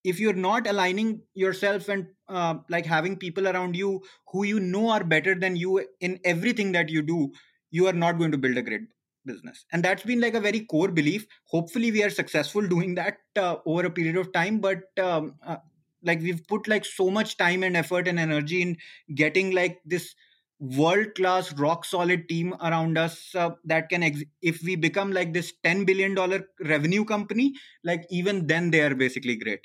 If 0.03 0.19
you're 0.19 0.33
not 0.33 0.67
aligning 0.67 1.21
yourself 1.33 1.89
and 1.89 2.07
uh, 2.29 2.55
like 2.69 2.85
having 2.85 3.17
people 3.17 3.47
around 3.47 3.75
you 3.75 4.01
who 4.31 4.43
you 4.45 4.59
know 4.59 4.89
are 4.89 5.03
better 5.03 5.35
than 5.35 5.55
you 5.55 5.85
in 5.99 6.19
everything 6.23 6.71
that 6.73 6.89
you 6.89 7.01
do 7.01 7.31
you 7.69 7.85
are 7.87 7.93
not 7.93 8.17
going 8.17 8.31
to 8.31 8.37
build 8.37 8.57
a 8.57 8.61
great 8.61 8.81
business. 9.25 9.65
And 9.73 9.83
that's 9.83 10.03
been 10.03 10.21
like 10.21 10.35
a 10.35 10.39
very 10.39 10.61
core 10.61 10.87
belief. 10.87 11.27
Hopefully 11.47 11.91
we 11.91 12.01
are 12.03 12.09
successful 12.09 12.65
doing 12.67 12.95
that 12.95 13.17
uh, 13.37 13.57
over 13.65 13.85
a 13.85 13.89
period 13.89 14.15
of 14.15 14.31
time 14.31 14.59
but 14.59 14.83
um, 15.01 15.35
uh, 15.45 15.57
like 16.03 16.21
we've 16.21 16.45
put 16.47 16.67
like 16.67 16.85
so 16.85 17.09
much 17.09 17.37
time 17.37 17.63
and 17.63 17.75
effort 17.75 18.07
and 18.07 18.19
energy 18.19 18.61
in 18.61 18.77
getting 19.13 19.51
like 19.53 19.79
this 19.85 20.15
world 20.59 21.13
class 21.15 21.53
rock 21.53 21.85
solid 21.85 22.27
team 22.27 22.55
around 22.61 22.97
us 22.97 23.35
uh, 23.35 23.51
that 23.63 23.89
can 23.89 24.03
ex- 24.03 24.23
if 24.41 24.61
we 24.63 24.75
become 24.75 25.11
like 25.11 25.33
this 25.33 25.53
10 25.63 25.85
billion 25.85 26.15
dollar 26.15 26.47
revenue 26.61 27.05
company 27.05 27.53
like 27.83 28.05
even 28.09 28.47
then 28.47 28.71
they 28.71 28.81
are 28.81 28.95
basically 28.95 29.35
great. 29.35 29.61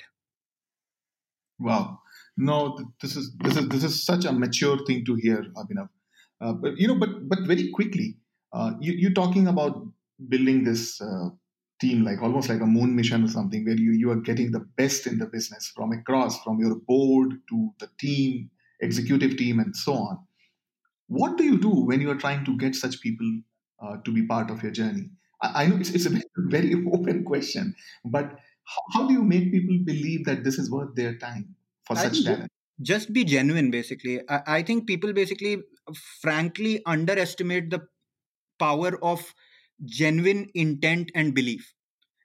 Wow. 1.59 1.99
No 2.37 2.77
this 3.01 3.15
is 3.15 3.35
this 3.37 3.57
is 3.57 3.67
this 3.69 3.83
is 3.83 4.05
such 4.05 4.25
a 4.25 4.31
mature 4.31 4.77
thing 4.85 5.05
to 5.05 5.15
hear 5.15 5.43
abhinav. 5.55 5.89
Uh, 6.41 6.53
but 6.53 6.77
you 6.77 6.87
know 6.87 6.95
but 6.95 7.27
but 7.27 7.39
very 7.41 7.69
quickly 7.71 8.17
uh, 8.53 8.73
you, 8.79 8.93
you're 8.93 9.13
talking 9.13 9.47
about 9.47 9.85
building 10.29 10.63
this 10.63 11.01
uh, 11.01 11.29
team 11.79 12.03
like 12.03 12.21
almost 12.21 12.49
like 12.49 12.61
a 12.61 12.65
moon 12.65 12.95
mission 12.95 13.23
or 13.23 13.27
something 13.27 13.65
where 13.65 13.77
you 13.77 13.93
you 13.93 14.11
are 14.11 14.21
getting 14.21 14.51
the 14.51 14.65
best 14.77 15.07
in 15.07 15.17
the 15.17 15.25
business 15.25 15.71
from 15.75 15.91
across 15.91 16.41
from 16.43 16.59
your 16.59 16.75
board 16.87 17.31
to 17.49 17.69
the 17.79 17.89
team 17.99 18.49
executive 18.81 19.37
team 19.37 19.59
and 19.59 19.75
so 19.75 19.93
on 19.93 20.17
what 21.07 21.37
do 21.37 21.43
you 21.43 21.57
do 21.57 21.69
when 21.69 22.01
you 22.01 22.09
are 22.11 22.15
trying 22.15 22.45
to 22.45 22.57
get 22.57 22.75
such 22.75 23.01
people 23.01 23.29
uh, 23.81 23.97
to 24.05 24.11
be 24.11 24.25
part 24.25 24.49
of 24.49 24.63
your 24.63 24.71
journey? 24.71 25.09
I, 25.41 25.63
I 25.63 25.67
know 25.67 25.77
it's, 25.77 25.91
it's, 25.91 26.05
a 26.05 26.21
very 26.37 26.73
open 26.91 27.23
question, 27.23 27.75
but 28.05 28.31
how, 28.65 28.81
how, 28.93 29.07
do 29.07 29.13
you 29.13 29.23
make 29.23 29.51
people 29.51 29.77
believe 29.83 30.25
that 30.25 30.43
this 30.43 30.57
is 30.57 30.71
worth 30.71 30.95
their 30.95 31.17
time 31.17 31.55
for 31.85 31.97
I 31.97 32.03
such 32.03 32.23
talent? 32.23 32.51
Just 32.81 33.13
be 33.13 33.23
genuine, 33.23 33.69
basically. 33.69 34.21
I, 34.29 34.41
I 34.47 34.63
think 34.63 34.87
people 34.87 35.13
basically, 35.13 35.57
frankly, 36.21 36.81
underestimate 36.85 37.69
the 37.69 37.81
power 38.59 38.97
of 39.03 39.33
genuine 39.85 40.49
intent 40.55 41.11
and 41.13 41.33
belief. 41.33 41.73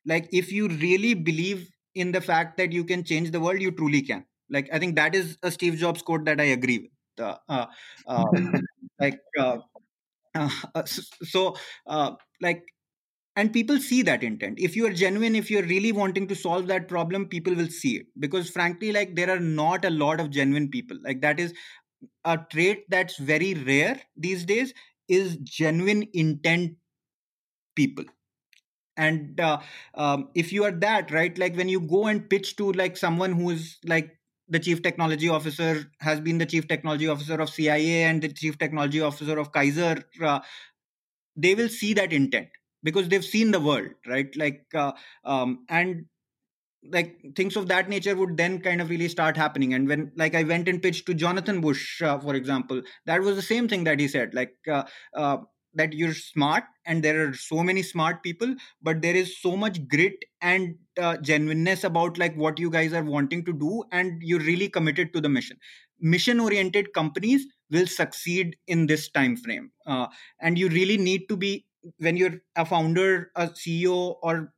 Like, 0.07 0.29
if 0.33 0.53
you 0.53 0.69
really 0.69 1.15
believe 1.15 1.69
in 1.95 2.13
the 2.13 2.21
fact 2.21 2.57
that 2.57 2.73
you 2.73 2.85
can 2.85 3.05
change 3.05 3.31
the 3.31 3.41
world, 3.41 3.61
you 3.61 3.73
truly 3.73 4.03
can. 4.03 4.25
Like, 4.49 4.69
I 4.73 4.79
think 4.79 4.97
that 4.97 5.15
is 5.15 5.37
a 5.43 5.51
Steve 5.51 5.75
Jobs 5.75 6.01
quote 6.01 6.25
that 6.25 6.41
I 6.41 6.45
agree 6.45 6.79
with. 6.79 6.91
Uh, 7.21 7.37
uh, 7.49 7.67
um, 8.07 8.55
like 9.01 9.21
uh, 9.39 9.59
so 10.87 11.57
like 12.41 12.63
and 13.37 13.53
people 13.53 13.79
see 13.79 14.03
that 14.03 14.25
intent. 14.25 14.59
If 14.61 14.77
you 14.77 14.87
are 14.87 14.93
genuine 14.93 15.37
if 15.37 15.51
you're 15.51 15.63
really 15.65 15.93
wanting 15.93 16.29
to 16.29 16.35
solve 16.37 16.67
that 16.69 16.89
problem 16.89 17.27
people 17.29 17.55
will 17.55 17.69
see 17.69 17.97
it. 17.99 18.07
Because 18.19 18.51
frankly 18.51 18.93
like 18.93 19.17
there 19.17 19.31
are 19.31 19.41
not 19.41 19.85
a 19.85 19.91
lot 19.91 20.21
of 20.21 20.31
genuine 20.31 20.69
people. 20.71 20.99
Like 21.03 21.23
that 21.23 21.41
is 21.41 21.55
a 22.25 22.39
trait 22.53 22.85
that's 22.91 23.19
very 23.19 23.55
rare 23.55 24.01
these 24.17 24.45
days 24.47 24.75
is 25.09 25.37
genuine 25.39 26.05
intent 26.15 26.77
people. 27.77 28.05
And 28.97 29.41
uh, 29.41 29.61
um, 29.95 30.31
if 30.35 30.53
you 30.53 30.65
are 30.65 30.73
that 30.73 31.13
right 31.13 31.37
like 31.39 31.57
when 31.57 31.69
you 31.69 31.81
go 31.81 32.07
and 32.09 32.29
pitch 32.29 32.57
to 32.57 32.73
like 32.73 32.97
someone 32.97 33.33
who's 33.33 33.79
like 33.85 34.18
the 34.49 34.59
chief 34.59 34.83
technology 34.83 35.29
officer 35.29 35.85
has 36.01 36.21
been 36.21 36.39
the 36.39 36.47
chief 36.47 36.69
technology 36.69 37.09
officer 37.09 37.41
of 37.41 37.51
CIA 37.51 38.05
and 38.05 38.23
the 38.23 38.29
chief 38.29 38.59
technology 38.59 39.01
officer 39.01 39.39
of 39.39 39.53
Kaiser, 39.53 40.05
uh, 40.23 40.41
they 41.37 41.55
will 41.55 41.69
see 41.69 41.95
that 41.95 42.13
intent 42.13 42.49
because 42.83 43.09
they've 43.09 43.25
seen 43.25 43.51
the 43.51 43.61
world, 43.61 43.89
right? 44.07 44.35
Like, 44.37 44.67
uh, 44.75 44.93
um, 45.25 45.65
and 45.69 46.07
like 46.93 47.17
things 47.37 47.57
of 47.57 47.69
that 47.69 47.89
nature 47.89 48.15
would 48.17 48.37
then 48.37 48.61
kind 48.61 48.81
of 48.81 48.89
really 48.89 49.09
start 49.09 49.37
happening 49.37 49.75
and 49.75 49.89
when 49.89 50.13
like 50.17 50.35
i 50.35 50.45
went 50.45 50.69
and 50.69 50.81
pitched 50.81 51.07
to 51.07 51.13
jonathan 51.15 51.61
bush 51.61 52.01
uh, 52.03 52.19
for 52.21 52.35
example 52.37 52.81
that 53.05 53.21
was 53.21 53.35
the 53.37 53.43
same 53.43 53.67
thing 53.69 53.85
that 53.85 53.99
he 53.99 54.07
said 54.07 54.33
like 54.33 54.55
uh, 54.71 54.85
uh, 55.15 55.39
that 55.79 55.93
you're 55.93 56.15
smart 56.15 56.65
and 56.87 57.03
there 57.03 57.29
are 57.29 57.35
so 57.35 57.63
many 57.63 57.83
smart 57.83 58.23
people 58.23 58.55
but 58.83 59.01
there 59.03 59.17
is 59.17 59.41
so 59.41 59.57
much 59.57 59.87
grit 59.89 60.17
and 60.41 60.77
uh, 61.01 61.17
genuineness 61.19 61.85
about 61.85 62.19
like 62.19 62.37
what 62.37 62.59
you 62.59 62.71
guys 62.71 62.93
are 62.93 63.05
wanting 63.05 63.45
to 63.45 63.53
do 63.53 63.85
and 63.93 64.23
you're 64.23 64.41
really 64.41 64.69
committed 64.69 65.13
to 65.15 65.21
the 65.21 65.29
mission. 65.29 65.57
Mission 66.01 66.41
oriented 66.41 66.93
companies 66.93 67.47
will 67.71 67.87
succeed 67.87 68.57
in 68.67 68.87
this 68.87 69.09
time 69.11 69.37
frame 69.37 69.71
uh, 69.87 70.07
and 70.41 70.59
you 70.59 70.69
really 70.69 70.97
need 70.99 71.29
to 71.29 71.37
be 71.37 71.65
when 71.99 72.17
you're 72.17 72.41
a 72.57 72.65
founder 72.65 73.31
a 73.37 73.49
ceo 73.49 74.17
or 74.23 74.53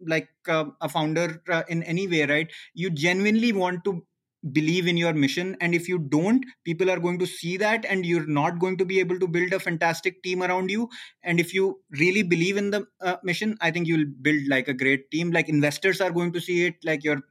like 0.00 0.28
uh, 0.48 0.66
a 0.80 0.88
founder 0.88 1.42
uh, 1.50 1.62
in 1.68 1.82
any 1.84 2.06
way 2.06 2.24
right 2.26 2.50
you 2.74 2.90
genuinely 2.90 3.52
want 3.52 3.82
to 3.84 4.04
believe 4.52 4.86
in 4.86 4.96
your 4.96 5.12
mission. 5.12 5.56
And 5.60 5.74
if 5.74 5.88
you 5.88 5.98
don't 5.98 6.44
people 6.64 6.90
are 6.90 6.98
going 6.98 7.18
to 7.18 7.26
see 7.26 7.56
that 7.56 7.84
and 7.84 8.04
you're 8.04 8.26
not 8.26 8.58
going 8.58 8.76
to 8.78 8.84
be 8.84 9.00
able 9.00 9.18
to 9.18 9.26
build 9.26 9.52
a 9.52 9.60
fantastic 9.60 10.22
team 10.22 10.42
around 10.42 10.70
you. 10.70 10.88
And 11.22 11.40
if 11.40 11.54
you 11.54 11.80
really 11.90 12.22
believe 12.22 12.56
in 12.56 12.70
the 12.70 12.86
uh, 13.00 13.16
mission 13.22 13.56
i 13.60 13.70
think 13.70 13.86
you'll 13.86 14.10
build 14.20 14.46
like 14.48 14.68
a 14.68 14.74
great 14.74 15.10
team. 15.10 15.30
Like 15.30 15.48
investors 15.48 16.00
are 16.00 16.10
going 16.10 16.32
to 16.32 16.40
see 16.40 16.66
it. 16.66 16.76
Like 16.84 17.04
your 17.04 17.22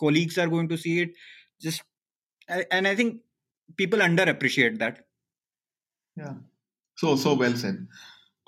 colleagues 0.00 0.38
are 0.38 0.48
going 0.48 0.68
to 0.68 0.76
see 0.76 1.00
it. 1.02 1.10
Just 1.60 1.82
and 2.48 2.86
i 2.86 2.94
think 2.94 3.20
people 3.76 3.98
underappreciate 3.98 4.78
that. 4.78 5.06
Yeah. 6.16 6.34
So 6.96 7.16
so 7.16 7.34
well 7.34 7.54
said. 7.54 7.86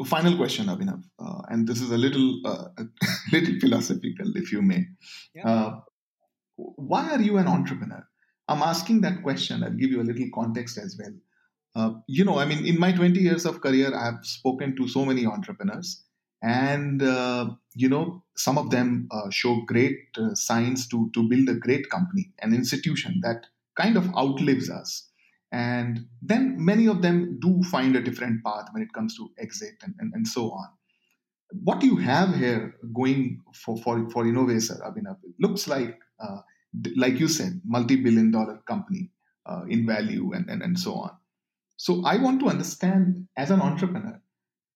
Final 0.06 0.36
question 0.36 0.66
abhinav. 0.66 1.02
Uh, 1.18 1.42
and 1.48 1.66
this 1.66 1.80
is 1.80 1.90
a 1.90 1.98
little 1.98 2.40
uh, 2.46 2.68
a 2.78 2.84
little 3.32 3.58
philosophical 3.60 4.36
if 4.36 4.52
you 4.52 4.62
may. 4.62 4.86
Yeah. 5.34 5.48
uh, 5.48 5.80
why 6.58 7.10
are 7.10 7.20
you 7.20 7.38
an 7.38 7.46
entrepreneur? 7.46 8.06
I'm 8.48 8.62
asking 8.62 9.02
that 9.02 9.22
question. 9.22 9.62
I'll 9.62 9.70
give 9.70 9.90
you 9.90 10.00
a 10.00 10.08
little 10.10 10.28
context 10.34 10.78
as 10.78 10.98
well. 10.98 11.14
Uh, 11.74 12.00
you 12.08 12.24
know, 12.24 12.38
I 12.38 12.44
mean, 12.44 12.66
in 12.66 12.78
my 12.80 12.92
20 12.92 13.20
years 13.20 13.44
of 13.44 13.60
career, 13.60 13.94
I've 13.94 14.24
spoken 14.24 14.74
to 14.76 14.88
so 14.88 15.04
many 15.04 15.26
entrepreneurs, 15.26 16.02
and 16.42 17.02
uh, 17.02 17.50
you 17.74 17.88
know, 17.88 18.24
some 18.36 18.58
of 18.58 18.70
them 18.70 19.08
uh, 19.10 19.30
show 19.30 19.60
great 19.66 19.98
uh, 20.16 20.34
signs 20.34 20.88
to 20.88 21.10
to 21.14 21.22
build 21.28 21.48
a 21.48 21.54
great 21.54 21.88
company, 21.90 22.32
an 22.40 22.54
institution 22.54 23.20
that 23.22 23.46
kind 23.76 23.96
of 23.96 24.08
outlives 24.16 24.70
us. 24.70 25.08
And 25.52 26.06
then 26.20 26.62
many 26.62 26.88
of 26.88 27.00
them 27.00 27.38
do 27.40 27.62
find 27.62 27.96
a 27.96 28.02
different 28.02 28.44
path 28.44 28.68
when 28.72 28.82
it 28.82 28.92
comes 28.92 29.16
to 29.16 29.30
exit 29.38 29.76
and, 29.82 29.94
and, 29.98 30.12
and 30.14 30.26
so 30.26 30.50
on. 30.50 30.68
What 31.52 31.82
you 31.82 31.96
have 31.96 32.34
here 32.34 32.74
going 32.94 33.42
for 33.54 33.76
for 33.78 34.08
for 34.10 34.24
Innovaccer, 34.24 34.80
Abhinav, 34.82 35.16
looks 35.40 35.66
like 35.66 35.98
uh, 36.20 36.38
like 36.96 37.18
you 37.18 37.28
said, 37.28 37.60
multi-billion 37.64 38.30
dollar 38.30 38.60
company 38.66 39.10
uh, 39.46 39.62
in 39.68 39.86
value 39.86 40.32
and, 40.32 40.48
and, 40.48 40.62
and 40.62 40.78
so 40.78 40.94
on. 40.94 41.10
So 41.76 42.04
I 42.04 42.16
want 42.16 42.40
to 42.40 42.48
understand 42.48 43.28
as 43.36 43.50
an 43.50 43.60
entrepreneur, 43.60 44.20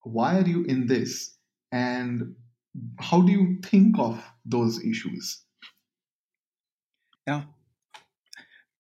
why 0.03 0.39
are 0.39 0.47
you 0.47 0.64
in 0.64 0.87
this 0.87 1.37
and 1.70 2.35
how 2.99 3.20
do 3.20 3.33
you 3.33 3.59
think 3.62 3.99
of 3.99 4.23
those 4.45 4.83
issues? 4.85 5.43
Yeah. 7.27 7.43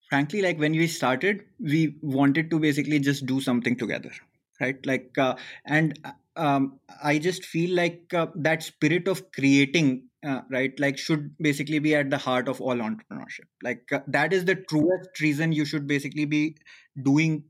Frankly, 0.08 0.42
like 0.42 0.58
when 0.58 0.72
we 0.72 0.86
started, 0.86 1.44
we 1.58 1.96
wanted 2.02 2.50
to 2.50 2.58
basically 2.58 2.98
just 2.98 3.26
do 3.26 3.40
something 3.40 3.76
together, 3.76 4.12
right? 4.60 4.84
Like, 4.84 5.16
uh, 5.16 5.36
and 5.64 5.98
um, 6.36 6.78
I 7.02 7.18
just 7.18 7.44
feel 7.44 7.74
like 7.76 8.12
uh, 8.14 8.26
that 8.36 8.62
spirit 8.62 9.08
of 9.08 9.30
creating 9.32 10.08
uh, 10.26 10.42
right 10.50 10.78
like 10.78 10.96
should 10.98 11.36
basically 11.38 11.78
be 11.78 11.94
at 11.94 12.10
the 12.10 12.18
heart 12.18 12.48
of 12.48 12.60
all 12.60 12.76
entrepreneurship. 12.76 13.48
Like 13.62 13.82
uh, 13.92 14.00
that 14.08 14.32
is 14.32 14.44
the 14.44 14.54
truest 14.56 15.20
reason 15.20 15.52
you 15.52 15.64
should 15.64 15.86
basically 15.86 16.24
be 16.24 16.56
doing 17.02 17.44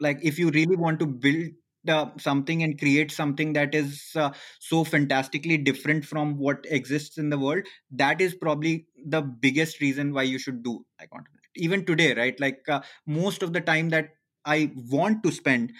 like 0.00 0.18
if 0.22 0.38
you 0.38 0.50
really 0.50 0.76
want 0.76 0.98
to 1.00 1.06
build 1.06 1.46
uh, 1.88 2.06
something 2.18 2.62
and 2.62 2.78
create 2.78 3.10
something 3.10 3.52
that 3.54 3.74
is 3.74 4.10
uh, 4.16 4.30
so 4.58 4.84
fantastically 4.84 5.56
different 5.56 6.04
from 6.04 6.36
what 6.38 6.64
exists 6.68 7.16
in 7.18 7.30
the 7.30 7.38
world 7.38 7.64
that 7.90 8.20
is 8.20 8.34
probably 8.34 8.86
the 9.06 9.22
biggest 9.22 9.80
reason 9.80 10.12
why 10.12 10.22
you 10.22 10.38
should 10.38 10.62
do 10.62 10.84
like 11.00 11.10
entrepreneurship. 11.10 11.56
Even 11.56 11.84
today 11.86 12.14
right 12.14 12.38
like 12.38 12.60
uh, 12.68 12.80
most 13.06 13.42
of 13.42 13.52
the 13.54 13.60
time 13.60 13.88
that 13.90 14.10
i 14.44 14.70
want 14.90 15.22
to 15.22 15.32
spend 15.32 15.72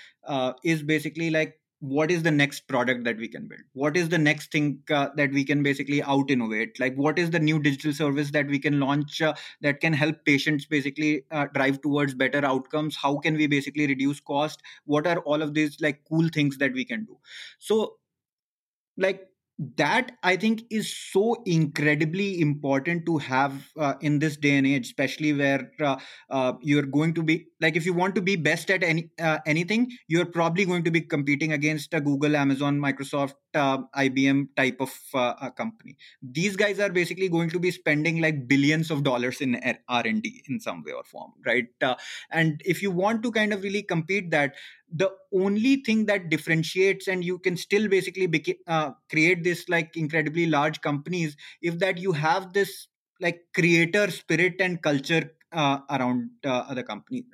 is 0.64 0.82
basically 0.82 1.30
like 1.30 1.59
what 1.80 2.10
is 2.10 2.22
the 2.22 2.30
next 2.30 2.68
product 2.68 3.04
that 3.04 3.16
we 3.16 3.26
can 3.26 3.48
build? 3.48 3.62
What 3.72 3.96
is 3.96 4.10
the 4.10 4.18
next 4.18 4.52
thing 4.52 4.82
uh, 4.90 5.08
that 5.16 5.32
we 5.32 5.44
can 5.44 5.62
basically 5.62 6.02
out 6.02 6.30
innovate 6.30 6.78
like 6.78 6.94
what 6.94 7.18
is 7.18 7.30
the 7.30 7.38
new 7.38 7.58
digital 7.58 7.92
service 7.94 8.30
that 8.32 8.46
we 8.46 8.58
can 8.58 8.78
launch 8.78 9.22
uh, 9.22 9.34
that 9.62 9.80
can 9.80 9.94
help 9.94 10.24
patients 10.26 10.66
basically 10.66 11.24
uh, 11.30 11.46
drive 11.54 11.80
towards 11.80 12.14
better 12.14 12.44
outcomes? 12.44 12.96
How 12.96 13.16
can 13.16 13.34
we 13.34 13.46
basically 13.46 13.86
reduce 13.86 14.20
cost? 14.20 14.60
What 14.84 15.06
are 15.06 15.20
all 15.20 15.40
of 15.40 15.54
these 15.54 15.80
like 15.80 16.02
cool 16.06 16.28
things 16.28 16.58
that 16.58 16.74
we 16.74 16.84
can 16.84 17.06
do? 17.06 17.16
So 17.58 17.96
like 18.98 19.29
that 19.76 20.12
i 20.22 20.34
think 20.36 20.62
is 20.70 20.90
so 21.12 21.36
incredibly 21.44 22.40
important 22.40 23.04
to 23.04 23.18
have 23.18 23.52
uh, 23.78 23.92
in 24.00 24.18
this 24.18 24.38
day 24.38 24.56
and 24.56 24.66
age 24.66 24.86
especially 24.86 25.34
where 25.34 25.70
uh, 25.80 25.96
uh, 26.30 26.54
you're 26.62 26.86
going 26.86 27.12
to 27.12 27.22
be 27.22 27.46
like 27.61 27.76
if 27.76 27.84
you 27.84 27.92
want 27.92 28.14
to 28.14 28.22
be 28.22 28.36
best 28.36 28.70
at 28.70 28.82
any 28.82 29.11
uh, 29.20 29.38
anything 29.46 29.86
you're 30.08 30.24
probably 30.24 30.64
going 30.64 30.82
to 30.82 30.90
be 30.90 31.02
competing 31.02 31.52
against 31.52 31.92
a 31.92 32.00
google 32.00 32.36
amazon 32.36 32.78
microsoft 32.80 33.34
uh, 33.55 33.78
ibm 33.96 34.48
type 34.57 34.80
of 34.80 34.92
uh, 35.14 35.51
company. 35.51 35.96
These 36.22 36.57
guys 36.57 36.78
are 36.80 36.90
basically 36.90 37.28
going 37.28 37.51
to 37.51 37.59
be 37.59 37.70
spending 37.70 38.20
like 38.20 38.46
billions 38.48 38.90
of 38.90 39.03
dollars 39.03 39.40
in 39.40 39.61
r&d 39.88 40.42
in 40.48 40.61
some 40.61 40.82
way 40.82 40.92
or 40.92 41.05
form 41.05 41.32
right? 41.44 41.66
And 42.30 42.61
if 42.64 42.82
you 42.82 42.90
want 42.90 43.22
to 43.22 43.32
kind 43.32 43.53
of 43.53 43.62
really 43.62 43.82
compete 43.82 44.30
that 44.30 44.55
the 44.92 45.11
only 45.32 45.76
thing 45.76 46.07
that 46.07 46.30
differentiates 46.30 47.09
and 47.09 47.24
you 47.24 47.38
can 47.38 47.57
still 47.57 47.88
basically 47.88 48.59
uh, 48.66 48.92
create 49.09 49.44
this 49.44 49.68
like 49.68 49.96
incredibly 49.96 50.46
large 50.46 50.80
companies 50.80 51.36
if 51.62 51.78
that 51.78 51.98
you 51.98 52.12
have 52.12 52.53
this 52.53 52.88
like 53.20 53.42
creator 53.55 54.11
spirit 54.11 54.55
and 54.61 54.82
culture 54.82 55.32
uh, 55.53 55.78
around 55.90 56.30
uh, 56.44 56.72
the 56.74 56.82
company. 56.82 57.24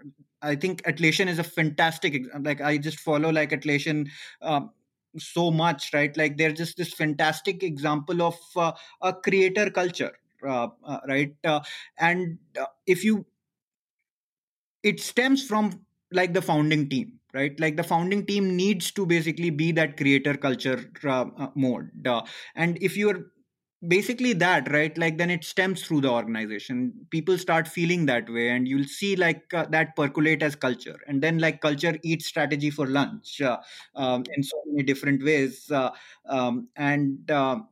I 0.42 0.54
think 0.54 0.82
atlassian 0.82 1.28
is 1.28 1.38
a 1.38 1.44
fantastic 1.44 2.22
like 2.40 2.60
i 2.60 2.76
just 2.76 3.00
follow 3.00 3.30
like 3.30 3.50
atlassian 3.50 4.08
um, 4.42 4.70
so 5.18 5.50
much 5.50 5.92
right? 5.94 6.16
Like 6.16 6.36
they're 6.36 6.52
just 6.52 6.76
this 6.76 6.92
fantastic 6.92 7.62
example 7.62 8.22
of 8.22 8.36
uh, 8.56 8.72
a 9.02 9.12
creator 9.12 9.70
culture 9.70 10.12
uh, 10.46 10.68
uh, 10.84 11.00
right? 11.08 11.34
Uh, 11.44 11.60
and 11.98 12.38
if 12.86 13.04
you 13.04 13.26
it 14.82 15.00
stems 15.00 15.46
from 15.46 15.84
like 16.12 16.32
the 16.34 16.42
founding 16.42 16.88
team 16.88 17.12
right? 17.34 17.58
Like 17.60 17.76
the 17.76 17.82
founding 17.84 18.24
team 18.24 18.56
needs 18.56 18.90
to 18.92 19.04
basically 19.04 19.50
be 19.50 19.70
that 19.72 19.96
creator 19.98 20.34
culture 20.36 20.90
uh, 21.04 21.26
uh, 21.36 21.48
mode 21.54 21.90
uh, 22.06 22.22
and 22.54 22.78
if 22.80 22.96
you're 22.96 23.26
basically 23.86 24.32
that 24.34 24.70
right? 24.72 24.96
Like 24.96 25.18
then 25.18 25.30
it 25.30 25.44
stems 25.44 25.82
through 25.82 26.02
the 26.02 26.10
organization. 26.10 26.92
People 27.10 27.38
start 27.38 27.68
feeling 27.68 28.06
that 28.06 28.30
way 28.30 28.50
and 28.50 28.66
you'll 28.66 28.84
see 28.84 29.16
like 29.16 29.52
uh, 29.52 29.66
that 29.70 29.96
percolate 29.96 30.42
as 30.42 30.54
culture. 30.54 30.98
And 31.06 31.22
then 31.22 31.38
like 31.38 31.60
culture 31.60 31.96
eats 32.02 32.26
strategy 32.26 32.70
for 32.70 32.86
lunch 32.86 33.40
uh, 33.40 33.58
um, 33.94 34.24
in 34.34 34.42
so 34.42 34.56
many 34.66 34.82
different 34.82 35.22
ways 35.22 35.70
uh, 35.70 35.90
um, 36.28 36.68
and 36.76 37.30
um, 37.30 37.68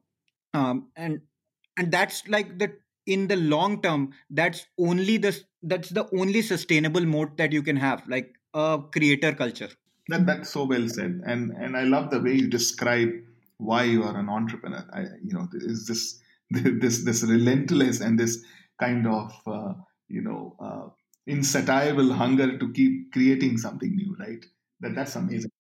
and 0.53 1.21
and 1.77 1.91
that's 1.91 2.27
like 2.29 2.59
the 2.59 2.73
in 3.07 3.27
the 3.27 3.37
long 3.37 3.83
term 3.83 4.13
that's 4.31 4.67
only 4.79 5.17
the 5.19 5.39
that's 5.63 5.91
the 5.91 6.09
only 6.17 6.41
sustainable 6.43 7.05
mode 7.05 7.37
that 7.37 7.53
you 7.53 7.63
can 7.63 7.77
have 7.77 8.07
like 8.09 8.35
a 8.55 8.81
creator 8.93 9.33
culture. 9.33 9.71
That, 10.09 10.27
that's 10.27 10.51
so 10.51 10.65
well 10.65 10.89
said. 10.89 11.23
And 11.27 11.53
and 11.53 11.77
i 11.77 11.83
love 11.83 12.11
the 12.11 12.21
way 12.21 12.35
you 12.35 12.49
describe 12.49 13.11
why 13.59 13.85
you 13.85 14.03
are 14.03 14.17
an 14.17 14.29
entrepreneur. 14.29 14.85
I, 14.93 15.03
you 15.23 15.33
know 15.33 15.49
is 15.53 15.87
this 15.87 16.21
this 16.51 17.05
this 17.05 17.23
relentless 17.23 18.01
and 18.01 18.19
this 18.19 18.45
kind 18.81 19.07
of 19.07 19.33
uh, 19.47 19.75
you 20.09 20.23
know 20.23 20.57
uh, 20.61 20.89
insatiable 21.27 22.13
hunger 22.13 22.59
to 22.59 22.73
keep 22.73 23.13
creating 23.13 23.59
something 23.59 23.95
new 23.95 24.17
right? 24.19 24.45
That 24.81 24.95
that's 24.95 25.17
amazing. 25.17 25.51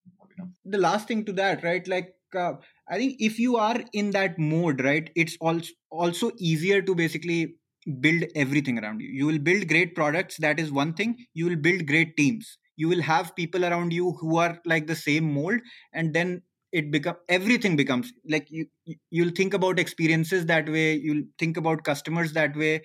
The 0.64 0.78
last 0.78 1.08
thing 1.08 1.24
to 1.26 1.32
that 1.34 1.62
right? 1.62 1.86
Like 1.86 2.14
uh, 2.34 2.54
i 2.88 2.96
think 2.96 3.14
if 3.20 3.38
you 3.38 3.56
are 3.56 3.80
in 3.92 4.10
that 4.10 4.36
mode 4.40 4.80
right 4.82 5.08
it's 5.14 5.36
also 5.40 5.70
also 5.90 6.32
easier 6.36 6.82
to 6.82 6.92
basically 6.92 7.54
build 8.00 8.24
everything 8.34 8.78
around 8.78 9.00
you. 9.00 9.08
You 9.08 9.26
will 9.26 9.38
build 9.38 9.68
great 9.68 9.94
products 9.94 10.36
that 10.38 10.58
is 10.58 10.72
one 10.72 10.94
thing. 10.94 11.26
You 11.34 11.46
will 11.46 11.56
build 11.56 11.86
great 11.86 12.16
teams. 12.16 12.58
You 12.76 12.88
will 12.88 13.02
have 13.02 13.36
people 13.36 13.64
around 13.64 13.92
you 13.92 14.12
who 14.12 14.38
are 14.38 14.58
like 14.64 14.86
the 14.86 14.96
same 14.96 15.32
mold 15.32 15.60
and 15.92 16.12
then 16.14 16.42
it 16.80 16.90
become 16.90 17.16
everything 17.28 17.76
becomes 17.76 18.12
like 18.34 18.50
you 18.50 18.66
you'll 19.10 19.34
think 19.40 19.54
about 19.58 19.78
experiences 19.78 20.46
that 20.46 20.68
way 20.76 20.94
you'll 20.94 21.24
think 21.38 21.56
about 21.62 21.84
customers 21.84 22.32
that 22.32 22.56
way 22.56 22.82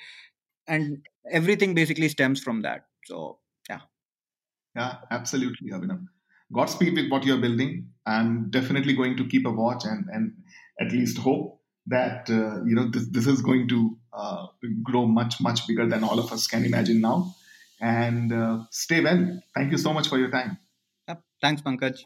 and 0.68 1.06
everything 1.40 1.74
basically 1.74 2.10
stems 2.16 2.44
from 2.48 2.62
that 2.62 2.86
so 3.06 3.40
yeah 3.70 3.82
yeah 4.76 4.96
absolutely 5.20 5.72
abhinav 5.78 6.06
godspeed 6.60 6.94
with 7.00 7.10
what 7.12 7.26
you're 7.30 7.44
building 7.48 7.74
i'm 8.06 8.34
definitely 8.58 8.96
going 9.02 9.18
to 9.22 9.28
keep 9.34 9.52
a 9.54 9.56
watch 9.62 9.86
and 9.94 10.06
and 10.18 10.34
at 10.86 10.92
least 10.92 11.18
hope 11.18 11.56
that 11.88 12.30
uh, 12.30 12.64
you 12.66 12.76
know 12.78 12.88
this, 12.94 13.08
this 13.18 13.28
is 13.28 13.42
going 13.42 13.68
to 13.68 13.98
uh, 14.14 14.46
grow 14.84 15.06
much 15.20 15.42
much 15.42 15.68
bigger 15.68 15.88
than 15.94 16.04
all 16.04 16.20
of 16.24 16.32
us 16.32 16.46
can 16.48 16.66
imagine 16.66 17.02
now 17.02 17.18
and 17.82 18.34
uh, 18.34 18.60
stay 18.72 19.02
well. 19.02 19.42
Thank 19.56 19.72
you 19.72 19.78
so 19.78 19.94
much 19.94 20.08
for 20.08 20.18
your 20.18 20.30
time. 20.30 20.58
Yep. 21.08 21.24
Thanks, 21.42 21.62
Pankaj. 21.62 22.00